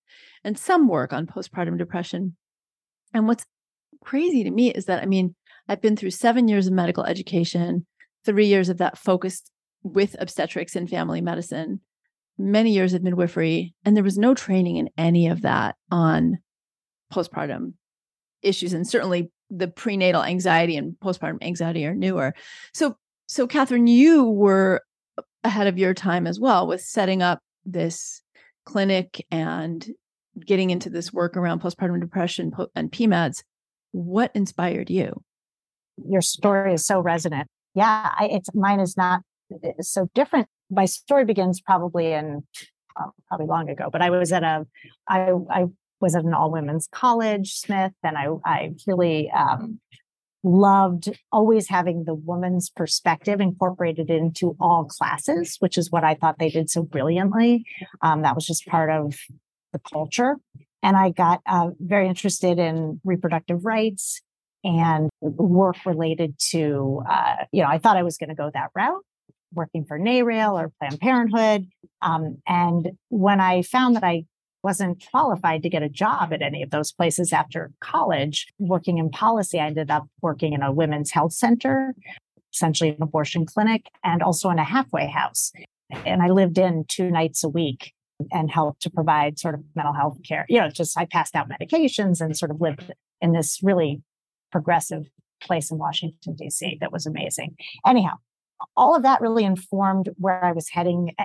and 0.45 0.57
some 0.57 0.87
work 0.87 1.11
on 1.11 1.27
postpartum 1.27 1.77
depression. 1.77 2.37
And 3.13 3.27
what's 3.27 3.45
crazy 4.03 4.45
to 4.45 4.51
me 4.51 4.71
is 4.71 4.85
that, 4.85 5.03
I 5.03 5.05
mean, 5.05 5.35
I've 5.67 5.81
been 5.81 5.97
through 5.97 6.11
seven 6.11 6.47
years 6.47 6.67
of 6.67 6.73
medical 6.73 7.03
education, 7.03 7.85
three 8.25 8.47
years 8.47 8.69
of 8.69 8.77
that 8.77 8.97
focused 8.97 9.51
with 9.83 10.15
obstetrics 10.19 10.75
and 10.75 10.89
family 10.89 11.21
medicine, 11.21 11.81
many 12.37 12.71
years 12.71 12.93
of 12.93 13.03
midwifery, 13.03 13.73
and 13.85 13.95
there 13.95 14.03
was 14.03 14.17
no 14.17 14.33
training 14.33 14.77
in 14.77 14.89
any 14.97 15.27
of 15.27 15.41
that 15.41 15.75
on 15.89 16.39
postpartum 17.11 17.73
issues. 18.41 18.73
And 18.73 18.87
certainly 18.87 19.31
the 19.49 19.67
prenatal 19.67 20.23
anxiety 20.23 20.77
and 20.77 20.95
postpartum 21.03 21.41
anxiety 21.41 21.85
are 21.85 21.93
newer. 21.93 22.33
So, 22.73 22.95
so 23.27 23.47
Catherine, 23.47 23.87
you 23.87 24.23
were 24.23 24.81
ahead 25.43 25.67
of 25.67 25.77
your 25.77 25.93
time 25.93 26.27
as 26.27 26.39
well 26.39 26.67
with 26.67 26.81
setting 26.81 27.21
up 27.21 27.39
this 27.65 28.21
clinic 28.65 29.25
and 29.31 29.87
getting 30.45 30.69
into 30.69 30.89
this 30.89 31.11
work 31.11 31.35
around 31.35 31.61
postpartum 31.61 31.99
depression 31.99 32.51
and 32.75 32.91
PMADS. 32.91 33.43
What 33.91 34.31
inspired 34.33 34.89
you? 34.89 35.21
Your 36.05 36.21
story 36.21 36.73
is 36.73 36.85
so 36.85 36.99
resonant. 36.99 37.47
Yeah, 37.75 38.09
I, 38.17 38.29
it's 38.31 38.53
mine 38.53 38.79
is 38.79 38.95
not 38.95 39.21
so 39.81 40.09
different. 40.13 40.47
My 40.69 40.85
story 40.85 41.25
begins 41.25 41.61
probably 41.61 42.13
in 42.13 42.43
well, 42.95 43.15
probably 43.27 43.47
long 43.47 43.69
ago, 43.69 43.89
but 43.91 44.01
I 44.01 44.09
was 44.09 44.31
at 44.31 44.43
a 44.43 44.65
I 45.07 45.31
I 45.49 45.65
was 45.99 46.15
at 46.15 46.23
an 46.23 46.33
all 46.33 46.51
women's 46.51 46.87
college, 46.91 47.53
Smith, 47.53 47.93
and 48.03 48.17
I 48.17 48.27
I 48.45 48.71
really 48.87 49.31
um, 49.31 49.79
loved 50.43 51.09
always 51.31 51.69
having 51.69 52.03
the 52.05 52.15
woman's 52.15 52.69
perspective 52.69 53.39
incorporated 53.39 54.09
into 54.09 54.55
all 54.59 54.85
classes, 54.85 55.57
which 55.59 55.77
is 55.77 55.91
what 55.91 56.03
I 56.03 56.15
thought 56.15 56.39
they 56.39 56.49
did 56.49 56.69
so 56.69 56.83
brilliantly. 56.83 57.65
Um, 58.01 58.23
that 58.23 58.35
was 58.35 58.45
just 58.45 58.65
part 58.65 58.89
of 58.89 59.15
the 59.73 59.79
culture. 59.79 60.37
And 60.83 60.97
I 60.97 61.11
got 61.11 61.41
uh, 61.45 61.69
very 61.79 62.07
interested 62.07 62.57
in 62.57 62.99
reproductive 63.03 63.65
rights 63.65 64.21
and 64.63 65.09
work 65.21 65.77
related 65.85 66.37
to, 66.49 67.03
uh, 67.07 67.45
you 67.51 67.61
know, 67.61 67.69
I 67.69 67.77
thought 67.77 67.97
I 67.97 68.03
was 68.03 68.17
going 68.17 68.29
to 68.29 68.35
go 68.35 68.49
that 68.53 68.69
route, 68.75 69.03
working 69.53 69.85
for 69.85 69.99
NARAL 69.99 70.59
or 70.59 70.71
Planned 70.79 70.99
Parenthood. 70.99 71.67
Um, 72.01 72.37
and 72.47 72.91
when 73.09 73.39
I 73.39 73.61
found 73.61 73.95
that 73.95 74.03
I 74.03 74.25
wasn't 74.63 75.03
qualified 75.09 75.63
to 75.63 75.69
get 75.69 75.83
a 75.83 75.89
job 75.89 76.31
at 76.33 76.41
any 76.41 76.61
of 76.61 76.69
those 76.69 76.91
places 76.91 77.33
after 77.33 77.71
college. 77.79 78.47
Working 78.59 78.97
in 78.97 79.09
policy, 79.09 79.59
I 79.59 79.67
ended 79.67 79.89
up 79.89 80.07
working 80.21 80.53
in 80.53 80.61
a 80.61 80.71
women's 80.71 81.11
health 81.11 81.33
center, 81.33 81.95
essentially 82.53 82.91
an 82.91 83.01
abortion 83.01 83.45
clinic, 83.45 83.87
and 84.03 84.21
also 84.21 84.49
in 84.49 84.59
a 84.59 84.63
halfway 84.63 85.07
house. 85.07 85.51
And 86.05 86.21
I 86.21 86.27
lived 86.27 86.57
in 86.57 86.85
two 86.87 87.09
nights 87.09 87.43
a 87.43 87.49
week 87.49 87.93
and 88.31 88.51
helped 88.51 88.83
to 88.83 88.89
provide 88.89 89.39
sort 89.39 89.55
of 89.55 89.61
mental 89.75 89.93
health 89.93 90.19
care. 90.27 90.45
You 90.47 90.59
know, 90.59 90.69
just 90.69 90.97
I 90.97 91.05
passed 91.05 91.35
out 91.35 91.49
medications 91.49 92.21
and 92.21 92.37
sort 92.37 92.51
of 92.51 92.61
lived 92.61 92.91
in 93.19 93.33
this 93.33 93.59
really 93.63 94.01
progressive 94.51 95.07
place 95.41 95.71
in 95.71 95.79
Washington, 95.79 96.35
D.C. 96.35 96.77
that 96.81 96.91
was 96.91 97.07
amazing. 97.07 97.55
Anyhow, 97.85 98.17
all 98.75 98.95
of 98.95 99.03
that 99.03 99.21
really 99.21 99.43
informed 99.43 100.09
where 100.17 100.43
I 100.43 100.51
was 100.51 100.69
heading 100.69 101.15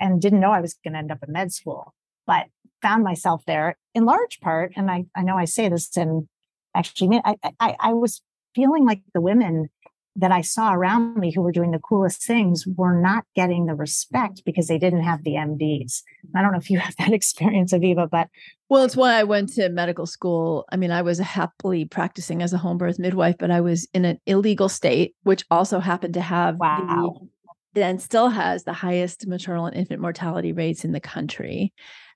and 0.00 0.20
didn't 0.20 0.40
know 0.40 0.52
I 0.52 0.60
was 0.60 0.74
going 0.84 0.92
to 0.92 0.98
end 0.98 1.12
up 1.12 1.22
in 1.26 1.32
med 1.32 1.52
school. 1.52 1.94
But 2.26 2.46
found 2.82 3.04
myself 3.04 3.42
there 3.46 3.76
in 3.94 4.04
large 4.04 4.40
part, 4.40 4.72
and 4.76 4.90
I, 4.90 5.04
I 5.14 5.22
know 5.22 5.36
I 5.36 5.44
say 5.44 5.68
this 5.68 5.96
and 5.96 6.26
actually 6.74 7.20
I, 7.24 7.36
I, 7.60 7.76
I 7.80 7.92
was 7.92 8.22
feeling 8.54 8.84
like 8.84 9.02
the 9.12 9.20
women 9.20 9.68
that 10.16 10.30
I 10.30 10.42
saw 10.42 10.72
around 10.72 11.16
me 11.16 11.32
who 11.32 11.42
were 11.42 11.52
doing 11.52 11.72
the 11.72 11.78
coolest 11.78 12.22
things 12.22 12.66
were 12.66 13.00
not 13.00 13.24
getting 13.34 13.66
the 13.66 13.74
respect 13.74 14.44
because 14.44 14.68
they 14.68 14.78
didn't 14.78 15.02
have 15.02 15.24
the 15.24 15.32
MDs. 15.32 16.02
I 16.34 16.42
don't 16.42 16.52
know 16.52 16.58
if 16.58 16.70
you 16.70 16.78
have 16.78 16.94
that 16.96 17.12
experience, 17.12 17.72
Aviva, 17.72 18.08
but 18.08 18.28
well, 18.68 18.84
it's 18.84 18.96
why 18.96 19.14
I 19.14 19.24
went 19.24 19.52
to 19.54 19.68
medical 19.68 20.06
school. 20.06 20.64
I 20.70 20.76
mean, 20.76 20.90
I 20.90 21.02
was 21.02 21.18
happily 21.18 21.84
practicing 21.84 22.42
as 22.42 22.52
a 22.52 22.58
home 22.58 22.78
birth 22.78 22.98
midwife, 22.98 23.36
but 23.38 23.50
I 23.50 23.60
was 23.60 23.88
in 23.92 24.04
an 24.04 24.20
illegal 24.26 24.68
state, 24.68 25.14
which 25.22 25.44
also 25.50 25.80
happened 25.80 26.14
to 26.14 26.20
have 26.20 26.56
wow. 26.56 27.28
the, 27.74 27.84
and 27.84 28.00
still 28.00 28.28
has 28.28 28.64
the 28.64 28.72
highest 28.72 29.26
maternal 29.26 29.66
and 29.66 29.76
infant 29.76 30.00
mortality 30.00 30.52
rates 30.52 30.84
in 30.84 30.92
the 30.92 31.00
country 31.00 31.72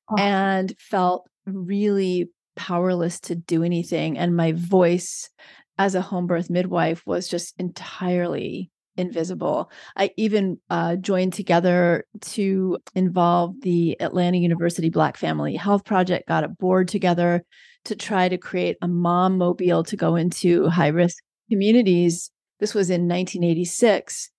oh. 0.08 0.16
and 0.18 0.74
felt 0.78 1.28
really 1.46 2.30
powerless 2.56 3.20
to 3.20 3.34
do 3.34 3.62
anything. 3.62 4.18
And 4.18 4.37
my 4.37 4.52
voice 4.52 5.30
as 5.78 5.94
a 5.94 6.00
home 6.00 6.26
birth 6.26 6.50
midwife 6.50 7.06
was 7.06 7.28
just 7.28 7.54
entirely 7.58 8.70
invisible. 8.96 9.70
I 9.96 10.10
even 10.16 10.58
uh, 10.68 10.96
joined 10.96 11.32
together 11.32 12.04
to 12.20 12.78
involve 12.94 13.60
the 13.62 13.98
Atlanta 14.00 14.38
University 14.38 14.90
Black 14.90 15.16
Family 15.16 15.54
Health 15.54 15.84
Project, 15.84 16.28
got 16.28 16.44
a 16.44 16.48
board 16.48 16.88
together 16.88 17.44
to 17.84 17.94
try 17.94 18.28
to 18.28 18.36
create 18.36 18.76
a 18.82 18.88
mom 18.88 19.38
mobile 19.38 19.84
to 19.84 19.96
go 19.96 20.16
into 20.16 20.66
high 20.68 20.88
risk 20.88 21.22
communities. 21.48 22.30
This 22.58 22.74
was 22.74 22.90
in 22.90 23.08
1986 23.08 24.30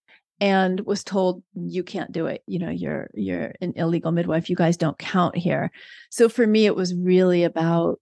and 0.41 0.81
was 0.81 1.03
told 1.03 1.43
you 1.53 1.83
can't 1.83 2.13
do 2.13 2.25
it 2.25 2.41
you 2.47 2.59
know 2.59 2.69
you're 2.69 3.09
you're 3.13 3.53
an 3.59 3.73
illegal 3.75 4.11
midwife 4.11 4.49
you 4.49 4.55
guys 4.55 4.77
don't 4.77 4.97
count 4.97 5.35
here 5.35 5.69
so 6.09 6.29
for 6.29 6.47
me 6.47 6.65
it 6.65 6.77
was 6.77 6.95
really 6.95 7.43
about 7.43 7.99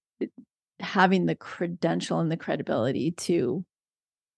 having 0.80 1.26
the 1.26 1.36
credential 1.36 2.20
and 2.20 2.32
the 2.32 2.38
credibility 2.38 3.12
to 3.12 3.66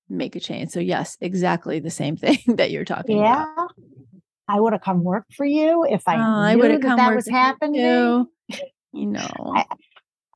make 0.08 0.36
a 0.36 0.39
change 0.39 0.71
so 0.71 0.80
yes 0.80 1.17
exactly 1.21 1.80
the 1.80 1.89
same 1.89 2.17
thing 2.17 2.39
that 2.47 2.71
you're 2.71 2.86
talking 2.86 3.19
yeah. 3.19 3.52
about 3.54 3.71
i 4.47 4.60
would 4.60 4.73
have 4.73 4.82
come 4.82 5.04
work 5.04 5.25
for 5.36 5.45
you 5.45 5.86
if 5.86 6.04
i, 6.08 6.15
uh, 6.15 6.41
I 6.41 6.56
would 6.56 6.71
have 6.71 6.82
come 6.82 6.97
that 6.97 7.15
was 7.15 7.28
happening 7.28 7.82
you, 7.82 8.32
you 8.93 9.06
know 9.06 9.54
I, 9.56 9.65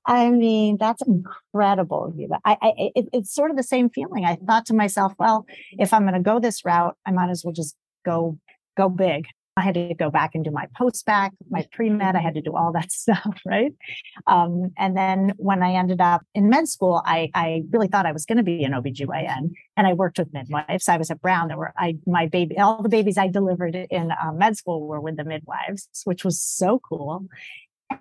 I 0.06 0.30
mean, 0.32 0.78
that's 0.78 1.02
incredible. 1.02 2.13
I, 2.44 2.58
I 2.62 2.74
it, 2.96 3.10
it's 3.13 3.34
sort 3.34 3.52
of 3.52 3.58
the 3.58 3.63
same 3.63 3.89
feeling. 3.89 4.26
I 4.26 4.36
thought 4.36 4.66
to 4.66 4.74
myself, 4.74 5.13
well, 5.18 5.46
if 5.72 5.94
I'm 5.94 6.02
going 6.02 6.13
to 6.13 6.20
go 6.20 6.39
this 6.39 6.66
route, 6.66 6.98
I 7.06 7.12
might 7.12 7.30
as 7.30 7.44
well 7.44 7.54
just 7.54 7.76
go 8.06 8.38
go 8.76 8.89
big. 8.89 9.28
I 9.56 9.62
had 9.62 9.76
to 9.76 9.94
go 9.94 10.10
back 10.10 10.32
and 10.34 10.44
do 10.44 10.50
my 10.50 10.68
post 10.76 11.06
bac, 11.06 11.32
my 11.50 11.66
pre 11.72 11.89
med. 11.89 12.16
I 12.16 12.22
had 12.22 12.34
to 12.36 12.42
do 12.42 12.56
all 12.56 12.72
that 12.74 12.92
stuff, 12.92 13.39
right? 13.46 13.74
Um, 14.26 14.72
and 14.78 14.98
then 14.98 15.34
when 15.38 15.62
I 15.62 15.74
ended 15.74 16.02
up 16.02 16.24
in 16.34 16.50
med 16.50 16.68
school, 16.68 17.02
I, 17.06 17.30
I 17.36 17.63
really 17.72 17.88
thought 17.88 18.06
I 18.06 18.12
was 18.12 18.26
going 18.26 18.38
to 18.38 18.44
be 18.44 18.63
an 18.63 18.72
OBGYN, 18.72 19.52
and 19.78 19.88
I 19.88 19.94
worked 19.94 20.18
with 20.18 20.34
midwives. 20.34 20.89
I 20.89 20.98
was 20.98 21.12
at 21.12 21.22
Brown. 21.22 21.50
There 21.50 21.58
were 21.58 21.74
I 21.78 21.98
my 22.08 22.28
baby, 22.28 22.58
all 22.58 22.82
the 22.82 22.89
babies 22.89 23.18
I 23.18 23.28
delivered 23.28 23.76
in 23.76 24.12
uh, 24.12 24.32
med 24.34 24.58
school 24.58 24.88
were 24.88 25.02
with 25.02 25.18
the 25.18 25.24
midwives, 25.24 25.88
which 26.06 26.26
was 26.26 26.42
so 26.42 26.80
cool 26.80 27.28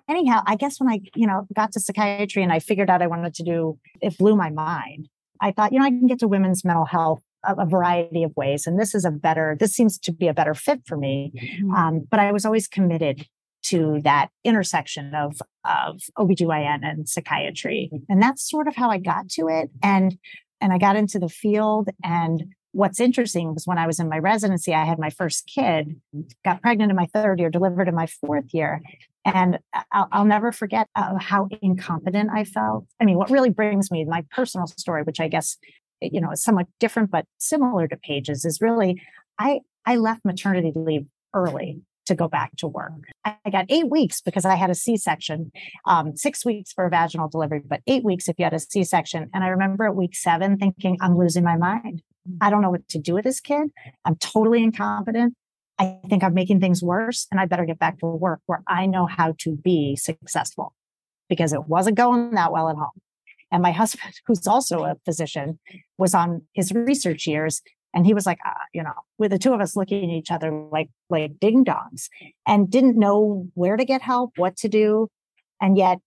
anyhow, 0.07 0.41
I 0.45 0.55
guess 0.55 0.79
when 0.79 0.89
I, 0.89 1.01
you 1.15 1.27
know, 1.27 1.47
got 1.53 1.71
to 1.73 1.79
psychiatry 1.79 2.41
and 2.41 2.51
I 2.51 2.59
figured 2.59 2.89
out 2.89 3.01
I 3.01 3.07
wanted 3.07 3.35
to 3.35 3.43
do, 3.43 3.77
it 4.01 4.17
blew 4.17 4.35
my 4.35 4.49
mind. 4.49 5.07
I 5.39 5.51
thought, 5.51 5.73
you 5.73 5.79
know, 5.79 5.85
I 5.85 5.89
can 5.89 6.07
get 6.07 6.19
to 6.19 6.27
women's 6.27 6.63
mental 6.63 6.85
health 6.85 7.21
a, 7.43 7.65
variety 7.65 8.23
of 8.23 8.35
ways. 8.35 8.67
And 8.67 8.79
this 8.79 8.95
is 8.95 9.05
a 9.05 9.11
better, 9.11 9.55
this 9.59 9.73
seems 9.73 9.97
to 9.99 10.11
be 10.11 10.27
a 10.27 10.33
better 10.33 10.53
fit 10.53 10.81
for 10.85 10.97
me. 10.97 11.31
Mm-hmm. 11.35 11.71
Um, 11.71 12.07
but 12.09 12.19
I 12.19 12.31
was 12.31 12.45
always 12.45 12.67
committed 12.67 13.27
to 13.63 14.01
that 14.03 14.29
intersection 14.43 15.15
of, 15.15 15.41
of 15.63 16.01
OBGYN 16.17 16.79
and 16.83 17.07
psychiatry. 17.07 17.89
And 18.09 18.21
that's 18.21 18.49
sort 18.49 18.67
of 18.67 18.75
how 18.75 18.89
I 18.89 18.97
got 18.97 19.29
to 19.29 19.47
it. 19.47 19.69
And, 19.81 20.17
and 20.59 20.73
I 20.73 20.77
got 20.77 20.95
into 20.95 21.19
the 21.19 21.29
field 21.29 21.89
and 22.03 22.53
what's 22.73 22.99
interesting 22.99 23.53
was 23.53 23.65
when 23.65 23.77
I 23.77 23.87
was 23.87 23.99
in 23.99 24.09
my 24.09 24.17
residency, 24.17 24.73
I 24.73 24.83
had 24.83 24.99
my 24.99 25.11
first 25.11 25.47
kid, 25.47 25.95
got 26.43 26.61
pregnant 26.61 26.89
in 26.89 26.95
my 26.95 27.05
third 27.13 27.39
year, 27.39 27.49
delivered 27.49 27.87
in 27.87 27.95
my 27.95 28.07
fourth 28.07 28.53
year. 28.53 28.81
And 29.25 29.59
I'll, 29.91 30.09
I'll 30.11 30.25
never 30.25 30.51
forget 30.51 30.89
uh, 30.95 31.17
how 31.19 31.47
incompetent 31.61 32.31
I 32.33 32.43
felt. 32.43 32.85
I 32.99 33.05
mean, 33.05 33.17
what 33.17 33.29
really 33.29 33.51
brings 33.51 33.89
me 33.89 34.03
my 34.05 34.25
personal 34.31 34.67
story, 34.67 35.03
which 35.03 35.19
I 35.19 35.27
guess, 35.27 35.57
you 36.11 36.21
know, 36.21 36.31
somewhat 36.33 36.67
different, 36.79 37.11
but 37.11 37.25
similar 37.37 37.87
to 37.87 37.97
Paige's, 37.97 38.45
is 38.45 38.59
really 38.61 39.01
I, 39.39 39.61
I 39.85 39.95
left 39.95 40.25
maternity 40.25 40.71
leave 40.75 41.05
early 41.33 41.81
to 42.05 42.15
go 42.15 42.27
back 42.27 42.55
to 42.57 42.67
work. 42.67 42.91
I 43.23 43.49
got 43.49 43.65
eight 43.69 43.89
weeks 43.89 44.21
because 44.21 44.45
I 44.45 44.55
had 44.55 44.69
a 44.69 44.75
C 44.75 44.97
section, 44.97 45.51
um, 45.85 46.15
six 46.15 46.45
weeks 46.45 46.73
for 46.73 46.85
a 46.85 46.89
vaginal 46.89 47.29
delivery, 47.29 47.61
but 47.65 47.81
eight 47.87 48.03
weeks 48.03 48.27
if 48.27 48.35
you 48.37 48.43
had 48.45 48.53
a 48.53 48.59
C 48.59 48.83
section. 48.83 49.29
And 49.33 49.43
I 49.43 49.47
remember 49.47 49.85
at 49.85 49.95
week 49.95 50.15
seven 50.15 50.57
thinking, 50.57 50.97
I'm 51.01 51.17
losing 51.17 51.43
my 51.43 51.55
mind. 51.55 52.01
I 52.41 52.49
don't 52.49 52.61
know 52.61 52.69
what 52.69 52.87
to 52.89 52.99
do 52.99 53.13
with 53.13 53.23
this 53.23 53.39
kid. 53.39 53.69
I'm 54.05 54.15
totally 54.17 54.63
incompetent. 54.63 55.33
I 55.79 55.99
think 56.07 56.23
I'm 56.23 56.33
making 56.33 56.59
things 56.59 56.83
worse 56.83 57.27
and 57.31 57.39
I 57.39 57.45
better 57.45 57.65
get 57.65 57.79
back 57.79 57.99
to 57.99 58.05
work 58.05 58.41
where 58.45 58.61
I 58.67 58.85
know 58.85 59.05
how 59.05 59.33
to 59.39 59.55
be 59.55 59.95
successful 59.95 60.73
because 61.29 61.51
it 61.51 61.67
wasn't 61.67 61.97
going 61.97 62.31
that 62.31 62.51
well 62.51 62.69
at 62.69 62.75
home. 62.75 62.91
And 63.53 63.61
my 63.61 63.71
husband, 63.71 64.13
who's 64.27 64.45
also 64.45 64.83
a 64.83 64.95
physician, 65.05 65.59
was 65.97 66.13
on 66.13 66.41
his 66.53 66.73
research 66.73 67.25
years 67.25 67.61
and 67.93 68.05
he 68.05 68.13
was 68.13 68.25
like, 68.25 68.39
uh, 68.45 68.49
you 68.73 68.83
know, 68.83 68.93
with 69.19 69.31
the 69.31 69.37
two 69.37 69.53
of 69.53 69.61
us 69.61 69.75
looking 69.75 70.09
at 70.09 70.15
each 70.15 70.31
other 70.31 70.51
like 70.71 70.89
like 71.09 71.39
ding 71.39 71.63
dongs 71.63 72.09
and 72.47 72.69
didn't 72.69 72.97
know 72.97 73.47
where 73.53 73.77
to 73.77 73.85
get 73.85 74.01
help, 74.01 74.31
what 74.35 74.57
to 74.57 74.67
do. 74.67 75.07
And 75.61 75.77
yet, 75.77 75.99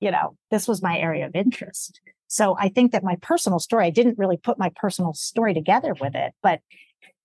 you 0.00 0.10
know, 0.10 0.36
this 0.50 0.68
was 0.68 0.82
my 0.82 0.98
area 0.98 1.26
of 1.26 1.34
interest. 1.34 2.00
So 2.28 2.56
I 2.58 2.68
think 2.68 2.92
that 2.92 3.02
my 3.02 3.16
personal 3.22 3.58
story, 3.58 3.86
I 3.86 3.90
didn't 3.90 4.18
really 4.18 4.36
put 4.36 4.58
my 4.58 4.70
personal 4.76 5.14
story 5.14 5.52
together 5.52 5.94
with 6.00 6.14
it, 6.14 6.32
but 6.42 6.60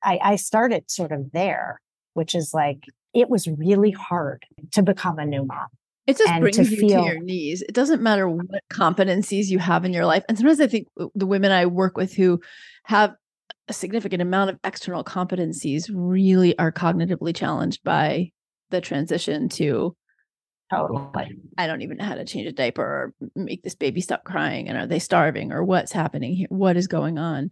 I, 0.01 0.19
I 0.21 0.35
started 0.37 0.89
sort 0.89 1.11
of 1.11 1.31
there, 1.31 1.79
which 2.13 2.33
is 2.33 2.53
like, 2.53 2.85
it 3.13 3.29
was 3.29 3.47
really 3.47 3.91
hard 3.91 4.45
to 4.71 4.81
become 4.81 5.19
a 5.19 5.25
new 5.25 5.45
mom. 5.45 5.67
It 6.07 6.17
just 6.17 6.39
brings 6.39 6.57
to 6.57 6.63
you 6.63 6.77
feel, 6.77 7.03
to 7.03 7.11
your 7.13 7.19
knees. 7.19 7.61
It 7.63 7.73
doesn't 7.73 8.01
matter 8.01 8.29
what 8.29 8.61
competencies 8.71 9.47
you 9.47 9.57
have 9.59 9.85
in 9.85 9.93
your 9.93 10.05
life. 10.05 10.23
And 10.29 10.37
sometimes 10.37 10.61
I 10.61 10.67
think 10.67 10.87
the 11.15 11.25
women 11.25 11.51
I 11.51 11.65
work 11.65 11.97
with 11.97 12.13
who 12.13 12.41
have 12.83 13.15
a 13.67 13.73
significant 13.73 14.21
amount 14.21 14.51
of 14.51 14.59
external 14.63 15.03
competencies 15.03 15.89
really 15.91 16.57
are 16.59 16.71
cognitively 16.71 17.35
challenged 17.35 17.83
by 17.83 18.31
the 18.69 18.81
transition 18.81 19.49
to 19.49 19.95
Totally. 20.71 21.37
I 21.57 21.67
don't 21.67 21.83
even 21.83 21.97
know 21.97 22.05
how 22.05 22.15
to 22.15 22.25
change 22.25 22.47
a 22.47 22.51
diaper 22.51 22.81
or 22.81 23.13
make 23.35 23.61
this 23.61 23.75
baby 23.75 24.01
stop 24.01 24.23
crying. 24.23 24.67
And 24.67 24.77
are 24.77 24.87
they 24.87 24.99
starving 24.99 25.51
or 25.51 25.63
what's 25.63 25.91
happening 25.91 26.35
here? 26.35 26.47
What 26.49 26.75
is 26.75 26.87
going 26.87 27.19
on? 27.19 27.51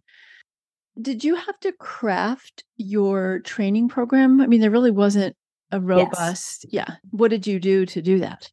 Did 0.99 1.23
you 1.23 1.35
have 1.35 1.59
to 1.59 1.71
craft 1.73 2.63
your 2.75 3.39
training 3.41 3.89
program? 3.89 4.41
I 4.41 4.47
mean, 4.47 4.61
there 4.61 4.71
really 4.71 4.91
wasn't 4.91 5.35
a 5.73 5.81
robust, 5.81 6.65
yes. 6.69 6.87
yeah. 6.87 6.95
What 7.11 7.29
did 7.29 7.47
you 7.47 7.59
do 7.59 7.85
to 7.87 8.01
do 8.01 8.19
that? 8.19 8.51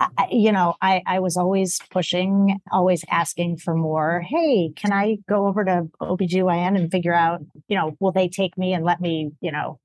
I, 0.00 0.28
you 0.30 0.52
know, 0.52 0.74
I, 0.80 1.02
I 1.06 1.18
was 1.18 1.36
always 1.36 1.80
pushing, 1.90 2.60
always 2.70 3.04
asking 3.10 3.56
for 3.56 3.74
more. 3.74 4.20
Hey, 4.20 4.72
can 4.76 4.92
I 4.92 5.18
go 5.28 5.48
over 5.48 5.64
to 5.64 5.88
OBGYN 6.00 6.76
and 6.76 6.90
figure 6.90 7.14
out, 7.14 7.40
you 7.66 7.76
know, 7.76 7.96
will 7.98 8.12
they 8.12 8.28
take 8.28 8.56
me 8.56 8.72
and 8.72 8.84
let 8.84 9.00
me, 9.00 9.32
you 9.40 9.50
know, 9.50 9.80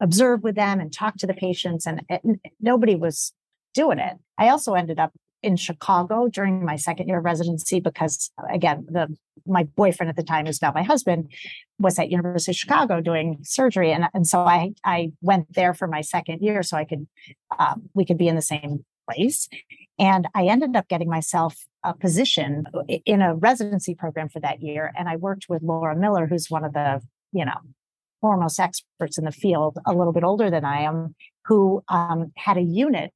observe 0.00 0.42
with 0.42 0.56
them 0.56 0.80
and 0.80 0.92
talk 0.92 1.16
to 1.16 1.26
the 1.26 1.34
patients 1.34 1.86
and 1.86 2.02
it, 2.08 2.20
nobody 2.60 2.94
was 2.94 3.32
doing 3.72 3.98
it 3.98 4.16
i 4.38 4.48
also 4.48 4.74
ended 4.74 4.98
up 4.98 5.12
in 5.44 5.56
Chicago 5.56 6.26
during 6.28 6.64
my 6.64 6.76
second 6.76 7.08
year 7.08 7.18
of 7.18 7.24
residency 7.24 7.78
because 7.78 8.30
again, 8.50 8.86
the 8.90 9.14
my 9.46 9.64
boyfriend 9.64 10.08
at 10.08 10.16
the 10.16 10.22
time, 10.22 10.46
who's 10.46 10.62
now 10.62 10.72
my 10.74 10.82
husband, 10.82 11.30
was 11.78 11.98
at 11.98 12.10
University 12.10 12.52
of 12.52 12.56
Chicago 12.56 13.00
doing 13.00 13.38
surgery, 13.42 13.92
and 13.92 14.06
and 14.14 14.26
so 14.26 14.40
I 14.40 14.72
I 14.84 15.12
went 15.20 15.52
there 15.54 15.74
for 15.74 15.86
my 15.86 16.00
second 16.00 16.40
year 16.40 16.62
so 16.62 16.76
I 16.76 16.84
could 16.84 17.06
um, 17.58 17.90
we 17.94 18.04
could 18.04 18.18
be 18.18 18.28
in 18.28 18.36
the 18.36 18.42
same 18.42 18.84
place, 19.08 19.48
and 19.98 20.26
I 20.34 20.46
ended 20.46 20.74
up 20.76 20.88
getting 20.88 21.10
myself 21.10 21.56
a 21.84 21.94
position 21.94 22.64
in 23.04 23.20
a 23.20 23.34
residency 23.34 23.94
program 23.94 24.30
for 24.30 24.40
that 24.40 24.62
year, 24.62 24.92
and 24.96 25.08
I 25.08 25.16
worked 25.16 25.46
with 25.48 25.62
Laura 25.62 25.94
Miller, 25.94 26.26
who's 26.26 26.50
one 26.50 26.64
of 26.64 26.72
the 26.72 27.02
you 27.32 27.44
know 27.44 27.58
foremost 28.22 28.58
experts 28.58 29.18
in 29.18 29.24
the 29.24 29.32
field, 29.32 29.76
a 29.84 29.92
little 29.92 30.14
bit 30.14 30.24
older 30.24 30.50
than 30.50 30.64
I 30.64 30.80
am, 30.80 31.14
who 31.44 31.84
um, 31.88 32.32
had 32.36 32.56
a 32.56 32.62
unit 32.62 33.12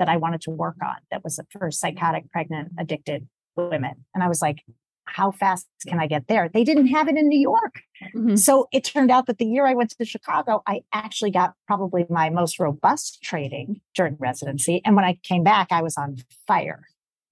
that 0.00 0.08
I 0.08 0.16
wanted 0.16 0.40
to 0.42 0.50
work 0.50 0.76
on 0.82 0.96
that 1.12 1.22
was 1.22 1.38
for 1.50 1.70
psychotic, 1.70 2.28
pregnant, 2.32 2.72
addicted 2.78 3.28
women. 3.54 4.04
And 4.14 4.24
I 4.24 4.28
was 4.28 4.42
like, 4.42 4.64
how 5.04 5.30
fast 5.30 5.66
can 5.86 6.00
I 6.00 6.06
get 6.06 6.26
there? 6.26 6.48
They 6.48 6.64
didn't 6.64 6.86
have 6.88 7.08
it 7.08 7.16
in 7.16 7.28
New 7.28 7.38
York. 7.38 7.82
Mm-hmm. 8.14 8.36
So 8.36 8.68
it 8.72 8.82
turned 8.82 9.10
out 9.10 9.26
that 9.26 9.38
the 9.38 9.44
year 9.44 9.66
I 9.66 9.74
went 9.74 9.90
to 9.90 10.04
Chicago, 10.04 10.62
I 10.66 10.82
actually 10.92 11.32
got 11.32 11.54
probably 11.66 12.06
my 12.08 12.30
most 12.30 12.58
robust 12.58 13.22
training 13.22 13.80
during 13.94 14.16
residency. 14.18 14.80
And 14.84 14.96
when 14.96 15.04
I 15.04 15.18
came 15.22 15.44
back, 15.44 15.68
I 15.70 15.82
was 15.82 15.96
on 15.96 16.16
fire. 16.46 16.84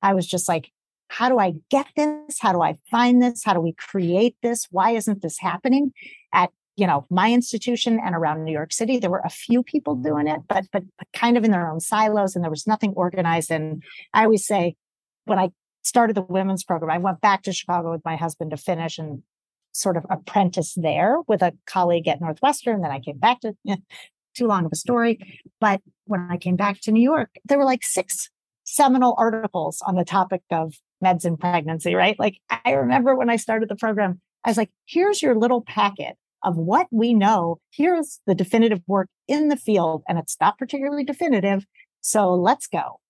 I 0.02 0.14
was 0.14 0.26
just 0.26 0.48
like, 0.48 0.70
how 1.08 1.28
do 1.28 1.38
I 1.38 1.54
get 1.70 1.86
this? 1.96 2.38
How 2.38 2.52
do 2.52 2.60
I 2.60 2.78
find 2.90 3.22
this? 3.22 3.44
How 3.44 3.54
do 3.54 3.60
we 3.60 3.72
create 3.72 4.36
this? 4.42 4.66
Why 4.70 4.90
isn't 4.90 5.22
this 5.22 5.38
happening 5.38 5.92
at 6.34 6.50
you 6.78 6.86
know 6.86 7.04
my 7.10 7.32
institution 7.32 8.00
and 8.02 8.14
around 8.14 8.44
New 8.44 8.52
York 8.52 8.72
City? 8.72 8.98
There 8.98 9.10
were 9.10 9.22
a 9.24 9.30
few 9.30 9.64
people 9.64 9.96
doing 9.96 10.28
it, 10.28 10.40
but 10.48 10.66
but, 10.72 10.84
kind 11.12 11.36
of 11.36 11.44
in 11.44 11.50
their 11.50 11.68
own 11.68 11.80
silos, 11.80 12.36
and 12.36 12.44
there 12.44 12.50
was 12.50 12.66
nothing 12.66 12.92
organized. 12.94 13.50
And 13.50 13.82
I 14.14 14.24
always 14.24 14.46
say, 14.46 14.76
when 15.24 15.40
I 15.40 15.50
started 15.82 16.14
the 16.14 16.22
women's 16.22 16.62
program, 16.62 16.90
I 16.90 16.98
went 16.98 17.20
back 17.20 17.42
to 17.42 17.52
Chicago 17.52 17.90
with 17.90 18.04
my 18.04 18.14
husband 18.14 18.52
to 18.52 18.56
finish 18.56 18.96
and 18.96 19.22
sort 19.72 19.96
of 19.96 20.06
apprentice 20.08 20.74
there 20.76 21.18
with 21.26 21.42
a 21.42 21.52
colleague 21.66 22.06
at 22.06 22.20
Northwestern. 22.20 22.80
Then 22.80 22.92
I 22.92 23.00
came 23.00 23.18
back 23.18 23.40
to 23.40 23.54
too 24.36 24.46
long 24.46 24.64
of 24.64 24.72
a 24.72 24.76
story, 24.76 25.42
but 25.60 25.80
when 26.04 26.28
I 26.30 26.36
came 26.36 26.54
back 26.54 26.80
to 26.82 26.92
New 26.92 27.02
York, 27.02 27.30
there 27.44 27.58
were 27.58 27.64
like 27.64 27.82
six 27.82 28.30
seminal 28.62 29.16
articles 29.18 29.82
on 29.84 29.96
the 29.96 30.04
topic 30.04 30.42
of 30.52 30.74
meds 31.04 31.24
and 31.24 31.40
pregnancy, 31.40 31.94
right? 31.94 32.16
Like 32.20 32.38
I 32.50 32.72
remember 32.72 33.16
when 33.16 33.30
I 33.30 33.36
started 33.36 33.68
the 33.68 33.76
program, 33.76 34.20
I 34.44 34.50
was 34.50 34.56
like, 34.56 34.70
here's 34.86 35.22
your 35.22 35.34
little 35.34 35.62
packet 35.62 36.16
of 36.42 36.56
what 36.56 36.86
we 36.90 37.14
know. 37.14 37.58
Here's 37.72 38.20
the 38.26 38.34
definitive 38.34 38.80
work 38.86 39.08
in 39.26 39.48
the 39.48 39.56
field, 39.56 40.02
and 40.08 40.18
it's 40.18 40.36
not 40.40 40.58
particularly 40.58 41.04
definitive. 41.04 41.66
So 42.00 42.32
let's 42.32 42.66
go. 42.66 43.00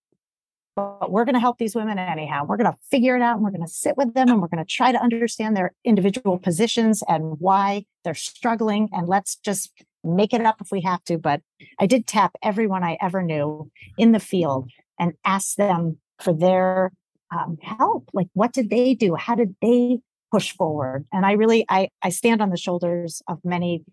But 0.76 1.10
we're 1.10 1.24
going 1.24 1.34
to 1.34 1.40
help 1.40 1.58
these 1.58 1.74
women 1.74 1.98
anyhow. 1.98 2.44
We're 2.46 2.56
going 2.56 2.70
to 2.70 2.78
figure 2.88 3.16
it 3.16 3.22
out 3.22 3.34
and 3.34 3.44
we're 3.44 3.50
going 3.50 3.66
to 3.66 3.72
sit 3.72 3.96
with 3.96 4.14
them 4.14 4.28
and 4.28 4.40
we're 4.40 4.48
going 4.48 4.64
to 4.64 4.70
try 4.70 4.92
to 4.92 5.02
understand 5.02 5.56
their 5.56 5.72
individual 5.84 6.38
positions 6.38 7.02
and 7.08 7.40
why 7.40 7.84
they're 8.04 8.14
struggling. 8.14 8.88
And 8.92 9.08
let's 9.08 9.34
just 9.34 9.72
make 10.04 10.32
it 10.32 10.40
up 10.40 10.60
if 10.60 10.70
we 10.70 10.80
have 10.82 11.02
to. 11.04 11.18
But 11.18 11.42
I 11.80 11.86
did 11.86 12.06
tap 12.06 12.36
everyone 12.44 12.84
I 12.84 12.96
ever 13.00 13.24
knew 13.24 13.70
in 13.96 14.12
the 14.12 14.20
field 14.20 14.70
and 15.00 15.14
ask 15.24 15.56
them 15.56 15.98
for 16.20 16.32
their 16.32 16.92
um, 17.32 17.58
help. 17.60 18.08
Like, 18.12 18.28
what 18.34 18.52
did 18.52 18.70
they 18.70 18.94
do? 18.94 19.16
How 19.16 19.34
did 19.34 19.56
they 19.60 19.98
push 20.30 20.52
forward? 20.52 21.06
And 21.12 21.24
I 21.24 21.32
really, 21.32 21.64
I, 21.68 21.88
I 22.02 22.10
stand 22.10 22.42
on 22.42 22.50
the 22.50 22.56
shoulders 22.56 23.22
of 23.28 23.38
many, 23.44 23.84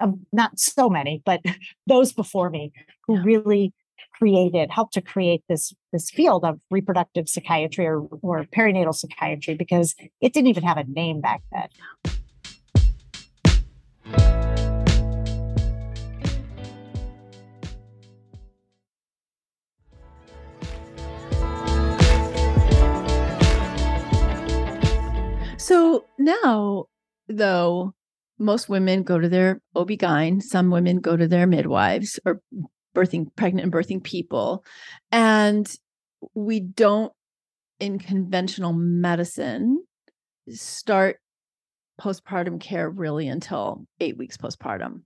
of 0.00 0.14
not 0.32 0.58
so 0.58 0.88
many, 0.88 1.22
but 1.24 1.40
those 1.86 2.12
before 2.12 2.50
me 2.50 2.72
who 3.06 3.20
really 3.22 3.72
created, 4.14 4.70
helped 4.70 4.94
to 4.94 5.00
create 5.00 5.42
this 5.48 5.72
this 5.92 6.10
field 6.10 6.44
of 6.44 6.60
reproductive 6.70 7.28
psychiatry 7.28 7.86
or, 7.86 8.02
or 8.22 8.44
perinatal 8.44 8.94
psychiatry 8.94 9.54
because 9.54 9.94
it 10.20 10.32
didn't 10.32 10.48
even 10.48 10.62
have 10.62 10.76
a 10.76 10.84
name 10.84 11.20
back 11.20 11.42
then. 11.50 11.68
So 25.62 26.06
now, 26.18 26.86
though, 27.28 27.94
most 28.36 28.68
women 28.68 29.04
go 29.04 29.20
to 29.20 29.28
their 29.28 29.60
OB-GYN, 29.76 30.42
some 30.42 30.70
women 30.70 30.98
go 30.98 31.16
to 31.16 31.28
their 31.28 31.46
midwives 31.46 32.18
or 32.26 32.42
birthing, 32.96 33.28
pregnant 33.36 33.66
and 33.66 33.72
birthing 33.72 34.02
people. 34.02 34.64
And 35.12 35.72
we 36.34 36.58
don't, 36.58 37.12
in 37.78 38.00
conventional 38.00 38.72
medicine, 38.72 39.84
start 40.48 41.18
postpartum 42.00 42.60
care 42.60 42.90
really 42.90 43.28
until 43.28 43.86
eight 44.00 44.18
weeks 44.18 44.36
postpartum. 44.36 45.02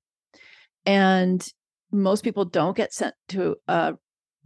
And 0.86 1.46
most 1.92 2.24
people 2.24 2.46
don't 2.46 2.76
get 2.76 2.94
sent 2.94 3.14
to 3.28 3.56
a 3.68 3.92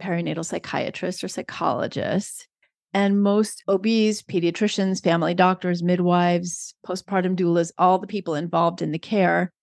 perinatal 0.01 0.43
psychiatrist 0.43 1.23
or 1.23 1.29
psychologist. 1.29 2.49
And 2.93 3.23
most 3.23 3.63
OBs, 3.67 4.21
pediatricians, 4.23 5.01
family 5.01 5.33
doctors, 5.33 5.81
midwives, 5.81 6.75
postpartum 6.85 7.37
doulas, 7.37 7.71
all 7.77 7.99
the 7.99 8.07
people 8.07 8.35
involved 8.35 8.81
in 8.81 8.91
the 8.91 8.99
care 8.99 9.53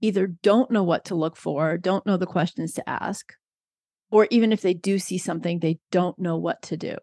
either 0.00 0.28
don't 0.28 0.70
know 0.70 0.84
what 0.84 1.04
to 1.06 1.14
look 1.14 1.36
for, 1.36 1.76
don't 1.76 2.06
know 2.06 2.16
the 2.16 2.26
questions 2.26 2.72
to 2.74 2.88
ask, 2.88 3.32
or 4.10 4.28
even 4.30 4.52
if 4.52 4.60
they 4.60 4.74
do 4.74 4.98
see 4.98 5.18
something, 5.18 5.58
they 5.58 5.78
don't 5.90 6.18
know 6.18 6.36
what 6.36 6.62
to 6.62 6.76
do. 6.76 6.96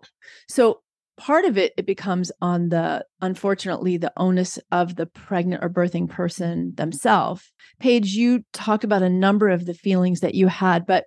So 0.48 0.82
part 1.18 1.46
of 1.46 1.58
it 1.58 1.74
it 1.78 1.86
becomes 1.86 2.32
on 2.42 2.70
the 2.70 3.06
unfortunately 3.22 3.98
the 3.98 4.12
onus 4.18 4.60
of 4.72 4.96
the 4.96 5.06
pregnant 5.06 5.64
or 5.64 5.70
birthing 5.70 6.10
person 6.10 6.74
themselves. 6.76 7.52
Paige, 7.80 8.16
you 8.16 8.44
talked 8.54 8.84
about 8.84 9.04
a 9.04 9.10
number 9.10 9.50
of 9.50 9.66
the 9.66 9.74
feelings 9.74 10.20
that 10.22 10.36
you 10.36 10.48
had, 10.48 10.86
but 10.86 11.06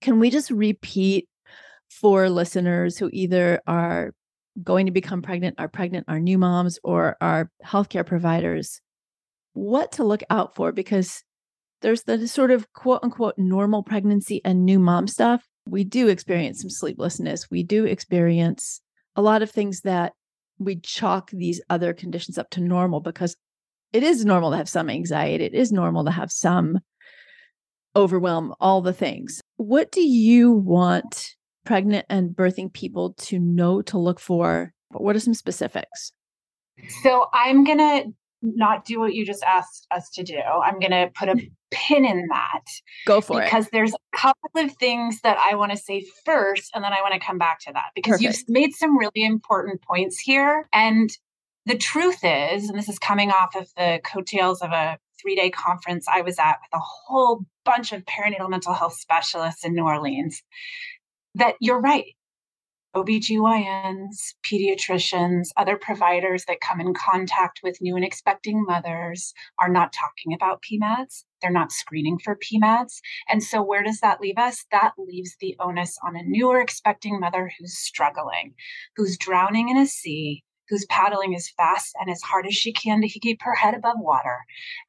can 0.00 0.18
we 0.18 0.30
just 0.30 0.50
repeat 0.50 1.28
for 2.00 2.28
listeners 2.28 2.98
who 2.98 3.10
either 3.12 3.60
are 3.66 4.12
going 4.62 4.86
to 4.86 4.92
become 4.92 5.22
pregnant, 5.22 5.56
are 5.58 5.68
pregnant, 5.68 6.06
are 6.08 6.18
new 6.18 6.38
moms, 6.38 6.78
or 6.82 7.16
are 7.20 7.50
healthcare 7.64 8.06
providers, 8.06 8.80
what 9.52 9.92
to 9.92 10.04
look 10.04 10.22
out 10.30 10.54
for 10.54 10.72
because 10.72 11.22
there's 11.82 12.04
the 12.04 12.26
sort 12.28 12.50
of 12.50 12.72
quote 12.72 13.00
unquote 13.02 13.34
normal 13.36 13.82
pregnancy 13.82 14.40
and 14.44 14.64
new 14.64 14.78
mom 14.78 15.06
stuff. 15.06 15.46
We 15.66 15.84
do 15.84 16.08
experience 16.08 16.60
some 16.60 16.70
sleeplessness. 16.70 17.50
We 17.50 17.62
do 17.62 17.84
experience 17.84 18.80
a 19.14 19.22
lot 19.22 19.42
of 19.42 19.50
things 19.50 19.80
that 19.80 20.12
we 20.58 20.76
chalk 20.76 21.30
these 21.30 21.60
other 21.68 21.92
conditions 21.92 22.38
up 22.38 22.50
to 22.50 22.60
normal 22.60 23.00
because 23.00 23.36
it 23.92 24.02
is 24.02 24.24
normal 24.24 24.52
to 24.52 24.56
have 24.56 24.68
some 24.68 24.88
anxiety. 24.88 25.44
It 25.44 25.54
is 25.54 25.72
normal 25.72 26.04
to 26.04 26.10
have 26.10 26.32
some 26.32 26.78
overwhelm, 27.94 28.54
all 28.60 28.80
the 28.80 28.92
things. 28.92 29.40
What 29.56 29.92
do 29.92 30.00
you 30.00 30.52
want 30.52 31.34
pregnant 31.64 32.06
and 32.08 32.30
birthing 32.30 32.72
people 32.72 33.14
to 33.14 33.38
know 33.38 33.82
to 33.82 33.98
look 33.98 34.20
for? 34.20 34.72
But 34.90 35.02
what 35.02 35.16
are 35.16 35.20
some 35.20 35.34
specifics? 35.34 36.12
So 37.02 37.26
I'm 37.32 37.64
going 37.64 37.78
to 37.78 38.12
not 38.42 38.84
do 38.84 38.98
what 38.98 39.14
you 39.14 39.24
just 39.24 39.42
asked 39.44 39.86
us 39.90 40.10
to 40.10 40.22
do. 40.22 40.38
I'm 40.38 40.78
going 40.78 40.90
to 40.90 41.10
put 41.14 41.28
a 41.28 41.36
pin 41.70 42.04
in 42.04 42.26
that. 42.28 42.64
Go 43.06 43.20
for 43.20 43.40
because 43.40 43.42
it. 43.42 43.46
Because 43.46 43.68
there's 43.70 43.94
a 43.94 44.16
couple 44.16 44.50
of 44.56 44.72
things 44.76 45.20
that 45.22 45.38
I 45.38 45.54
want 45.54 45.72
to 45.72 45.78
say 45.78 46.04
first, 46.24 46.70
and 46.74 46.84
then 46.84 46.92
I 46.92 47.00
want 47.00 47.14
to 47.14 47.20
come 47.20 47.38
back 47.38 47.60
to 47.60 47.72
that 47.72 47.90
because 47.94 48.20
Perfect. 48.20 48.38
you've 48.38 48.48
made 48.48 48.74
some 48.74 48.98
really 48.98 49.24
important 49.24 49.82
points 49.82 50.18
here. 50.18 50.66
And 50.72 51.10
the 51.66 51.76
truth 51.76 52.18
is, 52.22 52.68
and 52.68 52.76
this 52.76 52.88
is 52.88 52.98
coming 52.98 53.30
off 53.30 53.54
of 53.54 53.68
the 53.76 54.00
coattails 54.04 54.60
of 54.60 54.72
a 54.72 54.98
three 55.20 55.36
day 55.36 55.50
conference 55.50 56.06
I 56.12 56.22
was 56.22 56.38
at 56.38 56.58
with 56.60 56.74
a 56.74 56.82
whole 56.82 57.44
bunch 57.64 57.92
of 57.92 58.04
perinatal 58.04 58.50
mental 58.50 58.74
health 58.74 58.94
specialists 58.94 59.64
in 59.64 59.74
New 59.74 59.84
Orleans, 59.84 60.42
that 61.34 61.56
you're 61.60 61.80
right. 61.80 62.14
OBGYNs, 62.94 64.34
pediatricians, 64.44 65.48
other 65.56 65.78
providers 65.78 66.44
that 66.44 66.60
come 66.60 66.78
in 66.78 66.92
contact 66.92 67.60
with 67.62 67.80
new 67.80 67.96
and 67.96 68.04
expecting 68.04 68.62
mothers 68.64 69.32
are 69.58 69.70
not 69.70 69.94
talking 69.94 70.34
about 70.34 70.62
PMADS. 70.62 71.24
They're 71.40 71.50
not 71.50 71.72
screening 71.72 72.18
for 72.18 72.36
PMADS. 72.36 73.00
And 73.30 73.42
so, 73.42 73.62
where 73.62 73.82
does 73.82 74.00
that 74.00 74.20
leave 74.20 74.36
us? 74.36 74.66
That 74.72 74.92
leaves 74.98 75.36
the 75.40 75.56
onus 75.58 75.96
on 76.06 76.16
a 76.16 76.22
new 76.22 76.48
or 76.48 76.60
expecting 76.60 77.18
mother 77.18 77.50
who's 77.58 77.78
struggling, 77.78 78.52
who's 78.94 79.16
drowning 79.16 79.70
in 79.70 79.78
a 79.78 79.86
sea, 79.86 80.44
who's 80.68 80.84
paddling 80.86 81.34
as 81.34 81.48
fast 81.56 81.94
and 81.98 82.10
as 82.10 82.20
hard 82.20 82.46
as 82.46 82.54
she 82.54 82.74
can 82.74 83.00
to 83.00 83.08
keep 83.08 83.40
her 83.42 83.54
head 83.54 83.74
above 83.74 83.96
water. 83.98 84.38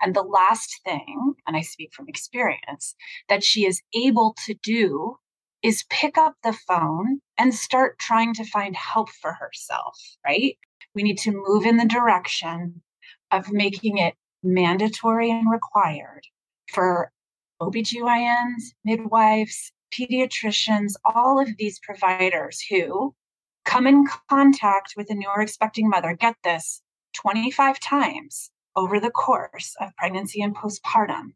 And 0.01 0.13
the 0.13 0.23
last 0.23 0.81
thing, 0.83 1.35
and 1.47 1.55
I 1.55 1.61
speak 1.61 1.93
from 1.93 2.09
experience, 2.09 2.95
that 3.29 3.45
she 3.45 3.65
is 3.65 3.81
able 3.95 4.35
to 4.45 4.55
do 4.55 5.17
is 5.63 5.85
pick 5.89 6.17
up 6.17 6.35
the 6.43 6.53
phone 6.53 7.21
and 7.37 7.55
start 7.55 7.97
trying 7.97 8.33
to 8.35 8.43
find 8.43 8.75
help 8.75 9.09
for 9.09 9.33
herself, 9.33 9.97
right? 10.25 10.57
We 10.93 11.03
need 11.03 11.17
to 11.19 11.31
move 11.31 11.65
in 11.65 11.77
the 11.77 11.85
direction 11.85 12.81
of 13.31 13.51
making 13.51 13.97
it 13.97 14.15
mandatory 14.43 15.31
and 15.31 15.49
required 15.49 16.27
for 16.71 17.11
OBGYNs, 17.61 18.73
midwives, 18.83 19.71
pediatricians, 19.93 20.93
all 21.05 21.39
of 21.39 21.55
these 21.57 21.79
providers 21.79 22.61
who 22.69 23.15
come 23.63 23.87
in 23.87 24.05
contact 24.29 24.93
with 24.97 25.09
a 25.09 25.13
new 25.13 25.29
or 25.33 25.41
expecting 25.41 25.89
mother, 25.89 26.13
get 26.13 26.35
this 26.43 26.81
25 27.13 27.79
times 27.79 28.51
over 28.75 28.99
the 28.99 29.11
course 29.11 29.75
of 29.79 29.95
pregnancy 29.95 30.41
and 30.41 30.55
postpartum 30.55 31.33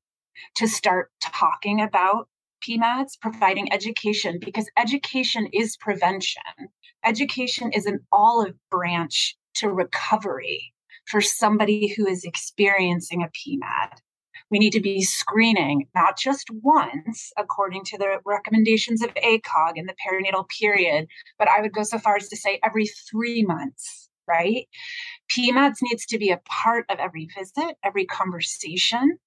to 0.56 0.68
start 0.68 1.12
talking 1.22 1.82
about 1.82 2.28
PMADS, 2.62 3.20
providing 3.22 3.72
education, 3.72 4.40
because 4.44 4.70
education 4.78 5.48
is 5.54 5.78
prevention. 5.78 6.42
Education 7.06 7.72
is 7.72 7.86
an 7.86 8.00
olive 8.12 8.56
branch 8.70 9.38
to 9.56 9.70
recovery 9.70 10.74
for 11.08 11.22
somebody 11.22 11.94
who 11.96 12.08
is 12.08 12.24
experiencing 12.24 13.24
a 13.24 13.28
PMAD. 13.28 14.00
We 14.50 14.60
need 14.60 14.72
to 14.74 14.82
be 14.82 15.04
screening 15.04 15.88
not 15.94 16.18
just 16.18 16.48
once, 16.62 17.32
according 17.38 17.84
to 17.86 17.98
the 17.98 18.20
recommendations 18.26 19.04
of 19.04 19.14
ACOG 19.16 19.74
in 19.76 19.86
the 19.86 19.96
perinatal 19.96 20.48
period, 20.50 21.08
but 21.38 21.50
I 21.50 21.62
would 21.62 21.74
go 21.74 21.84
so 21.84 21.98
far 21.98 22.16
as 22.16 22.30
to 22.30 22.38
say 22.38 22.60
every 22.64 22.88
three 22.88 23.44
months, 23.44 24.10
right? 24.28 24.68
PMADS 25.32 25.78
needs 25.82 26.06
to 26.08 26.18
be 26.18 26.32
a 26.32 26.42
part 26.46 26.86
of 26.90 27.00
every 27.00 27.28
visit, 27.38 27.76
every 27.84 28.06
conversation, 28.06 29.18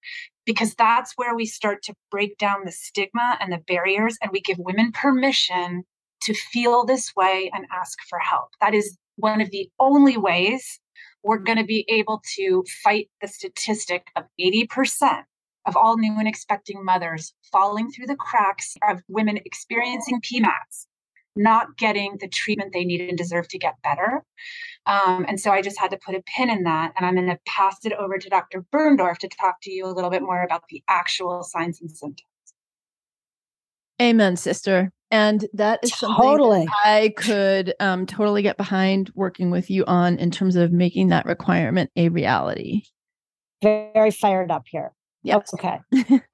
because 0.50 0.74
that's 0.74 1.12
where 1.14 1.32
we 1.32 1.46
start 1.46 1.80
to 1.80 1.94
break 2.10 2.36
down 2.36 2.64
the 2.64 2.72
stigma 2.72 3.38
and 3.40 3.52
the 3.52 3.62
barriers, 3.68 4.18
and 4.20 4.32
we 4.32 4.40
give 4.40 4.58
women 4.58 4.90
permission 4.90 5.84
to 6.22 6.34
feel 6.34 6.84
this 6.84 7.14
way 7.14 7.48
and 7.54 7.66
ask 7.72 7.96
for 8.08 8.18
help. 8.18 8.48
That 8.60 8.74
is 8.74 8.98
one 9.14 9.40
of 9.40 9.52
the 9.52 9.70
only 9.78 10.16
ways 10.16 10.80
we're 11.22 11.38
going 11.38 11.58
to 11.58 11.64
be 11.64 11.84
able 11.88 12.20
to 12.34 12.64
fight 12.82 13.08
the 13.20 13.28
statistic 13.28 14.08
of 14.16 14.24
80% 14.40 15.22
of 15.66 15.76
all 15.76 15.96
new 15.96 16.18
and 16.18 16.26
expecting 16.26 16.84
mothers 16.84 17.32
falling 17.52 17.88
through 17.92 18.06
the 18.06 18.16
cracks 18.16 18.74
of 18.88 19.02
women 19.06 19.38
experiencing 19.44 20.20
PMADS, 20.20 20.86
not 21.36 21.76
getting 21.76 22.16
the 22.20 22.28
treatment 22.28 22.72
they 22.72 22.84
need 22.84 23.00
and 23.00 23.16
deserve 23.16 23.48
to 23.48 23.58
get 23.58 23.74
better. 23.82 24.24
Um, 24.86 25.24
and 25.28 25.38
so 25.38 25.50
I 25.50 25.62
just 25.62 25.78
had 25.78 25.90
to 25.90 25.98
put 26.04 26.14
a 26.14 26.22
pin 26.22 26.50
in 26.50 26.64
that. 26.64 26.92
And 26.96 27.06
I'm 27.06 27.14
going 27.14 27.28
to 27.28 27.38
pass 27.46 27.78
it 27.84 27.92
over 27.92 28.18
to 28.18 28.28
Dr. 28.28 28.64
Birndorf 28.72 29.18
to 29.18 29.28
talk 29.28 29.56
to 29.62 29.70
you 29.70 29.86
a 29.86 29.92
little 29.92 30.10
bit 30.10 30.22
more 30.22 30.42
about 30.42 30.64
the 30.68 30.82
actual 30.88 31.42
signs 31.42 31.80
and 31.80 31.90
symptoms. 31.90 32.26
Amen, 34.00 34.36
sister. 34.36 34.92
And 35.10 35.46
that 35.52 35.80
is 35.82 35.90
totally 35.90 36.66
I 36.84 37.12
could 37.16 37.74
um, 37.80 38.06
totally 38.06 38.42
get 38.42 38.56
behind 38.56 39.10
working 39.14 39.50
with 39.50 39.68
you 39.68 39.84
on 39.86 40.18
in 40.18 40.30
terms 40.30 40.56
of 40.56 40.72
making 40.72 41.08
that 41.08 41.26
requirement 41.26 41.90
a 41.96 42.08
reality. 42.08 42.82
Very 43.62 44.12
fired 44.12 44.50
up 44.50 44.64
here. 44.70 44.92
Yep. 45.24 45.46
Okay. 45.54 45.80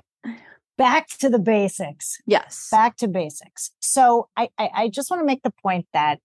Back 0.76 1.08
to 1.20 1.28
the 1.28 1.38
basics. 1.38 2.18
Yes. 2.26 2.68
Back 2.70 2.96
to 2.98 3.08
basics. 3.08 3.70
So 3.80 4.28
I, 4.36 4.50
I, 4.58 4.70
I 4.74 4.88
just 4.88 5.10
want 5.10 5.20
to 5.20 5.26
make 5.26 5.42
the 5.42 5.52
point 5.62 5.86
that 5.92 6.20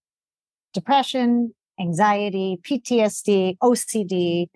depression, 0.72 1.54
anxiety, 1.80 2.58
PTSD, 2.62 3.56
OCD, 3.58 4.48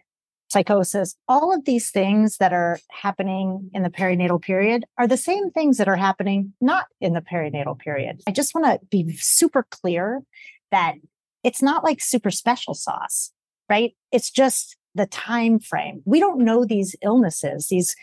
psychosis, 0.49 1.17
all 1.29 1.53
of 1.53 1.65
these 1.65 1.91
things 1.91 2.37
that 2.39 2.53
are 2.53 2.79
happening 2.91 3.71
in 3.75 3.83
the 3.83 3.91
perinatal 3.91 4.41
period 4.41 4.85
are 4.97 5.09
the 5.09 5.17
same 5.17 5.51
things 5.51 5.77
that 5.79 5.89
are 5.89 5.97
happening 5.97 6.53
not 6.61 6.87
in 7.01 7.15
the 7.15 7.21
perinatal 7.21 7.79
period. 7.79 8.23
I 8.27 8.31
just 8.31 8.55
want 8.55 8.67
to 8.67 8.87
be 8.87 9.17
super 9.17 9.67
clear 9.71 10.23
that 10.71 10.95
it's 11.43 11.63
not 11.63 11.85
like 11.85 12.01
super 12.01 12.31
special 12.31 12.75
sauce, 12.75 13.33
right? 13.69 13.95
It's 14.13 14.31
just 14.31 14.77
the 14.95 15.07
time 15.07 15.59
frame. 15.59 16.03
We 16.05 16.21
don't 16.21 16.45
know 16.45 16.65
these 16.65 16.95
illnesses, 17.03 17.69
these 17.69 17.97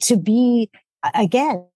to 0.00 0.16
be 0.16 0.70
again 1.14 1.66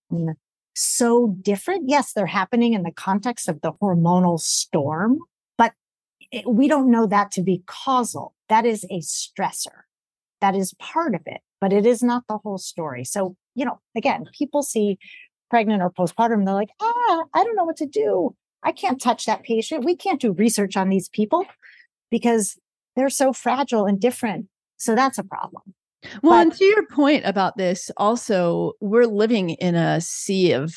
so 0.75 1.37
different. 1.43 1.89
Yes, 1.89 2.13
they're 2.13 2.27
happening 2.27 2.73
in 2.73 2.83
the 2.83 2.93
context 2.93 3.49
of 3.49 3.61
the 3.61 3.73
hormonal 3.73 4.39
storm, 4.39 5.19
but 5.59 5.73
we 6.47 6.69
don't 6.69 6.91
know 6.91 7.07
that 7.07 7.31
to 7.33 7.43
be 7.43 7.63
causal. 7.67 8.35
That 8.49 8.67
is 8.67 8.85
a 8.85 9.01
stressor 9.01 9.83
that 10.41 10.55
is 10.55 10.75
part 10.75 11.15
of 11.15 11.23
it, 11.27 11.41
but 11.61 11.73
it 11.73 11.87
is 11.87 12.03
not 12.03 12.25
the 12.29 12.39
whole 12.39 12.59
story. 12.59 13.05
So, 13.05 13.37
you 13.55 13.65
know, 13.65 13.79
again, 13.97 14.27
people 14.37 14.63
see 14.63 14.99
pregnant 15.51 15.83
or 15.83 15.91
postpartum, 15.91 16.45
they're 16.45 16.55
like, 16.55 16.71
ah, 16.81 17.25
I 17.35 17.45
don't 17.45 17.57
know 17.57 17.65
what 17.65 17.77
to 17.79 17.87
do. 17.87 18.35
I 18.63 18.73
can't 18.73 19.01
touch 19.01 19.27
that 19.27 19.43
patient. 19.43 19.85
We 19.85 19.97
can't 19.97 20.21
do 20.21 20.33
research 20.33 20.77
on 20.77 20.89
these 20.89 21.09
people 21.09 21.45
because 22.11 22.59
they're 22.97 23.11
so 23.11 23.33
fragile 23.33 23.87
and 23.87 24.01
different. 24.01 24.47
So 24.77 24.95
that's 24.95 25.19
a 25.19 25.25
problem. 25.25 25.75
Well, 26.23 26.33
but, 26.33 26.41
and 26.41 26.53
to 26.55 26.65
your 26.65 26.87
point 26.87 27.25
about 27.27 27.57
this, 27.57 27.91
also, 27.97 28.73
we're 28.81 29.07
living 29.07 29.51
in 29.51 29.75
a 29.75 30.01
sea 30.01 30.53
of 30.53 30.75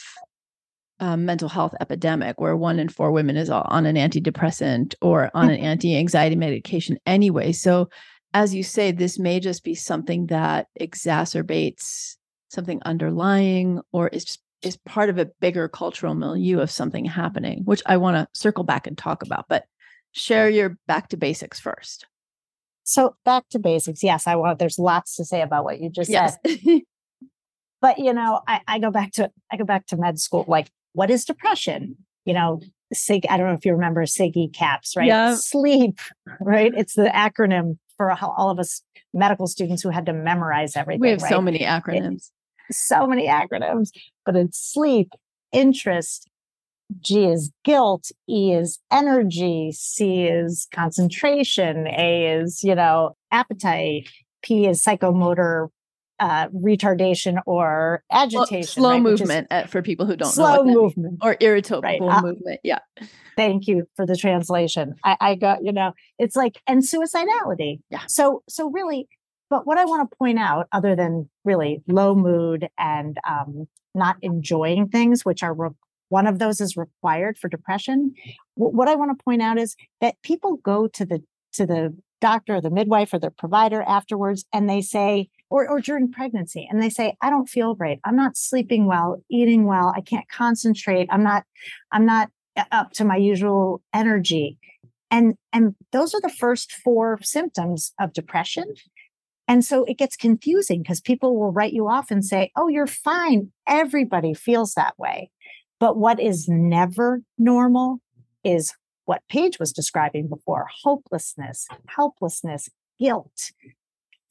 um, 0.99 1.25
mental 1.25 1.49
health 1.49 1.73
epidemic 1.81 2.39
where 2.39 2.55
one 2.55 2.79
in 2.79 2.89
four 2.89 3.11
women 3.11 3.35
is 3.35 3.49
on 3.49 3.85
an 3.85 3.95
antidepressant 3.95 4.95
or 5.01 5.31
on 5.33 5.49
an 5.49 5.59
anti 5.59 5.97
anxiety 5.97 6.35
medication 6.35 6.97
anyway. 7.05 7.51
So 7.51 7.89
as 8.33 8.55
you 8.55 8.63
say, 8.63 8.91
this 8.91 9.19
may 9.19 9.39
just 9.39 9.63
be 9.63 9.75
something 9.75 10.27
that 10.27 10.67
exacerbates 10.79 12.15
something 12.49 12.81
underlying 12.85 13.81
or 13.91 14.07
is 14.09 14.25
just 14.25 14.39
is 14.61 14.77
part 14.77 15.09
of 15.09 15.17
a 15.17 15.25
bigger 15.41 15.67
cultural 15.67 16.15
milieu 16.15 16.59
of 16.59 16.71
something 16.71 17.03
happening, 17.03 17.63
which 17.65 17.81
I 17.85 17.97
want 17.97 18.15
to 18.15 18.39
circle 18.39 18.63
back 18.63 18.87
and 18.87 18.97
talk 18.97 19.21
about. 19.21 19.45
But 19.49 19.65
share 20.13 20.49
your 20.49 20.77
back 20.87 21.09
to 21.09 21.17
basics 21.17 21.59
first. 21.59 22.05
So 22.83 23.15
back 23.25 23.47
to 23.49 23.59
basics. 23.59 24.03
Yes, 24.03 24.27
I 24.27 24.35
want 24.35 24.59
there's 24.59 24.79
lots 24.79 25.15
to 25.15 25.25
say 25.25 25.41
about 25.41 25.63
what 25.63 25.79
you 25.79 25.89
just 25.89 26.09
yes. 26.09 26.37
said. 26.45 26.81
but 27.81 27.99
you 27.99 28.13
know, 28.13 28.41
I, 28.47 28.61
I 28.67 28.79
go 28.79 28.91
back 28.91 29.11
to 29.13 29.31
I 29.51 29.57
go 29.57 29.65
back 29.65 29.87
to 29.87 29.97
med 29.97 30.19
school. 30.19 30.45
Like, 30.47 30.69
what 30.93 31.09
is 31.09 31.25
depression? 31.25 31.97
You 32.25 32.33
know, 32.33 32.61
SIG, 32.93 33.25
I 33.29 33.37
don't 33.37 33.47
know 33.47 33.53
if 33.53 33.65
you 33.65 33.73
remember 33.73 34.03
SIGECAPS, 34.03 34.95
right? 34.95 35.07
Yeah. 35.07 35.35
Sleep, 35.35 35.99
right? 36.39 36.71
It's 36.75 36.93
the 36.93 37.11
acronym 37.13 37.77
for 37.97 38.11
all 38.11 38.49
of 38.49 38.59
us 38.59 38.81
medical 39.13 39.47
students 39.47 39.83
who 39.83 39.89
had 39.89 40.05
to 40.05 40.13
memorize 40.13 40.75
everything. 40.75 41.01
We 41.01 41.09
have 41.09 41.21
right? 41.21 41.29
so 41.29 41.41
many 41.41 41.59
acronyms. 41.59 42.29
So 42.71 43.05
many 43.05 43.27
acronyms, 43.27 43.89
but 44.25 44.35
it's 44.35 44.57
sleep, 44.57 45.11
interest, 45.51 46.27
G 46.99 47.25
is 47.25 47.51
guilt, 47.63 48.11
E 48.29 48.53
is 48.53 48.79
energy, 48.91 49.71
C 49.71 50.25
is 50.25 50.67
concentration, 50.73 51.87
A 51.87 52.27
is, 52.27 52.63
you 52.63 52.75
know, 52.75 53.15
appetite, 53.31 54.09
P 54.41 54.67
is 54.67 54.83
psychomotor 54.83 55.69
uh, 56.19 56.47
retardation 56.49 57.41
or 57.45 58.03
agitation. 58.11 58.63
Slow 58.63 58.91
right? 58.91 59.01
movement 59.01 59.47
is, 59.51 59.69
for 59.69 59.81
people 59.81 60.05
who 60.05 60.15
don't 60.15 60.31
slow 60.31 60.63
know. 60.63 60.71
Slow 60.71 60.81
movement. 60.83 61.19
Or 61.21 61.35
irritable 61.39 61.81
right. 61.81 62.01
Uh, 62.01 62.21
movement. 62.21 62.59
Yeah. 62.63 62.79
Thank 63.35 63.67
you 63.67 63.87
for 63.95 64.05
the 64.05 64.15
translation. 64.15 64.95
I, 65.03 65.17
I 65.19 65.35
got, 65.35 65.65
you 65.65 65.71
know, 65.71 65.93
it's 66.19 66.35
like, 66.35 66.61
and 66.67 66.83
suicidality. 66.83 67.79
Yeah. 67.89 68.01
So, 68.07 68.43
so 68.47 68.69
really, 68.69 69.07
but 69.49 69.65
what 69.65 69.77
I 69.77 69.85
want 69.85 70.09
to 70.09 70.15
point 70.15 70.37
out, 70.37 70.67
other 70.71 70.95
than 70.95 71.29
really 71.43 71.81
low 71.87 72.13
mood 72.13 72.69
and 72.77 73.17
um, 73.27 73.67
not 73.95 74.17
enjoying 74.21 74.89
things, 74.89 75.25
which 75.25 75.43
are 75.43 75.53
re- 75.53 75.69
one 76.13 76.27
of 76.27 76.37
those 76.37 76.61
is 76.61 76.77
required 76.77 77.39
for 77.39 77.47
depression. 77.47 78.13
What 78.53 78.87
I 78.87 78.93
want 78.93 79.17
to 79.17 79.23
point 79.23 79.41
out 79.41 79.57
is 79.57 79.75
that 79.99 80.21
people 80.21 80.57
go 80.57 80.87
to 80.89 81.05
the 81.07 81.23
to 81.53 81.65
the 81.65 81.97
doctor 82.21 82.55
or 82.57 82.61
the 82.61 82.69
midwife 82.69 83.11
or 83.13 83.19
the 83.19 83.31
provider 83.31 83.81
afterwards 83.81 84.45
and 84.53 84.69
they 84.69 84.79
say 84.79 85.29
or, 85.49 85.67
or 85.67 85.81
during 85.81 86.11
pregnancy 86.11 86.67
and 86.69 86.81
they 86.81 86.89
say 86.89 87.17
i 87.21 87.31
don't 87.31 87.49
feel 87.49 87.73
great. 87.73 87.99
I'm 88.05 88.15
not 88.15 88.37
sleeping 88.37 88.85
well 88.85 89.23
eating 89.29 89.65
well. 89.65 89.91
I 89.95 90.01
can't 90.01 90.29
concentrate. 90.29 91.07
I'm 91.11 91.23
not 91.23 91.45
i'm 91.91 92.05
not 92.05 92.29
up 92.71 92.91
to 92.91 93.03
my 93.03 93.17
usual 93.17 93.81
energy. 93.91 94.59
And 95.09 95.33
and 95.51 95.73
those 95.91 96.13
are 96.13 96.21
the 96.21 96.29
first 96.29 96.71
four 96.71 97.19
symptoms 97.23 97.91
of 97.99 98.13
depression. 98.13 98.75
And 99.47 99.65
so 99.65 99.83
it 99.85 99.97
gets 99.97 100.15
confusing 100.15 100.83
because 100.83 101.01
people 101.01 101.37
will 101.37 101.51
write 101.51 101.73
you 101.73 101.87
off 101.89 102.11
and 102.11 102.23
say 102.23 102.51
oh 102.55 102.67
you're 102.67 102.87
fine. 103.09 103.51
Everybody 103.67 104.35
feels 104.35 104.75
that 104.75 104.93
way 104.99 105.31
but 105.83 105.97
what 105.97 106.17
is 106.17 106.47
never 106.47 107.21
normal 107.37 107.99
is 108.41 108.73
what 109.03 109.21
Paige 109.27 109.59
was 109.59 109.73
describing 109.73 110.29
before 110.29 110.65
hopelessness, 110.81 111.67
helplessness, 111.89 112.69
guilt, 112.97 113.51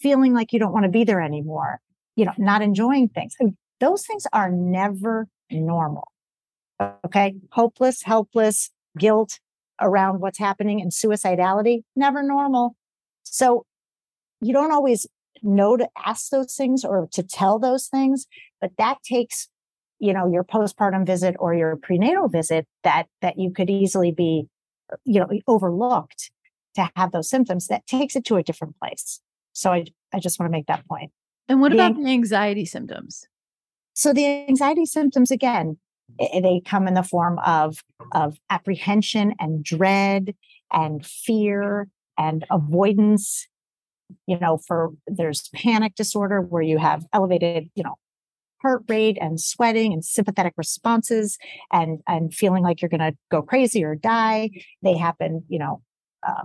feeling 0.01 0.33
like 0.33 0.55
you 0.55 0.59
don't 0.59 0.73
want 0.73 0.85
to 0.85 0.89
be 0.89 1.05
there 1.05 1.21
anymore, 1.21 1.83
you 2.17 2.25
know, 2.25 2.33
not 2.39 2.63
enjoying 2.63 3.11
things. 3.11 3.37
Those 3.81 4.07
things 4.07 4.27
are 4.33 4.51
never 4.51 5.29
normal. 5.51 6.09
Okay. 7.05 7.35
Hopeless, 7.51 8.03
helpless, 8.03 8.71
guilt 8.97 9.39
around 9.79 10.21
what's 10.21 10.39
happening 10.39 10.81
and 10.81 10.91
suicidality, 10.91 11.83
never 11.95 12.23
normal. 12.23 12.77
So 13.25 13.67
you 14.41 14.55
don't 14.55 14.73
always 14.73 15.07
know 15.43 15.77
to 15.77 15.87
ask 16.03 16.31
those 16.31 16.55
things 16.55 16.83
or 16.83 17.09
to 17.13 17.23
tell 17.23 17.59
those 17.59 17.89
things, 17.89 18.27
but 18.59 18.71
that 18.79 19.03
takes 19.03 19.51
you 20.03 20.13
know 20.13 20.27
your 20.27 20.43
postpartum 20.43 21.07
visit 21.07 21.37
or 21.39 21.55
your 21.55 21.77
prenatal 21.77 22.29
visit 22.29 22.67
that 22.83 23.07
that 23.23 23.39
you 23.39 23.53
could 23.53 23.71
easily 23.71 24.11
be 24.11 24.49
you 25.05 25.21
know 25.21 25.29
overlooked 25.47 26.31
to 26.75 26.91
have 26.97 27.13
those 27.13 27.31
symptoms 27.31 27.69
that 27.69 27.87
takes 27.87 28.17
it 28.17 28.25
to 28.25 28.37
a 28.37 28.43
different 28.43 28.77
place. 28.79 29.21
So 29.53 29.73
i 29.73 29.85
i 30.13 30.19
just 30.19 30.39
want 30.39 30.51
to 30.51 30.59
make 30.59 30.67
that 30.67 30.87
point. 30.89 31.13
And 31.49 31.61
what 31.61 31.71
the, 31.71 31.77
about 31.77 31.97
the 31.97 32.11
anxiety 32.11 32.65
symptoms? 32.65 33.27
So 33.95 34.13
the 34.13 34.27
anxiety 34.27 34.87
symptoms 34.87 35.31
again 35.31 35.79
eh, 36.19 36.29
eh, 36.33 36.41
they 36.41 36.61
come 36.65 36.89
in 36.89 36.95
the 36.95 37.05
form 37.05 37.39
of 37.47 37.79
of 38.13 38.39
apprehension 38.51 39.35
and 39.39 39.65
dread 39.65 40.35
and 40.73 41.07
fear 41.07 41.89
and 42.19 42.45
avoidance. 42.51 43.47
You 44.27 44.41
know 44.41 44.59
for 44.67 44.91
there's 45.07 45.49
panic 45.55 45.95
disorder 45.95 46.41
where 46.41 46.61
you 46.63 46.79
have 46.79 47.07
elevated 47.13 47.71
you 47.77 47.85
know 47.85 47.95
heart 48.63 48.83
rate 48.89 49.19
and 49.21 49.41
sweating 49.41 49.93
and 49.93 50.05
sympathetic 50.05 50.55
responses 50.57 51.39
and 51.73 52.01
and 52.07 52.33
feeling 52.33 52.63
like 52.63 52.81
you're 52.81 52.89
going 52.89 53.01
to 53.01 53.17
go 53.31 53.43
crazy 53.43 53.85
or 53.85 53.95
die. 53.95 54.51
They 54.83 54.97
happen 54.97 55.45
you 55.49 55.59
know 55.59 55.83
uh, 56.27 56.45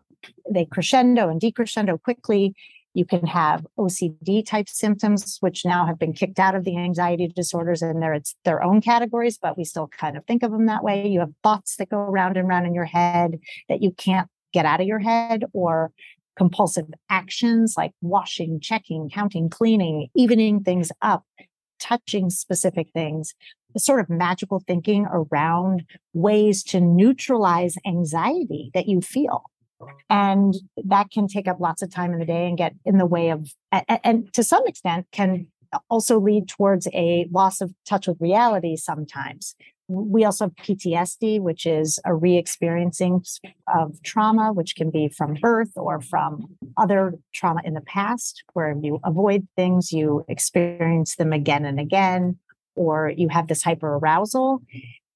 they 0.52 0.66
crescendo 0.66 1.30
and 1.30 1.40
decrescendo 1.40 2.02
quickly. 2.02 2.54
You 2.94 3.06
can 3.06 3.28
have 3.28 3.66
OCD 3.78 4.44
type 4.44 4.68
symptoms, 4.68 5.38
which 5.40 5.66
now 5.66 5.86
have 5.86 6.00
been 6.00 6.14
kicked 6.14 6.40
out 6.40 6.56
of 6.56 6.64
the 6.64 6.78
anxiety 6.78 7.28
disorders 7.28 7.84
and 7.84 8.02
they're 8.02 8.16
it's 8.16 8.36
their 8.44 8.64
own 8.64 8.82
categories, 8.82 9.38
but 9.38 9.56
we 9.56 9.66
still 9.66 9.88
kind 9.88 10.18
of 10.18 10.26
think 10.26 10.42
of 10.42 10.52
them 10.52 10.66
that 10.66 10.84
way. 10.84 11.08
You 11.08 11.20
have 11.20 11.34
thoughts 11.44 11.76
that 11.76 11.90
go 11.90 12.00
round 12.00 12.38
and 12.38 12.48
round 12.48 12.66
in 12.66 12.74
your 12.74 12.86
head 12.86 13.40
that 13.70 13.84
you 13.84 13.92
can't 13.92 14.28
get 14.52 14.66
out 14.66 14.82
of 14.82 14.88
your 14.88 15.00
head 15.00 15.46
or 15.54 15.92
compulsive 16.38 16.88
actions 17.10 17.76
like 17.78 17.92
washing, 18.02 18.60
checking, 18.60 19.10
counting, 19.10 19.50
cleaning, 19.50 20.08
evening 20.16 20.64
things 20.64 20.92
up, 21.02 21.24
touching 21.80 22.30
specific 22.30 22.90
things, 22.94 23.34
the 23.74 23.80
sort 23.80 24.00
of 24.00 24.10
magical 24.10 24.64
thinking 24.66 25.06
around 25.12 25.86
ways 26.14 26.64
to 26.64 26.80
neutralize 26.80 27.76
anxiety 27.86 28.72
that 28.74 28.88
you 28.88 29.02
feel. 29.02 29.44
And 30.10 30.56
that 30.86 31.12
can 31.12 31.28
take 31.28 31.48
up 31.48 31.60
lots 31.60 31.82
of 31.82 31.92
time 31.92 32.12
in 32.12 32.20
the 32.20 32.26
day 32.26 32.48
and 32.48 32.58
get 32.58 32.74
in 32.84 32.98
the 32.98 33.06
way 33.06 33.30
of 33.30 33.54
and, 33.72 34.34
to 34.34 34.44
some 34.44 34.66
extent 34.66 35.06
can 35.12 35.48
also 35.90 36.20
lead 36.20 36.48
towards 36.48 36.88
a 36.94 37.28
loss 37.32 37.62
of 37.62 37.74
touch 37.86 38.08
with 38.08 38.18
reality 38.20 38.76
sometimes 38.76 39.56
we 39.88 40.26
also 40.26 40.46
have 40.46 40.56
PTSD, 40.56 41.40
which 41.40 41.66
is 41.66 42.00
a 42.06 42.14
re 42.14 42.38
experiencing 42.38 43.24
of 43.74 44.02
trauma, 44.04 44.52
which 44.52 44.76
can 44.76 44.90
be 44.90 45.08
from 45.08 45.36
birth 45.36 45.72
or 45.76 46.02
from 46.02 46.46
other 46.78 47.14
trauma 47.34 47.62
in 47.64 47.74
the 47.74 47.82
past, 47.82 48.44
where 48.54 48.76
you 48.82 49.00
avoid 49.04 49.48
things, 49.56 49.92
you 49.92 50.26
experience 50.28 51.16
them 51.16 51.32
again 51.32 51.66
and 51.66 51.80
again, 51.80 52.38
or 52.76 53.14
you 53.16 53.30
have 53.30 53.48
this 53.48 53.64
hyper 53.64 53.96
arousal. 53.96 54.62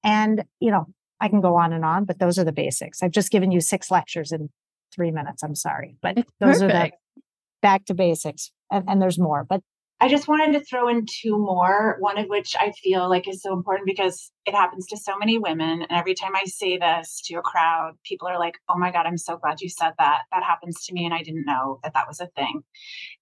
And, 0.02 0.44
you 0.58 0.70
know, 0.70 0.86
I 1.20 1.28
can 1.28 1.40
go 1.40 1.56
on 1.56 1.72
and 1.72 1.84
on, 1.84 2.04
but 2.04 2.18
those 2.18 2.38
are 2.38 2.44
the 2.44 2.52
basics. 2.52 3.02
I've 3.02 3.12
just 3.12 3.30
given 3.30 3.52
you 3.52 3.60
six 3.60 3.90
lectures 3.90 4.32
in 4.32 4.48
three 4.92 5.10
minutes. 5.10 5.42
I'm 5.42 5.54
sorry, 5.54 5.96
but 6.02 6.18
it's 6.18 6.32
those 6.40 6.60
perfect. 6.60 6.62
are 6.62 6.90
the 6.90 7.22
back 7.60 7.84
to 7.86 7.94
basics, 7.94 8.50
and, 8.70 8.84
and 8.88 9.00
there's 9.00 9.18
more. 9.18 9.44
But 9.48 9.60
I 10.02 10.08
just 10.08 10.26
wanted 10.26 10.58
to 10.58 10.64
throw 10.64 10.88
in 10.88 11.06
two 11.06 11.38
more, 11.38 11.96
one 12.00 12.18
of 12.18 12.26
which 12.26 12.56
I 12.58 12.72
feel 12.72 13.08
like 13.08 13.28
is 13.28 13.40
so 13.40 13.52
important 13.52 13.86
because 13.86 14.32
it 14.44 14.52
happens 14.52 14.88
to 14.88 14.96
so 14.96 15.16
many 15.16 15.38
women. 15.38 15.80
And 15.80 15.92
every 15.92 16.14
time 16.14 16.34
I 16.34 16.42
say 16.46 16.76
this 16.76 17.22
to 17.26 17.36
a 17.36 17.40
crowd, 17.40 17.92
people 18.04 18.26
are 18.26 18.36
like, 18.36 18.56
oh 18.68 18.76
my 18.76 18.90
God, 18.90 19.06
I'm 19.06 19.16
so 19.16 19.36
glad 19.36 19.60
you 19.60 19.68
said 19.68 19.92
that. 20.00 20.22
That 20.32 20.42
happens 20.42 20.84
to 20.86 20.92
me. 20.92 21.04
And 21.04 21.14
I 21.14 21.22
didn't 21.22 21.46
know 21.46 21.78
that 21.84 21.94
that 21.94 22.08
was 22.08 22.18
a 22.18 22.26
thing. 22.34 22.62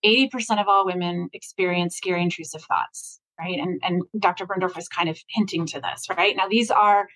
80% 0.06 0.58
of 0.58 0.68
all 0.68 0.86
women 0.86 1.28
experience 1.34 1.98
scary, 1.98 2.22
intrusive 2.22 2.62
thoughts, 2.62 3.20
right? 3.38 3.58
And, 3.58 3.78
and 3.82 4.02
Dr. 4.18 4.46
Birndorf 4.46 4.74
was 4.74 4.88
kind 4.88 5.10
of 5.10 5.18
hinting 5.28 5.66
to 5.66 5.82
this, 5.82 6.06
right? 6.16 6.34
Now, 6.34 6.48
these 6.48 6.70
are 6.70 7.08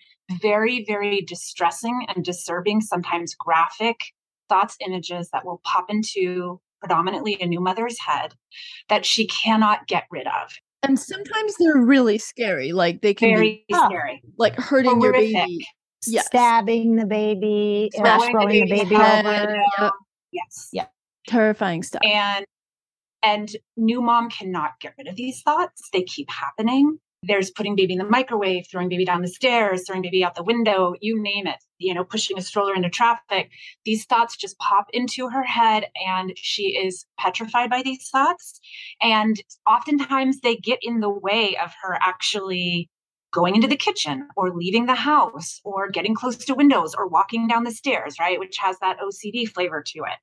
very, 0.43 0.85
very 0.85 1.23
distressing 1.23 2.07
and 2.15 2.23
disturbing, 2.23 2.83
sometimes 2.83 3.35
graphic 3.35 3.97
thoughts, 4.51 4.77
images 4.87 5.31
that 5.33 5.47
will 5.47 5.63
pop 5.65 5.87
into 5.89 6.61
predominantly 6.85 7.37
a 7.41 7.47
new 7.47 7.61
mother's 7.61 7.99
head 7.99 8.35
that 8.89 9.07
she 9.07 9.27
cannot 9.27 9.87
get 9.87 10.05
rid 10.11 10.27
of. 10.27 10.51
And 10.83 11.01
sometimes 11.01 11.57
they're 11.59 11.79
really 11.79 12.19
scary. 12.19 12.73
Like 12.73 13.01
they 13.01 13.15
can 13.15 13.31
Very 13.35 13.65
be 13.67 13.75
scary. 13.75 14.23
like 14.39 14.55
hurting 14.57 15.01
your 15.01 15.13
baby. 15.13 15.67
Yes. 16.07 16.27
stabbing 16.27 16.97
the 16.97 17.07
baby, 17.07 17.91
or 17.97 18.05
Throwing 18.05 18.21
the 18.21 18.31
throwing 18.33 18.49
the 18.67 18.71
baby 18.71 18.95
head 18.95 19.25
over. 19.25 19.57
Yep. 19.79 19.93
Yes. 20.33 20.69
Yeah. 20.71 20.87
Terrifying 21.27 21.83
stuff. 21.83 22.03
And 22.05 22.45
and 23.23 23.49
new 23.79 24.03
mom 24.03 24.29
cannot 24.29 24.73
get 24.81 24.93
rid 24.99 25.09
of 25.09 25.17
these 25.17 25.41
thoughts. 25.41 25.89
They 25.95 26.03
keep 26.03 26.29
happening. 26.31 26.99
There's 27.27 27.51
putting 27.51 27.77
baby 27.77 27.95
in 27.95 27.99
the 27.99 28.05
microwave, 28.05 28.67
throwing 28.71 28.89
baby 28.89 29.05
down 29.05 29.23
the 29.23 29.29
stairs, 29.29 29.85
throwing 29.87 30.03
baby 30.03 30.25
out 30.25 30.35
the 30.35 30.43
window, 30.43 30.95
you 31.01 31.21
name 31.21 31.47
it, 31.47 31.63
you 31.79 31.95
know, 31.95 32.05
pushing 32.05 32.39
a 32.39 32.43
stroller 32.43 32.75
into 32.75 32.91
traffic. 32.91 33.51
These 33.85 34.05
thoughts 34.05 34.37
just 34.37 34.59
pop 34.59 34.87
into 34.93 35.29
her 35.29 35.43
head 35.43 35.87
and 36.07 36.33
she 36.37 36.77
is 36.77 37.07
petrified 37.19 37.71
by 37.71 37.83
these 37.83 38.09
thoughts. 38.11 38.61
And 39.01 39.41
oftentimes 39.67 40.41
they 40.41 40.57
get 40.57 40.79
in 40.83 41.01
the 41.01 41.11
way 41.11 41.57
of 41.57 41.73
her 41.83 41.99
actually 42.01 42.89
going 43.35 43.57
into 43.57 43.67
the 43.67 43.77
kitchen 43.77 44.29
or 44.37 44.55
leaving 44.55 44.87
the 44.87 44.95
house 44.95 45.61
or 45.65 45.91
getting 45.91 46.15
close 46.15 46.37
to 46.37 46.55
windows 46.55 46.95
or 46.97 47.09
walking 47.09 47.49
down 47.49 47.65
the 47.65 47.73
stairs, 47.73 48.15
right? 48.21 48.39
Which 48.39 48.57
has 48.59 48.79
that 48.79 48.99
OCD 49.01 49.47
flavor 49.49 49.83
to 49.85 49.99
it. 49.99 50.19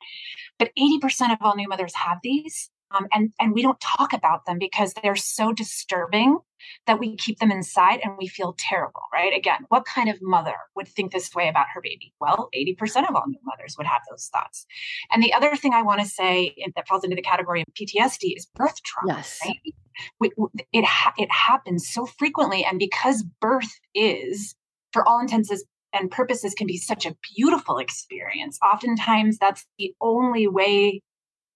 But 0.57 0.71
80% 0.79 1.33
of 1.33 1.39
all 1.41 1.55
new 1.55 1.67
mothers 1.67 1.93
have 1.93 2.19
these. 2.23 2.70
Um, 2.93 3.07
and 3.11 3.31
and 3.39 3.53
we 3.53 3.61
don't 3.61 3.79
talk 3.79 4.13
about 4.13 4.45
them 4.45 4.57
because 4.59 4.93
they're 5.01 5.15
so 5.15 5.53
disturbing 5.53 6.39
that 6.87 6.99
we 6.99 7.15
keep 7.15 7.39
them 7.39 7.51
inside 7.51 7.99
and 8.03 8.13
we 8.19 8.27
feel 8.27 8.55
terrible 8.57 9.01
right 9.13 9.35
again 9.35 9.65
what 9.69 9.85
kind 9.85 10.09
of 10.09 10.21
mother 10.21 10.55
would 10.75 10.87
think 10.87 11.11
this 11.11 11.33
way 11.33 11.47
about 11.47 11.67
her 11.73 11.81
baby 11.81 12.13
well 12.19 12.49
80% 12.55 13.09
of 13.09 13.15
all 13.15 13.23
new 13.27 13.39
mothers 13.43 13.75
would 13.77 13.87
have 13.87 14.01
those 14.09 14.27
thoughts 14.31 14.65
and 15.11 15.23
the 15.23 15.33
other 15.33 15.55
thing 15.55 15.73
i 15.73 15.81
want 15.81 16.01
to 16.01 16.07
say 16.07 16.53
that 16.75 16.87
falls 16.87 17.03
into 17.03 17.15
the 17.15 17.21
category 17.21 17.61
of 17.61 17.67
ptsd 17.73 18.35
is 18.37 18.45
birth 18.55 18.81
trauma 18.83 19.15
Yes. 19.17 19.39
right? 19.43 20.31
It 20.71 20.85
ha- 20.85 21.13
it 21.17 21.31
happens 21.31 21.89
so 21.91 22.05
frequently 22.05 22.63
and 22.63 22.77
because 22.79 23.23
birth 23.39 23.79
is 23.95 24.55
for 24.93 25.07
all 25.07 25.19
intents 25.19 25.51
and 25.93 26.09
purposes 26.11 26.53
can 26.53 26.67
be 26.67 26.77
such 26.77 27.05
a 27.05 27.15
beautiful 27.35 27.77
experience 27.77 28.59
oftentimes 28.63 29.37
that's 29.37 29.65
the 29.77 29.93
only 30.01 30.47
way 30.47 31.01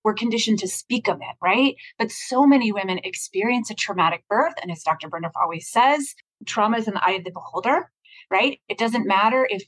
we're 0.06 0.14
conditioned 0.14 0.60
to 0.60 0.68
speak 0.68 1.10
of 1.10 1.18
it, 1.18 1.36
right? 1.42 1.76
But 1.98 2.12
so 2.12 2.46
many 2.46 2.72
women 2.72 3.00
experience 3.04 3.72
a 3.72 3.74
traumatic 3.74 4.24
birth. 4.30 4.54
And 4.62 4.72
as 4.72 4.84
Dr. 4.84 5.10
Birndorf 5.10 5.32
always 5.36 5.68
says, 5.68 6.14
trauma 6.46 6.78
is 6.78 6.88
in 6.88 6.94
the 6.94 7.04
eye 7.04 7.14
of 7.14 7.24
the 7.24 7.32
beholder, 7.32 7.92
right? 8.30 8.60
It 8.70 8.78
doesn't 8.78 9.08
matter 9.08 9.48
if 9.50 9.64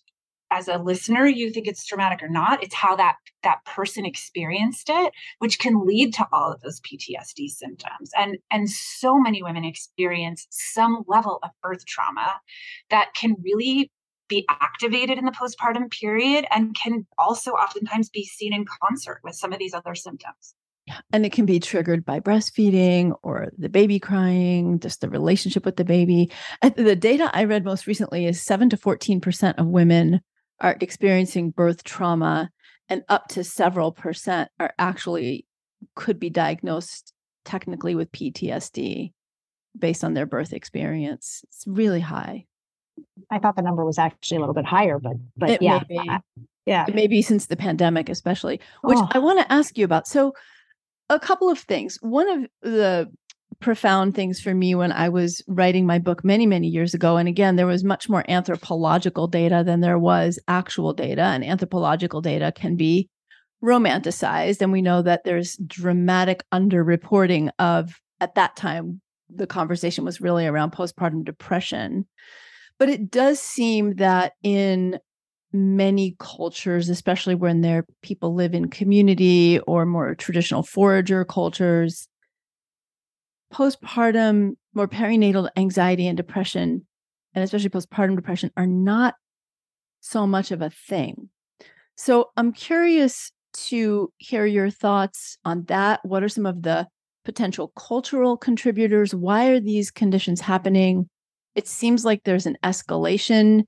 as 0.51 0.67
a 0.67 0.77
listener 0.77 1.25
you 1.25 1.49
think 1.49 1.67
it's 1.67 1.85
traumatic 1.85 2.23
or 2.23 2.29
not 2.29 2.63
it's 2.63 2.73
how 2.73 2.95
that 2.95 3.17
that 3.43 3.59
person 3.65 4.05
experienced 4.05 4.89
it 4.89 5.11
which 5.39 5.59
can 5.59 5.85
lead 5.85 6.13
to 6.13 6.25
all 6.31 6.53
of 6.53 6.61
those 6.61 6.79
ptsd 6.79 7.49
symptoms 7.49 8.11
and 8.17 8.37
and 8.49 8.69
so 8.69 9.19
many 9.19 9.43
women 9.43 9.65
experience 9.65 10.47
some 10.49 11.03
level 11.05 11.39
of 11.43 11.49
birth 11.61 11.85
trauma 11.85 12.39
that 12.89 13.09
can 13.13 13.35
really 13.43 13.91
be 14.27 14.45
activated 14.49 15.17
in 15.17 15.25
the 15.25 15.31
postpartum 15.31 15.91
period 15.91 16.45
and 16.51 16.75
can 16.75 17.05
also 17.17 17.51
oftentimes 17.51 18.09
be 18.09 18.25
seen 18.25 18.53
in 18.53 18.65
concert 18.81 19.19
with 19.23 19.35
some 19.35 19.53
of 19.53 19.59
these 19.59 19.73
other 19.73 19.95
symptoms. 19.95 20.55
And 21.11 21.25
it 21.25 21.33
can 21.33 21.45
be 21.45 21.59
triggered 21.59 22.05
by 22.05 22.21
breastfeeding 22.21 23.13
or 23.21 23.49
the 23.57 23.67
baby 23.67 23.99
crying, 23.99 24.79
just 24.79 25.01
the 25.01 25.09
relationship 25.09 25.65
with 25.65 25.75
the 25.75 25.83
baby. 25.83 26.31
The 26.61 26.95
data 26.95 27.29
I 27.33 27.43
read 27.43 27.65
most 27.65 27.87
recently 27.87 28.25
is 28.25 28.41
7 28.41 28.69
to 28.69 28.77
14% 28.77 29.55
of 29.57 29.67
women 29.67 30.21
are 30.59 30.77
experiencing 30.79 31.51
birth 31.51 31.83
trauma, 31.83 32.49
and 32.89 33.03
up 33.09 33.27
to 33.27 33.43
several 33.43 33.91
percent 33.91 34.49
are 34.59 34.73
actually 34.79 35.45
could 35.95 36.19
be 36.19 36.29
diagnosed 36.29 37.13
technically 37.43 37.93
with 37.93 38.11
PTSD 38.11 39.11
based 39.77 40.03
on 40.03 40.13
their 40.13 40.25
birth 40.25 40.53
experience. 40.53 41.41
It's 41.43 41.65
really 41.67 41.99
high. 41.99 42.45
I 43.29 43.39
thought 43.39 43.55
the 43.55 43.61
number 43.61 43.83
was 43.85 43.97
actually 43.97 44.37
a 44.37 44.39
little 44.39 44.55
bit 44.55 44.65
higher, 44.65 44.99
but 44.99 45.13
but 45.35 45.49
It 45.49 45.61
yeah, 45.61 45.83
may 45.89 46.19
yeah. 46.65 46.85
It 46.87 46.95
may 46.95 47.07
be 47.07 47.21
since 47.21 47.45
the 47.47 47.55
pandemic, 47.55 48.09
especially, 48.09 48.59
which 48.83 48.97
Oh. 48.99 49.07
I 49.11 49.19
want 49.19 49.39
to 49.39 49.51
ask 49.51 49.77
you 49.77 49.85
about. 49.85 50.07
So, 50.07 50.33
a 51.09 51.19
couple 51.19 51.49
of 51.49 51.59
things. 51.59 51.97
One 52.01 52.29
of 52.29 52.49
the 52.61 53.09
profound 53.59 54.13
things 54.13 54.39
for 54.39 54.53
me 54.53 54.75
when 54.75 54.91
I 54.91 55.09
was 55.09 55.41
writing 55.47 55.85
my 55.85 55.97
book 55.97 56.23
many, 56.23 56.45
many 56.45 56.67
years 56.67 56.93
ago, 56.93 57.17
and 57.17 57.27
again, 57.27 57.55
there 57.55 57.65
was 57.65 57.83
much 57.83 58.09
more 58.09 58.23
anthropological 58.29 59.27
data 59.27 59.63
than 59.65 59.79
there 59.79 59.97
was 59.97 60.39
actual 60.47 60.93
data, 60.93 61.21
and 61.21 61.43
anthropological 61.43 62.21
data 62.21 62.51
can 62.53 62.75
be 62.75 63.09
romanticized. 63.63 64.61
And 64.61 64.71
we 64.71 64.81
know 64.81 65.01
that 65.01 65.23
there's 65.23 65.55
dramatic 65.65 66.43
underreporting 66.53 67.49
of, 67.59 67.99
at 68.19 68.35
that 68.35 68.55
time, 68.55 69.01
the 69.33 69.47
conversation 69.47 70.05
was 70.05 70.21
really 70.21 70.45
around 70.45 70.71
postpartum 70.71 71.23
depression. 71.23 72.05
But 72.79 72.89
it 72.89 73.09
does 73.09 73.39
seem 73.39 73.95
that 73.95 74.33
in 74.43 74.99
many 75.51 76.15
cultures, 76.19 76.89
especially 76.89 77.35
when 77.35 77.61
there 77.61 77.85
people 78.01 78.35
live 78.35 78.53
in 78.53 78.69
community 78.69 79.59
or 79.61 79.85
more 79.85 80.13
traditional 80.15 80.63
forager 80.63 81.25
cultures, 81.25 82.07
postpartum, 83.53 84.51
more 84.73 84.87
perinatal 84.87 85.49
anxiety 85.55 86.07
and 86.07 86.17
depression, 86.17 86.85
and 87.33 87.43
especially 87.43 87.69
postpartum 87.69 88.15
depression, 88.15 88.51
are 88.57 88.67
not 88.67 89.15
so 90.01 90.27
much 90.27 90.51
of 90.51 90.61
a 90.61 90.69
thing. 90.69 91.29
So 91.95 92.29
I'm 92.37 92.51
curious 92.51 93.31
to 93.53 94.11
hear 94.17 94.45
your 94.45 94.69
thoughts 94.69 95.37
on 95.43 95.63
that. 95.65 96.01
What 96.03 96.23
are 96.23 96.29
some 96.29 96.45
of 96.45 96.61
the 96.61 96.87
potential 97.25 97.69
cultural 97.75 98.37
contributors? 98.37 99.15
Why 99.15 99.47
are 99.47 99.59
these 99.59 99.89
conditions 99.89 100.41
happening? 100.41 101.09
It 101.57 101.67
seems 101.67 102.05
like 102.05 102.23
there's 102.23 102.45
an 102.45 102.55
escalation 102.63 103.63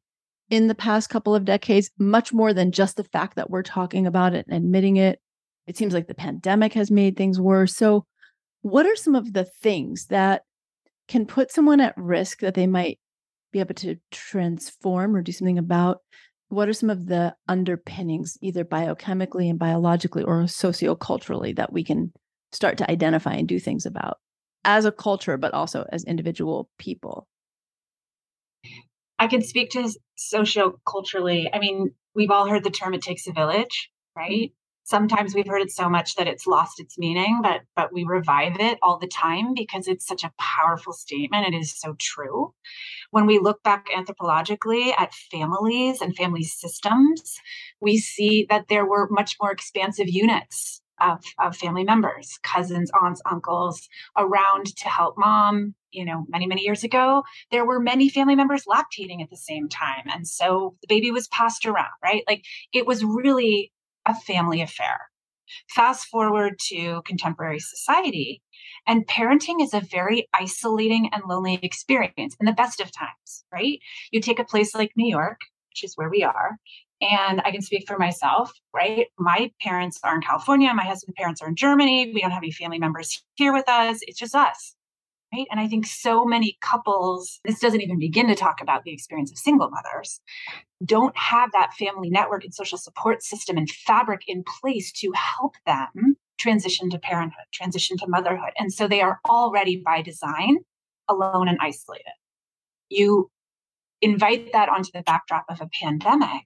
in 0.52 0.68
the 0.68 0.76
past 0.76 1.10
couple 1.10 1.34
of 1.34 1.44
decades, 1.44 1.90
much 1.98 2.32
more 2.32 2.54
than 2.54 2.72
just 2.72 2.96
the 2.96 3.04
fact 3.04 3.36
that 3.36 3.50
we're 3.50 3.64
talking 3.64 4.06
about 4.06 4.36
it 4.36 4.46
and 4.48 4.56
admitting 4.56 4.98
it. 4.98 5.20
It 5.66 5.76
seems 5.76 5.94
like 5.94 6.08
the 6.08 6.14
pandemic 6.14 6.74
has 6.74 6.92
made 6.92 7.18
things 7.18 7.42
worse. 7.42 7.76
So, 7.76 8.06
what 8.62 8.86
are 8.86 8.96
some 8.96 9.16
of 9.16 9.34
the 9.34 9.46
things 9.46 10.06
that 10.08 10.44
can 11.08 11.26
put 11.26 11.52
someone 11.52 11.82
at 11.82 11.98
risk 11.98 12.42
that 12.42 12.54
they 12.54 12.68
might 12.68 13.00
be 13.52 13.60
able 13.60 13.74
to 13.76 13.96
transform 14.12 15.16
or 15.16 15.24
do 15.24 15.32
something 15.32 15.58
about? 15.58 15.98
What 16.50 16.70
are 16.70 16.74
some 16.74 16.92
of 16.92 17.08
the 17.08 17.36
underpinnings, 17.48 18.38
either 18.42 18.64
biochemically 18.66 19.50
and 19.50 19.58
biologically 19.58 20.24
or 20.24 20.44
socioculturally, 20.44 21.56
that 21.56 21.74
we 21.74 21.84
can 21.84 22.14
start 22.52 22.78
to 22.80 22.92
identify 22.92 23.34
and 23.34 23.48
do 23.48 23.60
things 23.60 23.88
about 23.88 24.18
as 24.64 24.86
a 24.86 24.92
culture, 24.92 25.38
but 25.38 25.56
also 25.56 25.86
as 25.92 26.04
individual 26.04 26.70
people? 26.78 27.28
I 29.20 29.28
can 29.28 29.42
speak 29.42 29.72
to 29.72 29.90
socioculturally. 30.18 31.50
I 31.54 31.60
mean, 31.60 31.92
we've 32.16 32.32
all 32.32 32.48
heard 32.48 32.64
the 32.64 32.72
term 32.72 32.94
"it 32.94 33.02
takes 33.02 33.28
a 33.28 33.34
village," 33.34 33.92
mm-hmm. 34.18 34.22
right? 34.22 34.52
Sometimes 34.84 35.36
we've 35.36 35.46
heard 35.46 35.62
it 35.62 35.70
so 35.70 35.88
much 35.88 36.16
that 36.16 36.28
it's 36.28 36.48
lost 36.48 36.80
its 36.80 36.98
meaning, 36.98 37.42
but 37.44 37.62
but 37.76 37.94
we 37.94 38.06
revive 38.06 38.60
it 38.60 38.80
all 38.82 38.98
the 38.98 39.08
time 39.08 39.54
because 39.54 39.88
it's 39.88 40.08
such 40.08 40.24
a 40.24 40.34
powerful 40.40 40.94
statement. 40.94 41.54
It 41.54 41.56
is 41.56 41.78
so 41.78 41.96
true. 42.00 42.56
When 43.12 43.28
we 43.28 43.38
look 43.38 43.62
back 43.62 43.88
anthropologically 43.96 44.92
at 44.98 45.14
families 45.14 46.02
and 46.02 46.16
family 46.16 46.44
systems, 46.44 47.38
we 47.80 47.98
see 48.00 48.48
that 48.50 48.68
there 48.68 48.86
were 48.86 49.08
much 49.12 49.36
more 49.40 49.52
expansive 49.52 50.10
units 50.10 50.82
of, 51.00 51.20
of 51.38 51.56
family 51.56 51.84
members, 51.84 52.40
cousins, 52.44 52.92
aunts, 53.00 53.22
uncles 53.30 53.88
around 54.18 54.76
to 54.78 54.90
help 54.90 55.16
mom. 55.18 55.76
You 55.92 56.06
know, 56.06 56.26
many, 56.30 56.46
many 56.46 56.62
years 56.62 56.84
ago, 56.84 57.24
there 57.52 57.66
were 57.66 57.80
many 57.80 58.10
family 58.10 58.36
members 58.36 58.66
lactating 58.66 59.22
at 59.22 59.30
the 59.30 59.38
same 59.38 59.68
time. 59.70 60.04
And 60.14 60.28
so 60.28 60.76
the 60.82 60.88
baby 60.88 61.12
was 61.12 61.28
passed 61.30 61.66
around, 61.66 61.90
right? 62.04 62.24
Like 62.28 62.44
it 62.74 62.86
was 62.86 63.04
really 63.04 63.72
a 64.06 64.14
family 64.14 64.62
affair. 64.62 65.10
Fast 65.70 66.08
forward 66.08 66.60
to 66.68 67.02
contemporary 67.06 67.60
society, 67.60 68.42
and 68.86 69.08
parenting 69.08 69.64
is 69.64 69.74
a 69.74 69.82
very 69.82 70.28
isolating 70.34 71.10
and 71.12 71.24
lonely 71.28 71.60
experience 71.64 72.36
in 72.40 72.46
the 72.46 72.52
best 72.52 72.80
of 72.80 72.92
times, 72.92 73.44
right? 73.52 73.80
You 74.12 74.22
take 74.22 74.38
a 74.38 74.44
place 74.44 74.76
like 74.76 74.92
New 74.96 75.10
York, 75.10 75.40
which 75.72 75.84
is 75.84 75.96
where 75.96 76.10
we 76.10 76.24
are, 76.24 76.58
and 77.02 77.42
I 77.42 77.52
can 77.52 77.62
speak 77.62 77.88
for 77.88 77.98
myself, 77.98 78.52
right? 78.74 79.08
My 79.18 79.52
parents 79.62 80.00
are 80.04 80.14
in 80.16 80.22
California. 80.22 80.74
My 80.74 80.84
husband's 80.84 81.16
parents 81.18 81.42
are 81.42 81.48
in 81.48 81.56
Germany. 81.56 82.12
We 82.14 82.22
don't 82.22 82.32
have 82.32 82.44
any 82.44 82.52
family 82.52 82.80
members 82.80 83.24
here 83.36 83.54
with 83.54 83.70
us. 83.70 84.00
It's 84.02 84.20
just 84.20 84.36
us, 84.36 84.76
right? 85.34 85.48
And 85.52 85.60
I 85.60 85.68
think 85.68 85.86
so 85.86 86.26
many 86.26 86.58
couples, 86.62 87.40
this 87.46 87.60
doesn't 87.60 87.82
even 87.82 88.00
begin 88.00 88.28
to 88.28 88.36
talk 88.36 88.62
about 88.62 88.84
the 88.84 88.92
experience 88.92 89.32
of 89.32 89.38
single 89.38 89.70
mothers, 89.70 90.20
don't 90.84 91.16
have 91.18 91.52
that 91.52 91.74
family 91.74 92.10
network 92.10 92.44
and 92.44 92.54
social 92.54 92.78
support 92.78 93.22
system 93.22 93.58
and 93.58 93.70
fabric 93.70 94.22
in 94.28 94.44
place 94.62 94.92
to 94.94 95.12
help 95.14 95.56
them 95.66 96.16
transition 96.38 96.90
to 96.90 97.00
parenthood, 97.00 97.46
transition 97.54 97.98
to 97.98 98.08
motherhood. 98.08 98.52
And 98.58 98.74
so 98.74 98.88
they 98.88 99.02
are 99.02 99.20
already 99.30 99.82
by 99.86 100.02
design 100.02 100.60
alone 101.08 101.48
and 101.48 101.58
isolated. 101.62 102.14
You 102.90 103.30
invite 104.02 104.54
that 104.54 104.70
onto 104.70 104.92
the 104.94 105.04
backdrop 105.04 105.46
of 105.50 105.60
a 105.62 105.70
pandemic 105.82 106.46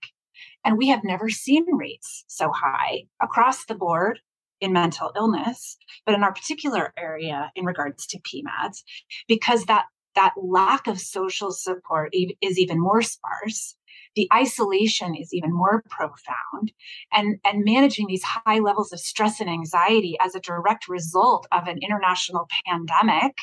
and 0.66 0.78
we 0.78 0.88
have 0.88 1.04
never 1.04 1.30
seen 1.30 1.66
rates 1.76 2.26
so 2.28 2.52
high 2.52 3.04
across 3.22 3.66
the 3.66 3.76
board 3.76 4.20
in 4.64 4.74
mental 4.74 5.12
illness, 5.16 5.78
but 6.06 6.16
in 6.16 6.24
our 6.24 6.34
particular 6.34 6.94
area 6.98 7.52
in 7.56 7.66
regards 7.66 8.08
to 8.08 8.20
PMADS, 8.20 8.84
because 9.28 9.66
that 9.66 9.86
that 10.16 10.34
lack 10.38 10.86
of 10.88 11.00
social 11.00 11.52
support 11.52 12.14
is 12.42 12.60
even 12.60 12.80
more 12.80 13.02
sparse 13.02 13.76
the 14.16 14.30
isolation 14.34 15.16
is 15.16 15.34
even 15.34 15.52
more 15.52 15.84
profound 15.90 16.72
and 17.12 17.40
and 17.44 17.64
managing 17.64 18.08
these 18.08 18.24
high 18.24 18.60
levels 18.60 18.94
of 18.94 19.00
stress 19.00 19.40
and 19.40 19.50
anxiety 19.50 20.18
as 20.22 20.36
a 20.36 20.40
direct 20.40 20.88
result 20.88 21.48
of 21.52 21.68
an 21.68 21.80
international 21.80 22.48
pandemic 22.66 23.38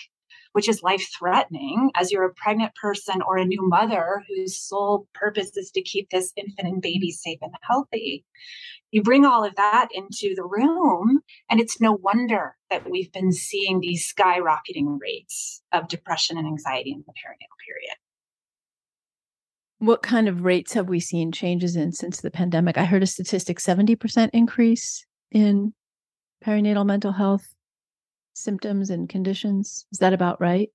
which 0.53 0.69
is 0.69 0.83
life 0.83 1.09
threatening 1.17 1.91
as 1.95 2.11
you're 2.11 2.25
a 2.25 2.35
pregnant 2.35 2.75
person 2.75 3.23
or 3.23 3.37
a 3.37 3.45
new 3.45 3.67
mother 3.69 4.25
whose 4.29 4.59
sole 4.59 5.07
purpose 5.15 5.57
is 5.57 5.71
to 5.71 5.83
keep 5.83 6.11
this 6.11 6.33
infant 6.37 6.69
and 6.69 6.83
baby 6.83 7.11
safe 7.11 7.39
and 7.43 7.53
healthy. 7.63 8.25
You 8.91 9.03
bring 9.03 9.25
all 9.25 9.45
of 9.45 9.55
that 9.55 9.89
into 9.95 10.35
the 10.35 10.45
room, 10.45 11.21
and 11.49 11.61
it's 11.61 11.81
no 11.81 11.93
wonder 11.93 12.57
that 12.71 12.91
we've 12.91 13.13
been 13.13 13.33
seeing 13.33 13.79
these 13.79 14.13
skyrocketing 14.13 14.99
rates 15.01 15.63
of 15.73 15.87
depression 15.87 16.37
and 16.37 16.47
anxiety 16.47 16.91
in 16.91 17.05
the 17.07 17.13
perinatal 17.13 17.57
period. 17.65 17.97
What 19.79 20.03
kind 20.03 20.29
of 20.29 20.45
rates 20.45 20.73
have 20.75 20.89
we 20.89 21.01
seen 21.01 21.31
changes 21.31 21.77
in 21.77 21.93
since 21.93 22.21
the 22.21 22.31
pandemic? 22.31 22.77
I 22.77 22.85
heard 22.85 23.03
a 23.03 23.07
statistic 23.07 23.59
70% 23.59 24.31
increase 24.33 25.07
in 25.31 25.73
perinatal 26.45 26.85
mental 26.85 27.13
health 27.13 27.55
symptoms 28.41 28.91
and 28.91 29.09
conditions. 29.09 29.87
Is 29.93 29.99
that 29.99 30.13
about 30.13 30.41
right? 30.41 30.71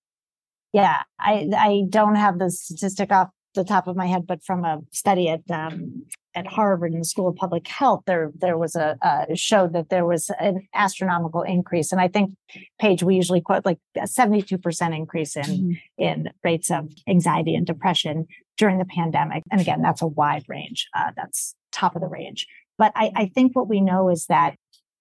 Yeah, 0.74 1.04
I 1.20 1.50
I 1.56 1.84
don't 1.90 2.16
have 2.16 2.40
the 2.40 2.52
statistic 2.52 3.12
off 3.12 3.30
the 3.56 3.64
top 3.64 3.88
of 3.88 3.96
my 3.96 4.06
head, 4.06 4.28
but 4.28 4.44
from 4.44 4.64
a 4.66 4.82
study 4.92 5.30
at 5.30 5.42
um, 5.50 6.06
at 6.36 6.46
Harvard 6.46 6.94
in 6.94 7.00
the 7.00 7.06
School 7.06 7.30
of 7.30 7.36
Public 7.36 7.68
Health, 7.68 8.04
there 8.06 8.32
there 8.36 8.58
was 8.58 8.76
a 8.76 8.98
uh, 9.02 9.26
showed 9.34 9.74
that 9.74 9.90
there 9.90 10.06
was 10.06 10.30
an 10.40 10.68
astronomical 10.74 11.42
increase, 11.42 11.92
and 11.92 12.02
I 12.02 12.10
think 12.10 12.36
Paige 12.80 13.04
we 13.04 13.16
usually 13.16 13.42
quote 13.42 13.66
like 13.66 13.80
a 14.00 14.08
seventy 14.08 14.42
two 14.42 14.58
percent 14.58 14.94
increase 14.94 15.36
in 15.36 15.44
mm-hmm. 15.44 15.72
in 15.98 16.30
rates 16.44 16.70
of 16.70 16.92
anxiety 17.08 17.56
and 17.56 17.66
depression 17.66 18.28
during 18.58 18.78
the 18.78 18.86
pandemic. 18.86 19.44
And 19.52 19.62
again, 19.62 19.82
that's 19.82 20.02
a 20.02 20.08
wide 20.08 20.46
range. 20.48 20.88
Uh, 20.96 21.12
that's 21.16 21.56
top 21.72 21.96
of 21.96 22.02
the 22.02 22.08
range. 22.08 22.48
But 22.78 22.92
I, 22.96 23.12
I 23.16 23.26
think 23.28 23.56
what 23.56 23.70
we 23.70 23.80
know 23.80 24.10
is 24.10 24.26
that 24.26 24.56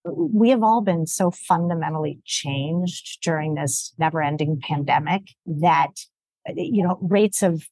we 0.05 0.50
have 0.50 0.62
all 0.62 0.80
been 0.80 1.07
so 1.07 1.30
fundamentally 1.30 2.18
changed 2.24 3.22
during 3.22 3.55
this 3.55 3.94
never 3.98 4.22
ending 4.22 4.61
pandemic 4.61 5.22
that, 5.46 5.92
you 6.55 6.82
know, 6.82 6.98
rates 7.00 7.42
of 7.42 7.66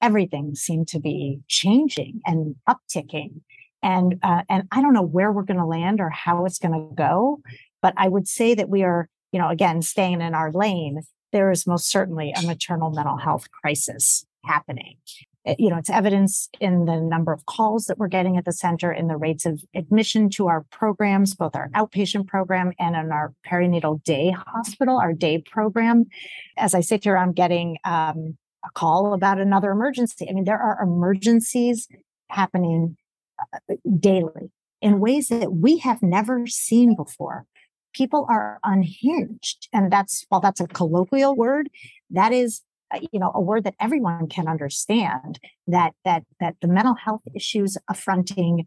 everything 0.00 0.54
seem 0.54 0.84
to 0.84 1.00
be 1.00 1.40
changing 1.48 2.20
and 2.26 2.54
upticking. 2.68 3.40
And, 3.82 4.18
uh, 4.22 4.42
and 4.48 4.68
I 4.70 4.80
don't 4.80 4.94
know 4.94 5.02
where 5.02 5.32
we're 5.32 5.42
going 5.42 5.58
to 5.58 5.66
land 5.66 6.00
or 6.00 6.10
how 6.10 6.44
it's 6.46 6.58
going 6.58 6.72
to 6.72 6.94
go, 6.94 7.40
but 7.82 7.94
I 7.96 8.08
would 8.08 8.28
say 8.28 8.54
that 8.54 8.68
we 8.68 8.82
are, 8.82 9.08
you 9.32 9.38
know, 9.38 9.48
again, 9.48 9.82
staying 9.82 10.20
in 10.20 10.34
our 10.34 10.52
lane. 10.52 11.02
There 11.32 11.50
is 11.50 11.66
most 11.66 11.90
certainly 11.90 12.32
a 12.36 12.42
maternal 12.42 12.90
mental 12.90 13.16
health 13.16 13.50
crisis 13.50 14.24
happening. 14.44 14.96
You 15.46 15.68
know, 15.68 15.76
it's 15.76 15.90
evidence 15.90 16.48
in 16.58 16.86
the 16.86 16.98
number 16.98 17.30
of 17.30 17.44
calls 17.44 17.84
that 17.86 17.98
we're 17.98 18.08
getting 18.08 18.38
at 18.38 18.46
the 18.46 18.52
center, 18.52 18.90
in 18.90 19.08
the 19.08 19.16
rates 19.16 19.44
of 19.44 19.62
admission 19.74 20.30
to 20.30 20.48
our 20.48 20.62
programs, 20.70 21.34
both 21.34 21.54
our 21.54 21.68
outpatient 21.70 22.26
program 22.26 22.72
and 22.78 22.96
in 22.96 23.12
our 23.12 23.34
perinatal 23.46 24.02
day 24.04 24.30
hospital, 24.30 24.96
our 24.96 25.12
day 25.12 25.38
program. 25.38 26.06
As 26.56 26.74
I 26.74 26.80
sit 26.80 27.04
here, 27.04 27.18
I'm 27.18 27.32
getting 27.32 27.76
um, 27.84 28.38
a 28.64 28.70
call 28.72 29.12
about 29.12 29.38
another 29.38 29.70
emergency. 29.70 30.26
I 30.30 30.32
mean, 30.32 30.44
there 30.44 30.58
are 30.58 30.82
emergencies 30.82 31.88
happening 32.30 32.96
uh, 33.38 33.74
daily 34.00 34.50
in 34.80 34.98
ways 34.98 35.28
that 35.28 35.52
we 35.52 35.76
have 35.78 36.02
never 36.02 36.46
seen 36.46 36.96
before. 36.96 37.44
People 37.92 38.26
are 38.30 38.60
unhinged. 38.64 39.68
And 39.74 39.92
that's, 39.92 40.24
while 40.30 40.40
that's 40.40 40.60
a 40.60 40.66
colloquial 40.66 41.36
word, 41.36 41.68
that 42.10 42.32
is 42.32 42.62
Uh, 42.94 43.00
you 43.12 43.20
know 43.20 43.32
a 43.34 43.40
word 43.40 43.64
that 43.64 43.74
everyone 43.80 44.28
can 44.28 44.46
understand 44.48 45.38
that 45.66 45.92
that 46.04 46.22
that 46.40 46.54
the 46.60 46.68
mental 46.68 46.94
health 46.94 47.22
issues 47.34 47.76
affronting 47.88 48.66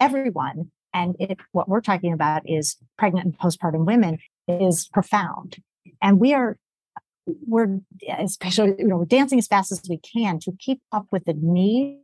everyone 0.00 0.70
and 0.96 1.14
it, 1.20 1.38
what 1.52 1.68
we're 1.68 1.82
talking 1.82 2.12
about 2.12 2.42
is 2.46 2.76
pregnant 2.96 3.26
and 3.26 3.38
postpartum 3.38 3.84
women 3.84 4.18
is 4.48 4.88
profound. 4.88 5.58
And 6.00 6.18
we 6.18 6.32
are 6.32 6.56
we're 7.26 7.80
especially 8.18 8.74
you 8.78 8.86
know 8.86 8.98
we're 8.98 9.04
dancing 9.04 9.38
as 9.38 9.46
fast 9.46 9.72
as 9.72 9.82
we 9.88 9.98
can 9.98 10.38
to 10.38 10.52
keep 10.58 10.80
up 10.92 11.06
with 11.10 11.24
the 11.24 11.34
need 11.34 12.00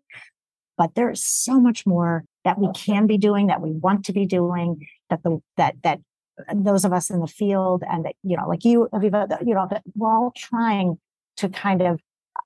but 0.76 0.96
there 0.96 1.10
is 1.10 1.24
so 1.24 1.60
much 1.60 1.86
more 1.86 2.24
that 2.44 2.58
we 2.58 2.68
can 2.74 3.06
be 3.06 3.16
doing 3.16 3.46
that 3.46 3.60
we 3.60 3.70
want 3.70 4.04
to 4.04 4.12
be 4.12 4.26
doing 4.26 4.84
that 5.10 5.22
the 5.22 5.40
that 5.56 5.76
that 5.84 6.00
uh, 6.48 6.54
those 6.56 6.84
of 6.84 6.92
us 6.92 7.08
in 7.08 7.20
the 7.20 7.28
field 7.28 7.84
and 7.88 8.04
that 8.04 8.16
you 8.24 8.36
know 8.36 8.48
like 8.48 8.64
you 8.64 8.88
Aviva, 8.92 9.38
you 9.46 9.54
know 9.54 9.68
that 9.70 9.84
we're 9.94 10.10
all 10.10 10.32
trying 10.36 10.98
to 11.42 11.48
kind 11.48 11.82
of 11.82 12.00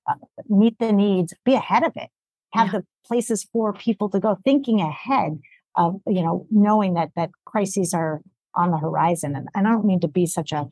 uh, 0.09 0.15
meet 0.49 0.79
the 0.79 0.93
needs, 0.93 1.33
be 1.45 1.55
ahead 1.55 1.85
of 1.85 1.93
it, 1.97 2.11
have 2.53 2.67
yeah. 2.67 2.81
the 2.81 2.87
places 3.07 3.47
for 3.53 3.73
people 3.73 4.09
to 4.11 4.21
go, 4.21 4.39
thinking 4.45 4.81
ahead 4.81 5.39
of, 5.77 6.01
you 6.07 6.23
know, 6.23 6.47
knowing 6.51 6.95
that 6.95 7.11
that 7.17 7.31
crises 7.45 7.95
are 7.95 8.21
on 8.55 8.71
the 8.71 8.79
horizon. 8.79 9.37
And, 9.37 9.49
and 9.55 9.69
I 9.69 9.71
don't 9.71 9.85
mean 9.85 10.01
to 10.01 10.09
be 10.09 10.27
such 10.27 10.53
a 10.53 10.69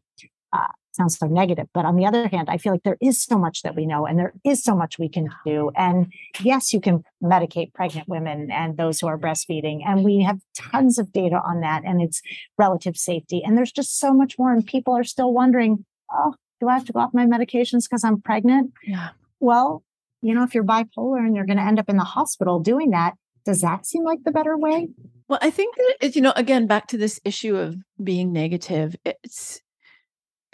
uh, 0.52 0.66
sounds 0.92 1.18
so 1.18 1.26
negative, 1.26 1.66
but 1.74 1.84
on 1.84 1.96
the 1.96 2.06
other 2.06 2.28
hand, 2.28 2.48
I 2.48 2.56
feel 2.56 2.72
like 2.72 2.84
there 2.84 2.96
is 3.00 3.20
so 3.20 3.36
much 3.36 3.62
that 3.62 3.74
we 3.74 3.84
know 3.84 4.06
and 4.06 4.18
there 4.18 4.32
is 4.44 4.62
so 4.62 4.76
much 4.76 4.98
we 4.98 5.08
can 5.08 5.28
do. 5.44 5.70
And 5.76 6.12
yes, 6.40 6.72
you 6.72 6.80
can 6.80 7.02
medicate 7.22 7.74
pregnant 7.74 8.08
women 8.08 8.50
and 8.50 8.76
those 8.76 9.00
who 9.00 9.08
are 9.08 9.18
breastfeeding. 9.18 9.80
And 9.84 10.04
we 10.04 10.22
have 10.22 10.38
tons 10.56 10.98
of 10.98 11.12
data 11.12 11.40
on 11.44 11.60
that 11.60 11.82
and 11.84 12.00
its 12.00 12.22
relative 12.58 12.96
safety. 12.96 13.42
And 13.44 13.58
there's 13.58 13.72
just 13.72 13.98
so 13.98 14.14
much 14.14 14.38
more. 14.38 14.52
And 14.52 14.64
people 14.64 14.96
are 14.96 15.04
still 15.04 15.32
wondering, 15.32 15.84
oh, 16.12 16.34
do 16.64 16.70
I 16.70 16.74
have 16.74 16.86
to 16.86 16.92
go 16.92 17.00
off 17.00 17.14
my 17.14 17.26
medications 17.26 17.84
because 17.88 18.04
I'm 18.04 18.20
pregnant? 18.20 18.72
Yeah. 18.82 19.10
well, 19.40 19.82
you 20.22 20.34
know, 20.34 20.42
if 20.42 20.54
you're 20.54 20.64
bipolar 20.64 21.18
and 21.18 21.36
you're 21.36 21.44
going 21.44 21.58
to 21.58 21.62
end 21.62 21.78
up 21.78 21.90
in 21.90 21.96
the 21.96 22.04
hospital 22.04 22.58
doing 22.58 22.90
that, 22.90 23.12
does 23.44 23.60
that 23.60 23.84
seem 23.86 24.04
like 24.04 24.20
the 24.24 24.32
better 24.32 24.56
way? 24.56 24.88
Well, 25.28 25.38
I 25.42 25.50
think 25.50 25.76
that 25.76 25.96
it's, 26.00 26.16
you 26.16 26.22
know, 26.22 26.32
again, 26.34 26.66
back 26.66 26.88
to 26.88 26.98
this 26.98 27.20
issue 27.24 27.56
of 27.56 27.76
being 28.02 28.32
negative, 28.32 28.96
it's, 29.04 29.60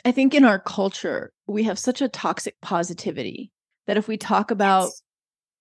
I 0.05 0.11
think 0.11 0.35
in 0.35 0.45
our 0.45 0.59
culture, 0.59 1.33
we 1.47 1.63
have 1.65 1.79
such 1.79 2.03
a 2.03 2.09
toxic 2.09 2.61
positivity 2.61 3.53
that 3.87 3.97
if 3.97 4.09
we 4.09 4.17
talk 4.17 4.51
about 4.51 4.85
yes. 4.87 5.03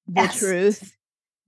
the 0.07 0.21
yes. 0.21 0.39
truth, 0.39 0.95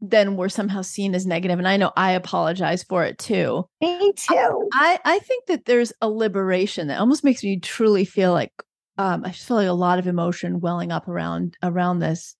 then 0.02 0.36
we're 0.36 0.49
somehow 0.49 0.82
seen 0.82 1.16
as 1.16 1.26
negative. 1.26 1.58
And 1.58 1.68
I 1.68 1.78
know 1.78 1.91
I 1.95 2.12
apologize 2.12 2.84
for 2.84 3.04
it 3.04 3.18
too. 3.18 3.66
Me 3.82 4.14
too. 4.16 4.70
I, 4.74 4.99
I 5.04 5.20
think 5.20 5.45
that 5.47 5.66
there's 5.66 5.93
a 6.02 6.10
liberation 6.10 6.88
that 6.88 6.99
almost 6.99 7.24
makes 7.24 7.43
me 7.43 7.60
truly 7.60 8.06
feel 8.06 8.34
like 8.34 8.52
um, 8.98 9.24
I 9.26 9.30
just 9.30 9.48
feel 9.48 9.58
like 9.58 9.68
a 9.68 9.74
lot 9.74 10.00
of 10.00 10.08
emotion 10.08 10.60
welling 10.60 10.92
up 10.92 11.08
around 11.08 11.58
around 11.64 12.00
this. 12.00 12.36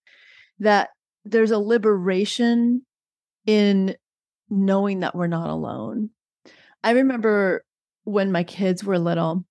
That 0.60 0.90
there's 1.26 1.52
a 1.52 1.58
liberation 1.58 2.86
in 3.46 3.96
knowing 4.50 5.00
that 5.00 5.16
we're 5.16 5.28
not 5.28 5.50
alone. 5.50 6.10
I 6.84 6.92
remember 6.92 7.64
when 8.04 8.32
my 8.32 8.44
kids 8.44 8.84
were 8.84 9.00
little, 9.00 9.46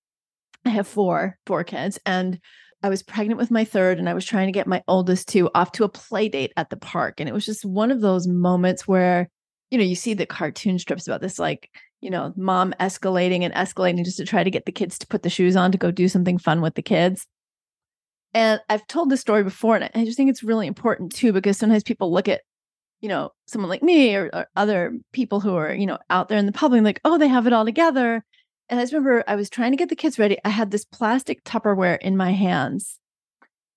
I 0.65 0.69
have 0.69 0.87
four, 0.87 1.37
four 1.45 1.63
kids, 1.63 1.99
and 2.05 2.39
I 2.83 2.89
was 2.89 3.03
pregnant 3.03 3.39
with 3.39 3.51
my 3.51 3.63
third, 3.63 3.99
and 3.99 4.09
I 4.09 4.13
was 4.13 4.25
trying 4.25 4.47
to 4.47 4.51
get 4.51 4.67
my 4.67 4.83
oldest 4.87 5.27
two 5.27 5.49
off 5.53 5.71
to 5.73 5.83
a 5.83 5.89
play 5.89 6.29
date 6.29 6.51
at 6.57 6.69
the 6.69 6.77
park. 6.77 7.19
And 7.19 7.29
it 7.29 7.33
was 7.33 7.45
just 7.45 7.65
one 7.65 7.91
of 7.91 8.01
those 8.01 8.27
moments 8.27 8.87
where, 8.87 9.29
you 9.69 9.77
know, 9.77 9.83
you 9.83 9.95
see 9.95 10.13
the 10.13 10.25
cartoon 10.25 10.79
strips 10.79 11.07
about 11.07 11.21
this, 11.21 11.39
like, 11.39 11.69
you 12.01 12.09
know, 12.09 12.33
mom 12.35 12.73
escalating 12.79 13.43
and 13.43 13.53
escalating 13.53 14.03
just 14.03 14.17
to 14.17 14.25
try 14.25 14.43
to 14.43 14.51
get 14.51 14.65
the 14.65 14.71
kids 14.71 14.97
to 14.99 15.07
put 15.07 15.23
the 15.23 15.29
shoes 15.29 15.55
on 15.55 15.71
to 15.71 15.77
go 15.77 15.91
do 15.91 16.07
something 16.07 16.37
fun 16.37 16.61
with 16.61 16.75
the 16.75 16.81
kids. 16.81 17.27
And 18.33 18.61
I've 18.69 18.87
told 18.87 19.09
this 19.09 19.21
story 19.21 19.43
before, 19.43 19.75
and 19.75 19.89
I 19.93 20.05
just 20.05 20.17
think 20.17 20.29
it's 20.29 20.43
really 20.43 20.67
important 20.67 21.13
too, 21.13 21.33
because 21.33 21.57
sometimes 21.57 21.83
people 21.83 22.11
look 22.11 22.27
at 22.27 22.41
you 23.01 23.09
know, 23.09 23.31
someone 23.47 23.69
like 23.69 23.83
me 23.83 24.15
or, 24.15 24.29
or, 24.31 24.47
other 24.55 24.95
people 25.11 25.39
who 25.39 25.55
are, 25.55 25.73
you 25.73 25.87
know, 25.87 25.97
out 26.09 26.29
there 26.29 26.37
in 26.37 26.45
the 26.45 26.51
public, 26.51 26.83
like, 26.83 27.01
oh, 27.03 27.17
they 27.17 27.27
have 27.27 27.47
it 27.47 27.53
all 27.53 27.65
together. 27.65 28.23
And 28.69 28.79
I 28.79 28.83
just 28.83 28.93
remember 28.93 29.23
I 29.27 29.35
was 29.35 29.49
trying 29.49 29.71
to 29.71 29.77
get 29.77 29.89
the 29.89 29.95
kids 29.95 30.19
ready. 30.19 30.37
I 30.45 30.49
had 30.49 30.71
this 30.71 30.85
plastic 30.85 31.43
Tupperware 31.43 31.97
in 31.99 32.15
my 32.15 32.31
hands. 32.31 32.99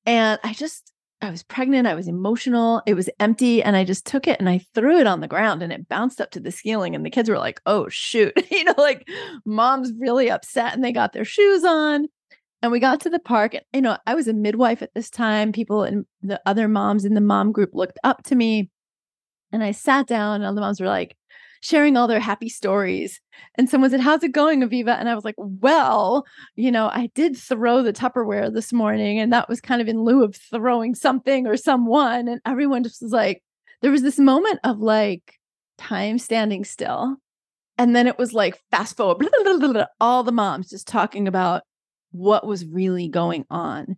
And 0.07 0.39
I 0.45 0.53
just, 0.53 0.93
I 1.25 1.31
was 1.31 1.43
pregnant. 1.43 1.87
I 1.87 1.95
was 1.95 2.07
emotional. 2.07 2.83
It 2.87 2.95
was 2.95 3.09
empty. 3.19 3.63
And 3.63 3.77
I 3.77 3.85
just 3.85 4.07
took 4.07 4.29
it 4.29 4.39
and 4.39 4.49
I 4.49 4.59
threw 4.75 4.99
it 4.99 5.07
on 5.07 5.21
the 5.21 5.29
ground 5.29 5.63
and 5.63 5.73
it 5.73 5.89
bounced 5.89 6.21
up 6.21 6.31
to 6.33 6.41
the 6.41 6.51
ceiling. 6.51 6.95
And 6.95 7.05
the 7.05 7.11
kids 7.11 7.29
were 7.29 7.39
like, 7.39 7.61
oh, 7.67 7.89
shoot. 7.89 8.33
you 8.51 8.65
know, 8.65 8.75
like 8.77 9.09
mom's 9.45 9.93
really 9.99 10.31
upset 10.31 10.75
and 10.75 10.85
they 10.85 10.93
got 10.93 11.13
their 11.13 11.25
shoes 11.25 11.65
on. 11.65 12.09
And 12.63 12.73
we 12.73 12.81
got 12.81 13.01
to 13.01 13.11
the 13.11 13.19
park. 13.19 13.55
And, 13.55 13.63
you 13.73 13.81
know, 13.81 13.99
I 14.07 14.15
was 14.15 14.29
a 14.29 14.33
midwife 14.33 14.83
at 14.83 14.95
this 14.95 15.11
time. 15.11 15.53
People 15.53 15.83
and 15.83 16.07
the 16.23 16.41
other 16.47 16.69
moms 16.69 17.05
in 17.05 17.15
the 17.15 17.21
mom 17.21 17.53
group 17.53 17.71
looked 17.75 17.99
up 18.05 18.23
to 18.25 18.35
me. 18.35 18.71
And 19.53 19.63
I 19.63 19.71
sat 19.71 20.09
down, 20.09 20.37
and 20.37 20.47
all 20.47 20.55
the 20.55 20.61
moms 20.61 20.81
were 20.81 20.89
like 20.89 21.17
sharing 21.65 21.97
all 21.97 22.07
their 22.07 22.21
happy 22.21 22.51
stories. 22.51 23.23
And 23.55 23.71
someone 23.71 23.91
said, 23.91 24.01
How's 24.01 24.23
it 24.23 24.33
going, 24.33 24.61
Aviva? 24.61 24.99
And 25.01 25.09
I 25.09 25.15
was 25.15 25.25
like, 25.25 25.35
Well, 25.39 26.27
you 26.57 26.71
know, 26.71 26.91
I 26.93 27.09
did 27.15 27.37
throw 27.37 27.83
the 27.83 27.93
Tupperware 27.93 28.53
this 28.53 28.73
morning, 28.73 29.19
and 29.19 29.33
that 29.33 29.49
was 29.49 29.63
kind 29.63 29.81
of 29.81 29.89
in 29.89 30.03
lieu 30.03 30.23
of 30.23 30.37
throwing 30.37 30.95
something 30.95 31.47
or 31.47 31.57
someone. 31.57 32.29
And 32.29 32.41
everyone 32.45 32.85
just 32.85 33.01
was 33.01 33.13
like, 33.13 33.43
there 33.81 33.91
was 33.91 34.03
this 34.03 34.19
moment 34.19 34.61
of 34.63 34.81
like 34.81 35.39
time 35.79 36.19
standing 36.19 36.65
still. 36.65 37.17
And 37.79 37.97
then 37.97 38.07
it 38.07 38.19
was 38.19 38.35
like 38.35 38.61
fast 38.71 38.97
forward, 38.97 39.19
blah, 39.19 39.57
blah, 39.57 39.73
blah, 39.73 39.87
all 40.01 40.23
the 40.23 40.33
moms 40.33 40.69
just 40.71 40.87
talking 40.87 41.27
about 41.27 41.63
what 42.13 42.47
was 42.47 42.67
really 42.67 43.09
going 43.09 43.47
on. 43.51 43.97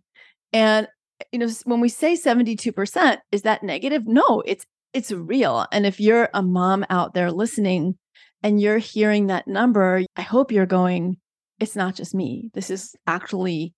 And 0.53 0.87
you 1.31 1.39
know, 1.39 1.49
when 1.65 1.81
we 1.81 1.89
say 1.89 2.13
72%, 2.13 3.17
is 3.31 3.41
that 3.41 3.63
negative? 3.63 4.03
No, 4.05 4.41
it's 4.45 4.65
it's 4.93 5.11
real. 5.11 5.65
And 5.71 5.85
if 5.85 5.99
you're 5.99 6.29
a 6.33 6.41
mom 6.41 6.85
out 6.89 7.13
there 7.13 7.31
listening 7.31 7.97
and 8.43 8.61
you're 8.61 8.77
hearing 8.77 9.27
that 9.27 9.47
number, 9.47 10.03
I 10.15 10.21
hope 10.21 10.51
you're 10.51 10.65
going, 10.65 11.17
it's 11.59 11.75
not 11.75 11.95
just 11.95 12.15
me. 12.15 12.49
This 12.53 12.69
is 12.69 12.95
actually 13.05 13.73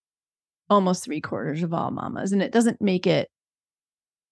almost 0.69 1.03
three 1.03 1.21
quarters 1.21 1.63
of 1.63 1.73
all 1.73 1.91
mamas. 1.91 2.31
And 2.31 2.41
it 2.41 2.51
doesn't 2.51 2.81
make 2.81 3.07
it 3.07 3.29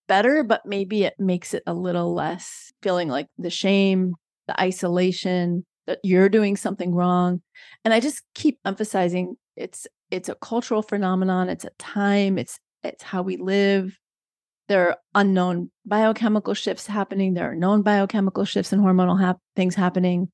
better, 0.07 0.43
but 0.43 0.65
maybe 0.65 1.03
it 1.03 1.15
makes 1.19 1.53
it 1.53 1.63
a 1.67 1.73
little 1.73 2.13
less 2.13 2.71
feeling 2.82 3.09
like 3.09 3.28
the 3.38 3.49
shame, 3.49 4.13
the 4.47 4.59
isolation, 4.61 5.65
that 5.88 5.99
you're 6.03 6.30
doing 6.30 6.55
something 6.55 6.93
wrong. 6.93 7.41
And 7.84 7.93
I 7.93 7.99
just 7.99 8.21
keep 8.36 8.59
emphasizing 8.65 9.36
it's 9.55 9.88
it's 10.11 10.30
a 10.30 10.36
cultural 10.36 10.82
phenomenon, 10.82 11.49
it's 11.49 11.65
a 11.65 11.71
time, 11.80 12.38
it's 12.38 12.59
it's 12.84 13.03
how 13.03 13.21
we 13.23 13.38
live 13.38 13.97
there 14.68 14.89
are 14.89 14.97
unknown 15.15 15.72
biochemical 15.86 16.53
shifts 16.53 16.88
happening 16.88 17.34
there 17.34 17.51
are 17.51 17.55
known 17.55 17.82
biochemical 17.82 18.45
shifts 18.45 18.72
and 18.74 18.82
hormonal 18.82 19.20
hap- 19.20 19.39
things 19.55 19.76
happening 19.76 20.30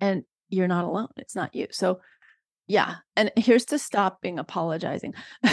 and 0.00 0.24
you're 0.48 0.68
not 0.68 0.84
alone 0.84 1.08
it's 1.16 1.36
not 1.36 1.54
you 1.54 1.66
so 1.70 2.00
yeah 2.66 2.96
and 3.16 3.30
here's 3.36 3.64
to 3.64 3.78
stopping 3.78 4.38
apologizing 4.38 5.14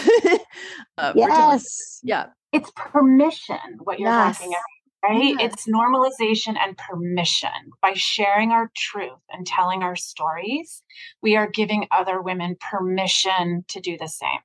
uh, 0.97 1.13
yes 1.15 1.99
yeah 2.03 2.27
it's 2.51 2.71
permission 2.75 3.57
what 3.83 3.99
you're 3.99 4.09
yes. 4.09 4.37
talking 4.37 4.51
about 4.51 4.61
right? 5.03 5.35
Yes. 5.37 5.53
It's 5.53 5.67
normalization 5.67 6.55
and 6.57 6.77
permission. 6.77 7.49
By 7.81 7.93
sharing 7.93 8.51
our 8.51 8.71
truth 8.75 9.19
and 9.29 9.45
telling 9.45 9.83
our 9.83 9.95
stories, 9.95 10.81
we 11.21 11.35
are 11.35 11.49
giving 11.49 11.87
other 11.91 12.21
women 12.21 12.55
permission 12.59 13.65
to 13.67 13.79
do 13.79 13.97
the 13.97 14.07
same. 14.07 14.39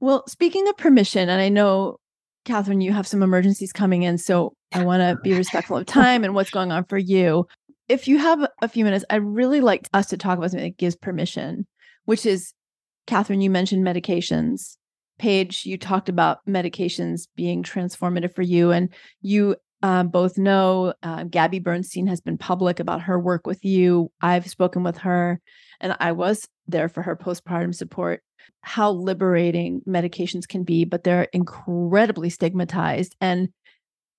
Well, 0.00 0.24
speaking 0.26 0.68
of 0.68 0.76
permission, 0.76 1.28
and 1.28 1.40
I 1.40 1.48
know 1.48 1.98
Catherine, 2.44 2.80
you 2.80 2.92
have 2.92 3.06
some 3.06 3.22
emergencies 3.22 3.72
coming 3.72 4.02
in. 4.02 4.18
So 4.18 4.54
I 4.72 4.84
want 4.84 5.00
to 5.00 5.20
be 5.22 5.34
respectful 5.34 5.76
of 5.76 5.86
time 5.86 6.24
and 6.24 6.34
what's 6.34 6.50
going 6.50 6.72
on 6.72 6.84
for 6.84 6.98
you. 6.98 7.46
If 7.88 8.08
you 8.08 8.18
have 8.18 8.46
a 8.62 8.68
few 8.68 8.84
minutes, 8.84 9.04
I'd 9.10 9.22
really 9.22 9.60
like 9.60 9.88
us 9.92 10.06
to 10.06 10.16
talk 10.16 10.38
about 10.38 10.50
something 10.50 10.68
that 10.68 10.78
gives 10.78 10.96
permission, 10.96 11.66
which 12.04 12.26
is 12.26 12.52
Catherine, 13.06 13.40
you 13.40 13.50
mentioned 13.50 13.86
medications. 13.86 14.76
Paige, 15.18 15.64
you 15.64 15.78
talked 15.78 16.08
about 16.08 16.38
medications 16.48 17.28
being 17.36 17.62
transformative 17.62 18.34
for 18.34 18.42
you. 18.42 18.72
And 18.72 18.92
you 19.20 19.56
uh, 19.82 20.02
both 20.02 20.38
know 20.38 20.94
uh, 21.02 21.24
Gabby 21.24 21.58
Bernstein 21.58 22.06
has 22.06 22.20
been 22.20 22.38
public 22.38 22.80
about 22.80 23.02
her 23.02 23.20
work 23.20 23.46
with 23.46 23.64
you. 23.64 24.10
I've 24.22 24.48
spoken 24.48 24.82
with 24.82 24.96
her, 24.98 25.40
and 25.78 25.94
I 26.00 26.12
was 26.12 26.48
there 26.66 26.88
for 26.88 27.02
her 27.02 27.14
postpartum 27.14 27.74
support 27.74 28.22
how 28.62 28.90
liberating 28.90 29.82
medications 29.86 30.48
can 30.48 30.64
be, 30.64 30.84
but 30.84 31.04
they're 31.04 31.28
incredibly 31.32 32.30
stigmatized. 32.30 33.14
And 33.20 33.48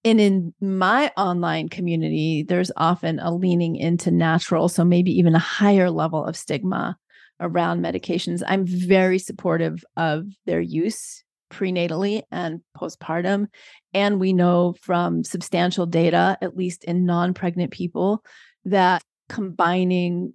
and 0.03 0.21
in 0.21 0.53
my 0.61 1.11
online 1.17 1.67
community, 1.67 2.43
there's 2.43 2.71
often 2.77 3.19
a 3.19 3.33
leaning 3.33 3.75
into 3.75 4.11
natural, 4.11 4.69
so 4.69 4.85
maybe 4.85 5.11
even 5.11 5.33
a 5.33 5.39
higher 5.39 5.89
level 5.89 6.23
of 6.23 6.37
stigma 6.37 6.95
around 7.39 7.81
medications. 7.81 8.43
I'm 8.47 8.67
very 8.67 9.17
supportive 9.17 9.83
of 9.97 10.27
their 10.45 10.61
use 10.61 11.23
prenatally 11.51 12.21
and 12.31 12.61
postpartum. 12.77 13.47
And 13.93 14.19
we 14.19 14.31
know 14.33 14.75
from 14.81 15.23
substantial 15.23 15.85
data, 15.85 16.37
at 16.41 16.55
least 16.55 16.83
in 16.83 17.05
non 17.05 17.33
pregnant 17.33 17.71
people, 17.71 18.23
that 18.65 19.01
combining 19.29 20.33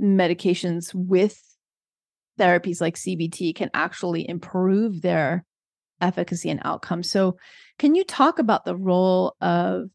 medications 0.00 0.94
with 0.94 1.40
therapies 2.38 2.80
like 2.80 2.96
CBT 2.96 3.54
can 3.54 3.70
actually 3.74 4.28
improve 4.28 5.02
their 5.02 5.44
efficacy 6.00 6.50
and 6.50 6.60
outcomes. 6.64 7.10
So, 7.10 7.36
can 7.78 7.94
you 7.94 8.04
talk 8.04 8.38
about 8.38 8.64
the 8.64 8.76
role 8.76 9.34
of 9.40 9.88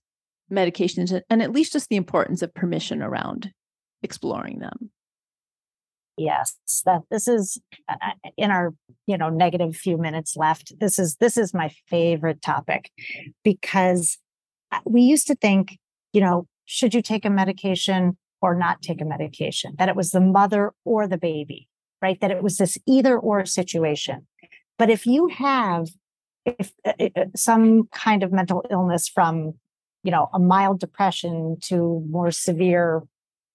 medications 0.52 1.20
and 1.30 1.42
at 1.42 1.52
least 1.52 1.74
just 1.74 1.90
the 1.90 1.96
importance 1.96 2.42
of 2.42 2.54
permission 2.54 3.02
around 3.02 3.52
exploring 4.04 4.60
them? 4.60 4.92
Yes, 6.18 6.56
that 6.86 7.02
this 7.10 7.28
is 7.28 7.60
uh, 7.90 7.96
uh, 8.02 8.30
in 8.38 8.52
our 8.52 8.74
you 9.08 9.18
know 9.18 9.30
negative 9.30 9.76
few 9.76 9.98
minutes 9.98 10.36
left. 10.36 10.74
This 10.80 11.00
is 11.00 11.16
this 11.16 11.38
is 11.38 11.54
my 11.54 11.72
favorite 11.88 12.42
topic 12.42 12.92
because 13.44 14.18
uh, 14.72 14.80
we 14.86 15.02
used 15.02 15.28
to 15.28 15.36
think, 15.36 15.80
you 16.14 16.22
know, 16.22 16.48
should 16.66 16.94
you 16.94 17.02
take 17.02 17.26
a 17.26 17.30
medication 17.30 18.18
or 18.42 18.56
not 18.56 18.82
take 18.82 19.02
a 19.02 19.06
medication? 19.06 19.76
That 19.80 19.90
it 19.90 19.96
was 19.96 20.12
the 20.12 20.22
mother 20.22 20.74
or 20.84 21.08
the 21.08 21.18
baby 21.18 21.68
right? 22.02 22.20
That 22.22 22.32
it 22.32 22.44
was 22.44 22.58
this 22.58 22.78
either 22.88 23.18
or 23.18 23.46
situation. 23.46 24.28
But 24.78 24.90
if 24.90 25.06
you 25.06 25.28
have 25.28 25.90
if 26.46 26.72
uh, 26.86 26.94
uh, 27.00 27.10
uh, 27.16 27.26
some 27.36 27.88
kind 27.94 28.24
of 28.24 28.32
mental 28.32 28.66
illness 28.70 29.08
from 29.08 29.54
you 30.04 30.12
know 30.12 30.30
a 30.34 30.40
mild 30.40 30.80
depression 30.80 31.58
to 31.62 32.04
more 32.10 32.32
severe 32.32 33.04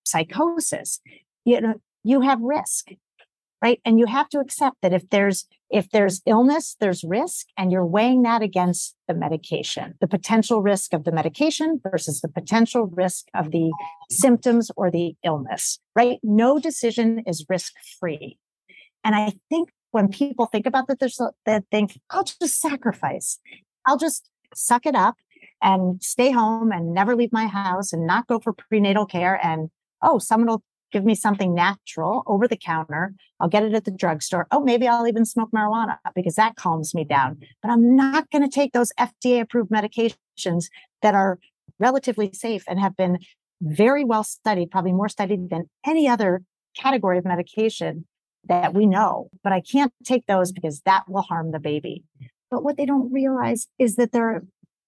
psychosis 0.05 1.01
you 1.45 1.61
know 1.61 1.75
you 2.05 2.21
have 2.21 2.41
risk 2.41 2.91
right 3.63 3.81
and 3.85 3.99
you 3.99 4.07
have 4.07 4.29
to 4.29 4.39
accept 4.39 4.77
that 4.83 4.93
if 4.93 5.09
there's 5.11 5.47
if 5.71 5.91
there's 5.91 6.23
illness 6.27 6.77
there's 6.81 7.03
risk 7.05 7.47
and 7.57 7.73
you're 7.73 7.87
weighing 7.87 8.23
that 8.23 8.43
against 8.43 8.95
the 9.09 9.15
medication 9.15 9.95
the 10.01 10.09
potential 10.09 10.63
risk 10.63 10.93
of 10.93 11.05
the 11.05 11.13
medication 11.13 11.81
versus 11.91 12.21
the 12.21 12.29
potential 12.29 12.87
risk 12.87 13.27
of 13.35 13.51
the 13.51 13.73
symptoms 14.11 14.71
or 14.77 14.91
the 14.91 15.15
illness 15.25 15.79
right 15.95 16.19
no 16.23 16.59
decision 16.59 17.23
is 17.27 17.47
risk 17.49 17.73
free 17.99 18.39
and 19.05 19.15
i 19.15 19.33
think 19.49 19.71
when 19.97 20.09
people 20.09 20.45
think 20.45 20.67
about 20.67 20.89
that, 20.89 20.99
there's 20.99 21.19
that 21.47 21.65
think, 21.71 21.99
I'll 22.11 22.23
just 22.23 22.61
sacrifice. 22.61 23.39
I'll 23.87 23.97
just 23.97 24.29
suck 24.55 24.85
it 24.85 24.95
up 24.95 25.15
and 25.63 26.03
stay 26.03 26.31
home 26.33 26.71
and 26.71 26.93
never 26.93 27.17
leave 27.17 27.33
my 27.33 27.47
house 27.47 27.95
and 27.95 28.07
not 28.07 28.27
go 28.27 28.39
for 28.39 28.53
prenatal 28.53 29.07
care. 29.07 29.41
And 29.43 29.71
oh, 30.03 30.19
someone 30.19 30.49
will 30.49 30.63
give 30.93 31.05
me 31.05 31.15
something 31.15 31.55
natural 31.55 32.23
over 32.27 32.47
the 32.47 32.57
counter. 32.57 33.15
I'll 33.41 33.49
get 33.49 33.65
it 33.65 33.75
at 33.75 33.85
the 33.85 33.91
drugstore. 33.91 34.47
Oh, 34.51 34.61
maybe 34.61 34.87
I'll 34.87 35.07
even 35.07 35.25
smoke 35.25 35.51
marijuana 35.55 35.99
because 36.15 36.37
that 36.37 36.57
calms 36.57 36.95
me 36.95 37.05
down. 37.05 37.39
But 37.63 37.71
I'm 37.71 37.97
not 37.97 38.31
going 38.31 38.43
to 38.43 38.55
take 38.55 38.73
those 38.73 38.93
FDA 38.99 39.41
approved 39.41 39.71
medications 39.71 40.67
that 41.03 41.15
are 41.15 41.39
relatively 41.79 42.33
safe 42.33 42.65
and 42.69 42.81
have 42.81 42.97
been 42.97 43.19
very 43.61 44.05
well 44.05 44.25
studied, 44.25 44.71
probably 44.71 44.93
more 44.93 45.09
studied 45.09 45.51
than 45.51 45.69
any 45.85 46.09
other 46.09 46.43
category 46.77 47.19
of 47.19 47.25
medication 47.25 48.07
that 48.49 48.75
we 48.75 48.87
know. 48.87 49.29
But 49.43 49.53
I 49.53 49.61
can't 49.61 49.93
take 50.05 50.27
those 50.27 50.53
because 50.53 50.83
that 50.83 51.09
will 51.09 51.23
harm 51.23 51.53
the 51.53 51.59
baby. 51.59 52.05
But 52.51 52.63
what 52.63 52.77
they 52.77 52.87
don't 52.87 53.13
realize 53.13 53.67
is 53.79 53.97
that 53.97 54.13
they're 54.13 54.45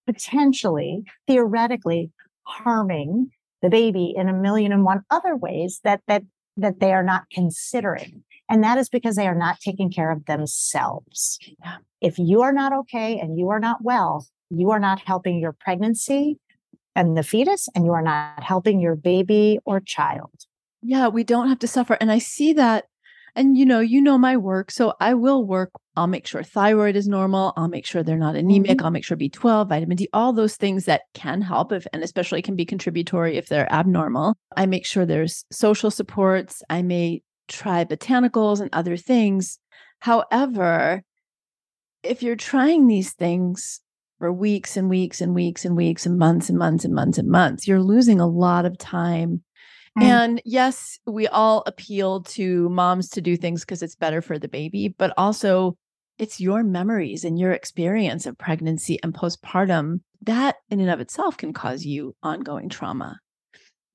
potentially, 0.07 1.05
theoretically, 1.27 2.11
harming 2.45 3.31
the 3.63 3.71
baby 3.71 4.15
in 4.17 4.29
a 4.29 4.33
million 4.33 4.73
and 4.73 4.85
one 4.85 5.03
other 5.11 5.37
ways 5.37 5.81
that 5.85 6.01
that 6.09 6.23
that 6.57 6.81
they 6.81 6.93
are 6.93 7.05
not 7.05 7.25
considering. 7.33 8.25
And 8.49 8.65
that 8.65 8.79
is 8.79 8.89
because 8.89 9.17
they 9.17 9.29
are 9.29 9.35
not 9.35 9.61
taking 9.61 9.93
care 9.93 10.11
of 10.11 10.25
themselves. 10.27 11.39
If 12.01 12.19
you 12.19 12.43
are 12.43 12.53
not 12.53 12.73
okay 12.73 13.19
and 13.19 13.39
you 13.39 13.51
are 13.51 13.61
not 13.61 13.79
well, 13.83 14.27
you 14.51 14.71
are 14.71 14.81
not 14.81 15.01
helping 15.01 15.39
your 15.39 15.53
pregnancy 15.53 16.39
and 16.97 17.17
the 17.17 17.23
fetus, 17.23 17.69
and 17.77 17.85
you 17.85 17.93
are 17.93 18.03
not 18.03 18.43
helping 18.43 18.81
your 18.81 18.97
baby 18.97 19.61
or 19.65 19.79
child. 19.79 20.33
Yeah, 20.83 21.07
we 21.07 21.23
don't 21.23 21.49
have 21.49 21.61
to 21.61 21.69
suffer. 21.69 21.97
And 22.01 22.11
I 22.11 22.19
see 22.19 22.53
that 22.55 22.87
and 23.39 23.57
you 23.57 23.65
know, 23.65 23.79
you 23.79 24.03
know 24.03 24.19
my 24.19 24.37
work. 24.37 24.73
So 24.73 24.95
I 25.01 25.15
will 25.15 25.47
work. 25.47 25.71
I'll 25.97 26.09
make 26.09 26.27
sure 26.27 26.43
thyroid 26.43 26.97
is 26.97 27.07
normal. 27.07 27.53
I'll 27.57 27.69
make 27.69 27.87
sure 27.87 28.03
they're 28.03 28.19
not 28.19 28.35
anemic. 28.35 28.73
Mm-hmm. 28.73 28.85
I'll 28.85 28.91
make 28.91 29.05
sure 29.05 29.17
B12, 29.17 29.69
vitamin 29.69 29.97
D, 29.97 30.09
all 30.13 30.33
those 30.33 30.57
things 30.57 30.87
that 30.87 31.03
can 31.15 31.41
help 31.41 31.71
if 31.71 31.87
and 31.93 32.03
especially 32.03 32.43
can 32.43 32.57
be 32.57 32.67
contributory 32.67 33.37
if 33.37 33.49
they're 33.49 33.73
abnormal. 33.73 34.37
I 34.57 34.67
make 34.67 34.85
sure 34.85 35.07
there's 35.07 35.45
social 35.53 35.93
supports. 35.93 36.63
I 36.69 36.83
may 36.83 37.23
try 37.47 37.85
botanicals 37.85 38.61
and 38.61 38.71
other 38.73 38.97
things. 38.97 39.61
However, 40.01 41.03
if 42.03 42.25
you're 42.25 42.37
trying 42.37 42.89
these 42.89 43.13
things 43.13 43.81
for 44.19 44.33
weeks 44.33 44.77
and 44.77 44.91
weeks 44.91 45.21
and 45.21 45.33
weeks 45.33 45.65
and 45.65 45.77
weeks 45.77 46.07
and 46.07 46.19
months 46.19 46.49
and 46.49 46.59
months 46.59 46.85
and 46.85 46.93
months 46.93 47.19
and 47.19 47.29
months, 47.29 47.69
you're 47.69 47.83
losing 47.83 48.21
a 48.21 48.27
lot 48.27 48.65
of 48.65 48.77
time 48.79 49.45
Mm. 49.99 50.03
And 50.03 50.43
yes, 50.45 50.99
we 51.07 51.27
all 51.29 51.63
appeal 51.67 52.23
to 52.23 52.69
moms 52.69 53.09
to 53.11 53.21
do 53.21 53.37
things 53.37 53.63
because 53.63 53.83
it's 53.83 53.97
better 53.97 54.23
for 54.23 54.39
the 54.39 54.49
baby, 54.49 54.95
but 54.97 55.13
also 55.17 55.77
it's 56.19 56.41
your 56.41 56.63
memories 56.63 57.25
and 57.25 57.39
your 57.39 57.53
experience 57.53 58.27
of 58.27 58.39
pregnancy 58.39 58.99
and 59.03 59.15
postpartum 59.15 60.01
that 60.23 60.57
in 60.71 60.81
and 60.81 60.91
of 60.91 61.01
itself 61.01 61.37
can 61.37 61.53
cause 61.53 61.85
you 61.85 62.15
ongoing 62.23 62.69
trauma. 62.69 63.19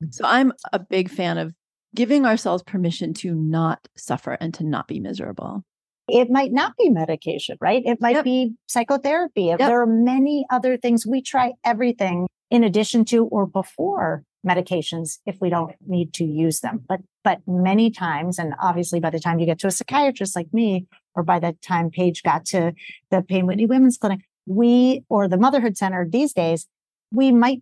Mm. 0.04 0.14
So 0.14 0.26
I'm 0.26 0.54
a 0.72 0.80
big 0.80 1.10
fan 1.10 1.38
of 1.38 1.54
giving 1.96 2.26
ourselves 2.26 2.64
permission 2.64 3.14
to 3.14 3.34
not 3.36 3.88
suffer 3.96 4.34
and 4.40 4.54
to 4.56 4.64
not 4.64 4.88
be 4.88 5.00
miserable. 5.00 5.64
It 6.08 6.30
might 6.30 6.52
not 6.52 6.74
be 6.78 6.90
medication, 6.90 7.58
right? 7.62 7.82
It 7.86 8.02
might 8.02 8.16
yep. 8.16 8.24
be 8.26 8.54
psychotherapy. 8.68 9.44
Yep. 9.46 9.60
There 9.60 9.82
are 9.82 9.88
many 9.88 10.46
other 10.50 10.78
things. 10.78 11.06
We 11.08 11.22
try 11.22 11.54
everything 11.64 12.28
in 12.52 12.64
addition 12.64 13.06
to 13.06 13.26
or 13.26 13.48
before 13.48 14.24
medications 14.46 15.20
if 15.26 15.38
we 15.40 15.50
don't 15.50 15.74
need 15.88 16.14
to 16.14 16.26
use 16.26 16.60
them. 16.60 16.84
But 16.88 17.02
but 17.24 17.40
many 17.48 17.90
times, 17.90 18.38
and 18.38 18.54
obviously 18.60 19.00
by 19.00 19.10
the 19.10 19.20
time 19.20 19.40
you 19.40 19.46
get 19.46 19.60
to 19.60 19.68
a 19.68 19.72
psychiatrist 19.72 20.36
like 20.36 20.54
me, 20.54 20.88
or 21.16 21.24
by 21.24 21.40
the 21.40 21.56
time 21.62 21.90
Paige 21.90 22.22
got 22.24 22.46
to 22.48 22.74
the 23.10 23.22
Payne 23.22 23.46
Whitney 23.46 23.66
Women's 23.66 23.98
Clinic, 23.98 24.22
we 24.46 25.04
or 25.10 25.28
the 25.28 25.38
Motherhood 25.38 25.78
Center 25.78 26.06
these 26.10 26.34
days, 26.34 26.68
we 27.12 27.32
might 27.32 27.62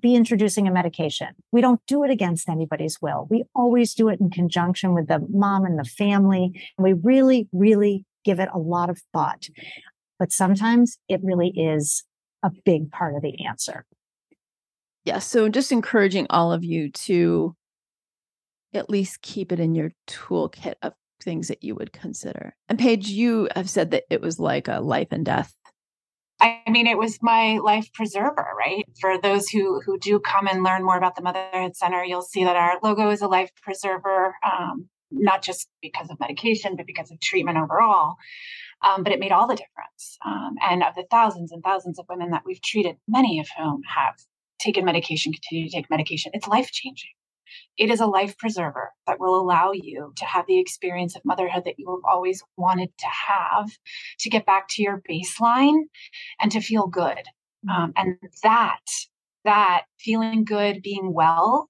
be 0.00 0.14
introducing 0.14 0.68
a 0.68 0.72
medication. 0.72 1.28
We 1.52 1.60
don't 1.60 1.80
do 1.86 2.04
it 2.04 2.10
against 2.10 2.48
anybody's 2.48 3.00
will. 3.00 3.26
We 3.30 3.44
always 3.54 3.94
do 3.94 4.08
it 4.08 4.20
in 4.20 4.30
conjunction 4.30 4.94
with 4.94 5.08
the 5.08 5.26
mom 5.30 5.64
and 5.64 5.78
the 5.78 5.84
family. 5.84 6.52
And 6.76 6.84
we 6.84 6.92
really, 6.92 7.48
really 7.52 8.04
give 8.24 8.40
it 8.40 8.48
a 8.52 8.58
lot 8.58 8.90
of 8.90 9.00
thought. 9.12 9.46
But 10.18 10.32
sometimes 10.32 10.98
it 11.08 11.20
really 11.22 11.48
is 11.48 12.04
a 12.42 12.50
big 12.64 12.90
part 12.90 13.14
of 13.16 13.22
the 13.22 13.46
answer. 13.46 13.84
Yeah. 15.04 15.20
So 15.20 15.48
just 15.48 15.72
encouraging 15.72 16.26
all 16.28 16.52
of 16.52 16.64
you 16.64 16.90
to 16.90 17.54
at 18.74 18.90
least 18.90 19.22
keep 19.22 19.52
it 19.52 19.60
in 19.60 19.74
your 19.74 19.92
toolkit 20.06 20.74
of 20.82 20.92
things 21.22 21.48
that 21.48 21.64
you 21.64 21.74
would 21.74 21.92
consider. 21.92 22.54
And 22.68 22.78
Paige, 22.78 23.08
you 23.08 23.48
have 23.56 23.70
said 23.70 23.90
that 23.92 24.04
it 24.10 24.20
was 24.20 24.38
like 24.38 24.68
a 24.68 24.80
life 24.80 25.08
and 25.10 25.24
death. 25.24 25.54
I 26.40 26.62
mean, 26.68 26.86
it 26.86 26.98
was 26.98 27.18
my 27.20 27.58
life 27.58 27.92
preserver, 27.92 28.46
right? 28.56 28.84
For 29.00 29.18
those 29.20 29.48
who 29.48 29.80
who 29.84 29.98
do 29.98 30.20
come 30.20 30.46
and 30.46 30.62
learn 30.62 30.84
more 30.84 30.96
about 30.96 31.16
the 31.16 31.22
Motherhood 31.22 31.76
Center, 31.76 32.04
you'll 32.04 32.22
see 32.22 32.44
that 32.44 32.56
our 32.56 32.78
logo 32.82 33.10
is 33.10 33.22
a 33.22 33.28
life 33.28 33.50
preserver, 33.60 34.34
um, 34.44 34.88
not 35.10 35.42
just 35.42 35.68
because 35.82 36.10
of 36.10 36.20
medication, 36.20 36.76
but 36.76 36.86
because 36.86 37.10
of 37.10 37.20
treatment 37.20 37.58
overall. 37.58 38.16
Um, 38.86 39.02
but 39.02 39.12
it 39.12 39.18
made 39.18 39.32
all 39.32 39.48
the 39.48 39.56
difference. 39.56 40.18
Um, 40.24 40.54
and 40.62 40.84
of 40.84 40.94
the 40.94 41.04
thousands 41.10 41.50
and 41.50 41.62
thousands 41.64 41.98
of 41.98 42.06
women 42.08 42.30
that 42.30 42.42
we've 42.46 42.62
treated, 42.62 42.96
many 43.08 43.40
of 43.40 43.48
whom 43.56 43.82
have 43.82 44.14
taken 44.60 44.84
medication, 44.84 45.32
continue 45.32 45.68
to 45.68 45.76
take 45.76 45.90
medication, 45.90 46.30
it's 46.34 46.46
life 46.46 46.70
changing. 46.70 47.10
It 47.76 47.90
is 47.90 48.00
a 48.00 48.06
life 48.06 48.36
preserver 48.38 48.92
that 49.06 49.20
will 49.20 49.40
allow 49.40 49.72
you 49.72 50.12
to 50.16 50.24
have 50.24 50.46
the 50.46 50.58
experience 50.58 51.16
of 51.16 51.24
motherhood 51.24 51.64
that 51.64 51.78
you 51.78 51.88
have 51.90 52.10
always 52.10 52.42
wanted 52.56 52.90
to 52.98 53.06
have, 53.06 53.70
to 54.20 54.30
get 54.30 54.46
back 54.46 54.68
to 54.70 54.82
your 54.82 55.02
baseline 55.08 55.82
and 56.40 56.50
to 56.52 56.60
feel 56.60 56.86
good. 56.86 57.22
Um, 57.70 57.92
and 57.96 58.16
that, 58.42 58.80
that 59.44 59.84
feeling 59.98 60.44
good, 60.44 60.82
being 60.82 61.12
well, 61.12 61.68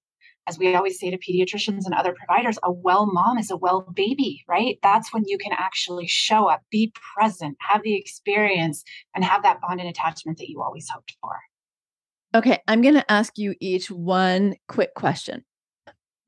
as 0.49 0.57
we 0.57 0.73
always 0.73 0.99
say 0.99 1.11
to 1.11 1.17
pediatricians 1.17 1.85
and 1.85 1.93
other 1.93 2.13
providers, 2.13 2.57
a 2.63 2.71
well 2.71 3.05
mom 3.05 3.37
is 3.37 3.51
a 3.51 3.57
well 3.57 3.81
baby, 3.95 4.43
right? 4.47 4.79
That's 4.81 5.13
when 5.13 5.23
you 5.27 5.37
can 5.37 5.51
actually 5.53 6.07
show 6.07 6.47
up, 6.47 6.61
be 6.71 6.91
present, 7.13 7.55
have 7.59 7.83
the 7.83 7.95
experience, 7.95 8.83
and 9.13 9.23
have 9.23 9.43
that 9.43 9.61
bond 9.61 9.79
and 9.79 9.87
attachment 9.87 10.39
that 10.39 10.49
you 10.49 10.61
always 10.61 10.89
hoped 10.89 11.15
for. 11.21 11.37
Okay, 12.33 12.59
I'm 12.67 12.81
going 12.81 12.95
to 12.95 13.11
ask 13.11 13.37
you 13.37 13.55
each 13.59 13.89
one 13.91 14.55
quick 14.67 14.93
question. 14.95 15.45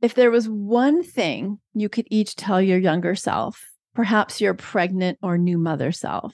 If 0.02 0.16
there 0.16 0.32
was 0.32 0.50
one 0.50 1.04
thing 1.04 1.60
you 1.74 1.88
could 1.88 2.08
each 2.10 2.36
tell 2.36 2.60
your 2.60 2.80
younger 2.80 3.14
self, 3.14 3.64
perhaps 3.94 4.42
your 4.42 4.56
pregnant 4.56 5.20
or 5.22 5.38
new 5.38 5.60
mother 5.60 5.92
self, 5.92 6.34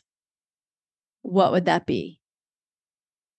what 1.22 1.51
would 1.51 1.65
that 1.65 1.86
be? 1.86 2.22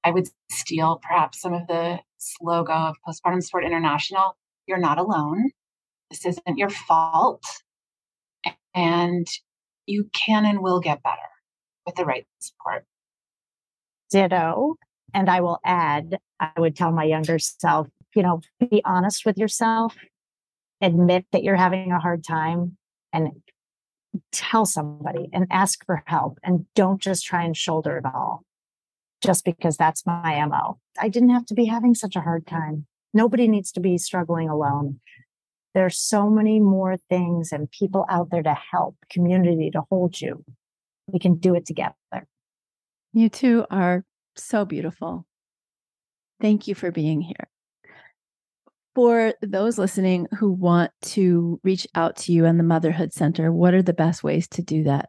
I 0.05 0.11
would 0.11 0.29
steal 0.51 1.01
perhaps 1.03 1.41
some 1.41 1.55
of 1.55 1.67
the 1.67 2.01
logo 2.43 2.73
of 2.73 2.97
Postpartum 3.07 3.43
Support 3.43 3.65
International. 3.65 4.37
You're 4.67 4.79
not 4.79 4.99
alone. 4.99 5.51
This 6.11 6.27
isn't 6.27 6.59
your 6.59 6.71
fault. 6.71 7.45
And 8.75 9.27
you 9.87 10.11
can 10.13 10.45
and 10.45 10.61
will 10.61 10.81
get 10.81 11.03
better 11.03 11.17
with 11.87 11.95
the 11.95 12.05
right 12.05 12.27
support. 12.39 12.85
Ditto. 14.11 14.77
And 15.15 15.31
I 15.31 15.41
will 15.41 15.59
add, 15.65 16.19
I 16.39 16.51
would 16.59 16.77
tell 16.77 16.93
my 16.93 17.05
younger 17.05 17.39
self, 17.39 17.89
you 18.15 18.23
know, 18.23 18.43
be 18.61 18.83
honest 18.85 19.25
with 19.25 19.39
yourself, 19.39 19.97
admit 20.81 21.27
that 21.33 21.43
you're 21.43 21.57
having 21.57 21.93
a 21.93 22.01
hard 22.01 22.25
time 22.25 22.77
and 23.13 23.31
tell 24.33 24.67
somebody 24.67 25.29
and 25.33 25.47
ask 25.51 25.85
for 25.85 26.03
help 26.07 26.39
and 26.43 26.67
don't 26.75 27.01
just 27.01 27.25
try 27.25 27.45
and 27.45 27.57
shoulder 27.57 27.99
it 27.99 28.05
all 28.07 28.43
just 29.23 29.45
because 29.45 29.77
that's 29.77 30.07
my 30.07 30.45
MO. 30.47 30.79
I 30.99 31.09
didn't 31.09 31.31
have 31.31 31.47
to 31.47 31.55
be 31.55 31.67
having 31.67 31.95
such 31.95 32.17
a 32.17 32.21
hard 32.21 32.47
time. 32.47 32.87
Nobody 33.13 33.49
needs 33.49 33.73
to 33.73 33.81
be 33.81 33.99
struggling 33.99 34.49
alone. 34.49 35.01
There's 35.75 35.99
so 35.99 36.31
many 36.31 36.61
more 36.61 36.97
things 37.09 37.53
and 37.53 37.71
people 37.71 38.07
out 38.09 38.31
there 38.31 38.43
to 38.43 38.57
help, 38.73 38.97
community 39.11 39.71
to 39.73 39.83
hold 39.91 40.21
you. 40.21 40.45
We 41.07 41.19
can 41.19 41.37
do 41.37 41.55
it 41.55 41.67
together. 41.67 41.95
You 43.13 43.29
two 43.29 43.67
are 43.71 44.05
so 44.37 44.65
beautiful. 44.65 45.27
Thank 46.41 46.69
you 46.69 46.75
for 46.75 46.91
being 46.91 47.21
here. 47.21 47.49
For 48.99 49.35
those 49.43 49.79
listening 49.79 50.27
who 50.39 50.51
want 50.51 50.91
to 51.03 51.61
reach 51.63 51.87
out 51.95 52.17
to 52.17 52.33
you 52.33 52.47
and 52.47 52.59
the 52.59 52.65
Motherhood 52.65 53.13
Center, 53.13 53.53
what 53.53 53.73
are 53.73 53.81
the 53.81 53.93
best 53.93 54.25
ways 54.25 54.49
to 54.49 54.61
do 54.61 54.83
that? 54.83 55.09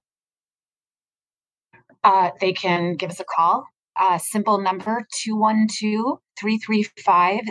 Uh, 2.03 2.29
they 2.39 2.53
can 2.53 2.93
give 2.93 3.09
us 3.09 3.19
a 3.19 3.23
call. 3.23 3.65
Uh, 3.99 4.19
simple 4.19 4.61
number 4.61 5.07
212 5.23 6.19
335 6.39 7.45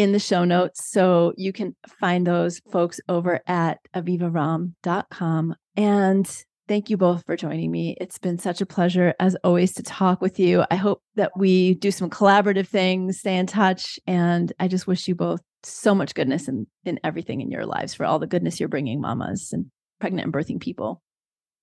in 0.02 0.14
the 0.14 0.20
show 0.20 0.44
notes. 0.44 0.90
So 0.90 1.34
you 1.38 1.54
can 1.54 1.76
find 2.00 2.26
those 2.26 2.60
folks 2.72 3.00
over 3.08 3.40
at 3.46 3.80
avivaromm.com. 3.96 5.56
And 5.78 6.44
thank 6.68 6.90
you 6.90 6.98
both 6.98 7.24
for 7.26 7.36
joining 7.36 7.70
me. 7.70 7.96
It's 8.02 8.18
been 8.18 8.40
such 8.40 8.62
a 8.62 8.66
pleasure, 8.66 9.14
as 9.20 9.36
always, 9.44 9.74
to 9.74 9.84
talk 9.84 10.20
with 10.20 10.40
you. 10.40 10.64
I 10.72 10.76
hope 10.76 11.04
that 11.16 11.32
we 11.38 11.76
do 11.76 11.92
some 11.92 12.10
collaborative 12.10 12.68
things, 12.68 13.20
stay 13.20 13.38
in 13.38 13.46
touch. 13.46 14.00
And 14.08 14.52
I 14.60 14.68
just 14.68 14.88
wish 14.88 15.08
you 15.08 15.14
both 15.14 15.42
so 15.62 15.94
much 15.94 16.16
goodness 16.16 16.48
in, 16.48 16.66
in 16.84 17.00
everything 17.04 17.42
in 17.42 17.52
your 17.52 17.68
lives 17.68 17.94
for 17.94 18.04
all 18.04 18.18
the 18.18 18.26
goodness 18.26 18.60
you're 18.60 18.70
bringing 18.70 19.00
mamas 19.00 19.52
and 19.54 19.68
pregnant 20.00 20.26
and 20.26 20.34
birthing 20.34 20.60
people. 20.60 21.00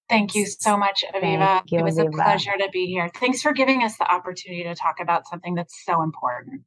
Thank 0.09 0.37
you 0.37 0.47
so 0.47 0.77
much, 0.77 1.05
Aviva. 1.13 1.63
You, 1.67 1.81
it 1.81 1.83
was 1.83 1.99
Aviva. 1.99 2.09
a 2.09 2.11
pleasure 2.13 2.53
to 2.57 2.69
be 2.73 2.87
here. 2.87 3.11
Thanks 3.17 3.43
for 3.43 3.53
giving 3.53 3.83
us 3.83 3.99
the 3.99 4.11
opportunity 4.11 4.63
to 4.63 4.75
talk 4.77 5.01
about 5.01 5.27
something 5.27 5.55
that's 5.55 5.85
so 5.85 6.03
important. 6.03 6.63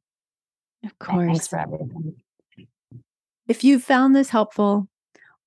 Of 0.84 0.98
course. 0.98 1.26
Thanks 1.26 1.48
for 1.48 1.58
everything. 1.58 2.16
If 3.48 3.64
you 3.64 3.78
found 3.78 4.14
this 4.14 4.30
helpful 4.30 4.88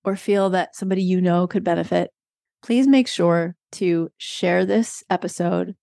or 0.04 0.16
feel 0.16 0.50
that 0.52 0.76
somebody 0.76 1.02
you 1.02 1.22
know 1.22 1.48
could 1.48 1.64
benefit, 1.64 2.12
please 2.62 2.88
make 2.88 3.08
sure 3.08 3.56
to 3.74 4.10
share 4.18 4.66
this 4.66 5.04
episode. 5.10 5.76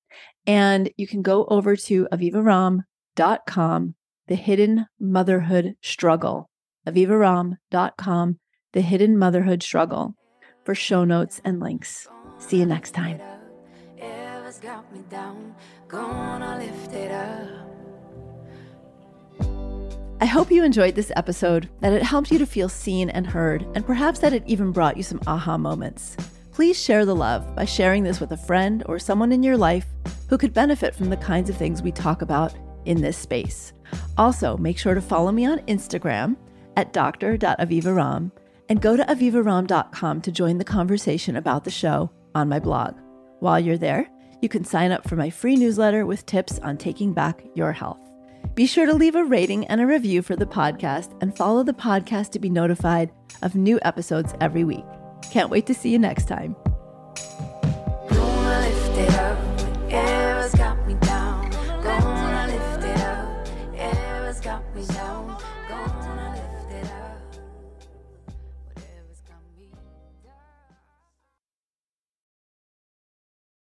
And 0.47 0.91
you 0.97 1.07
can 1.07 1.23
go 1.23 1.45
over 1.47 1.77
to 1.77 2.09
avivaromm.com, 2.13 3.95
the 4.29 4.35
hidden 4.35 4.87
motherhood 5.01 5.75
struggle. 5.83 6.51
avivaromm.com, 6.87 8.39
the 8.73 8.81
hidden 8.81 9.19
motherhood 9.19 9.63
struggle 9.63 10.15
for 10.65 10.75
show 10.75 11.05
notes 11.05 11.41
and 11.45 11.61
links. 11.61 12.09
See 12.39 12.59
you 12.59 12.67
next 12.67 12.93
time. 12.93 13.21
I 20.23 20.27
hope 20.27 20.53
you 20.53 20.63
enjoyed 20.63 20.95
this 20.95 21.11
episode, 21.17 21.69
that 21.81 21.93
it 21.93 22.05
helped 22.05 22.31
you 22.31 22.39
to 22.39 22.47
feel 22.47 22.69
seen 22.69 23.11
and 23.11 23.27
heard, 23.27 23.67
and 23.75 23.85
perhaps 23.85 24.21
that 24.21 24.33
it 24.33 24.45
even 24.47 24.71
brought 24.71 24.97
you 24.97 25.03
some 25.03 25.21
aha 25.27 25.59
moments. 25.59 26.17
Please 26.53 26.81
share 26.81 27.05
the 27.05 27.13
love 27.13 27.57
by 27.57 27.65
sharing 27.65 28.05
this 28.05 28.21
with 28.21 28.31
a 28.31 28.37
friend 28.37 28.85
or 28.87 29.01
someone 29.01 29.33
in 29.33 29.43
your 29.43 29.57
life 29.57 29.85
who 30.29 30.39
could 30.39 30.55
benefit 30.55 30.95
from 30.95 31.11
the 31.11 31.17
kinds 31.17 31.51
of 31.51 31.57
things 31.57 31.83
we 31.83 31.91
talk 31.91 32.23
about 32.23 32.55
in 32.85 33.01
this 33.01 33.17
space. 33.17 33.73
Also, 34.17 34.57
make 34.59 34.79
sure 34.79 34.95
to 34.95 35.01
follow 35.01 35.33
me 35.33 35.45
on 35.45 35.59
Instagram 35.67 36.37
at 36.77 36.93
dr.avivaromm 36.93 38.31
and 38.69 38.81
go 38.81 38.97
to 38.97 39.03
avivaromm.com 39.03 40.21
to 40.21 40.31
join 40.31 40.57
the 40.57 40.65
conversation 40.65 41.35
about 41.35 41.65
the 41.65 41.71
show 41.73 42.13
on 42.37 42.49
my 42.49 42.61
blog. 42.61 42.95
While 43.41 43.59
you're 43.59 43.77
there, 43.77 44.09
you 44.41 44.49
can 44.49 44.65
sign 44.65 44.93
up 44.93 45.09
for 45.09 45.17
my 45.17 45.31
free 45.31 45.57
newsletter 45.57 46.07
with 46.07 46.27
tips 46.27 46.61
on 46.61 46.77
taking 46.77 47.13
back 47.13 47.43
your 47.57 47.73
health. 47.73 48.02
Be 48.55 48.67
sure 48.67 48.87
to 48.87 48.95
leave 48.95 49.15
a 49.15 49.25
rating 49.25 49.67
and 49.67 49.81
a 49.81 49.87
review 49.87 50.23
for 50.23 50.37
the 50.37 50.47
podcast 50.47 51.17
and 51.23 51.37
follow 51.37 51.63
the 51.63 51.73
podcast 51.73 52.31
to 52.31 52.39
be 52.39 52.51
notified 52.51 53.11
of 53.43 53.55
new 53.55 53.79
episodes 53.83 54.35
every 54.41 54.65
week. 54.65 54.85
Can't 55.31 55.51
wait 55.51 55.67
to 55.67 55.75
see 55.75 55.91
you 55.91 55.99
next 55.99 56.29
time. 56.29 56.55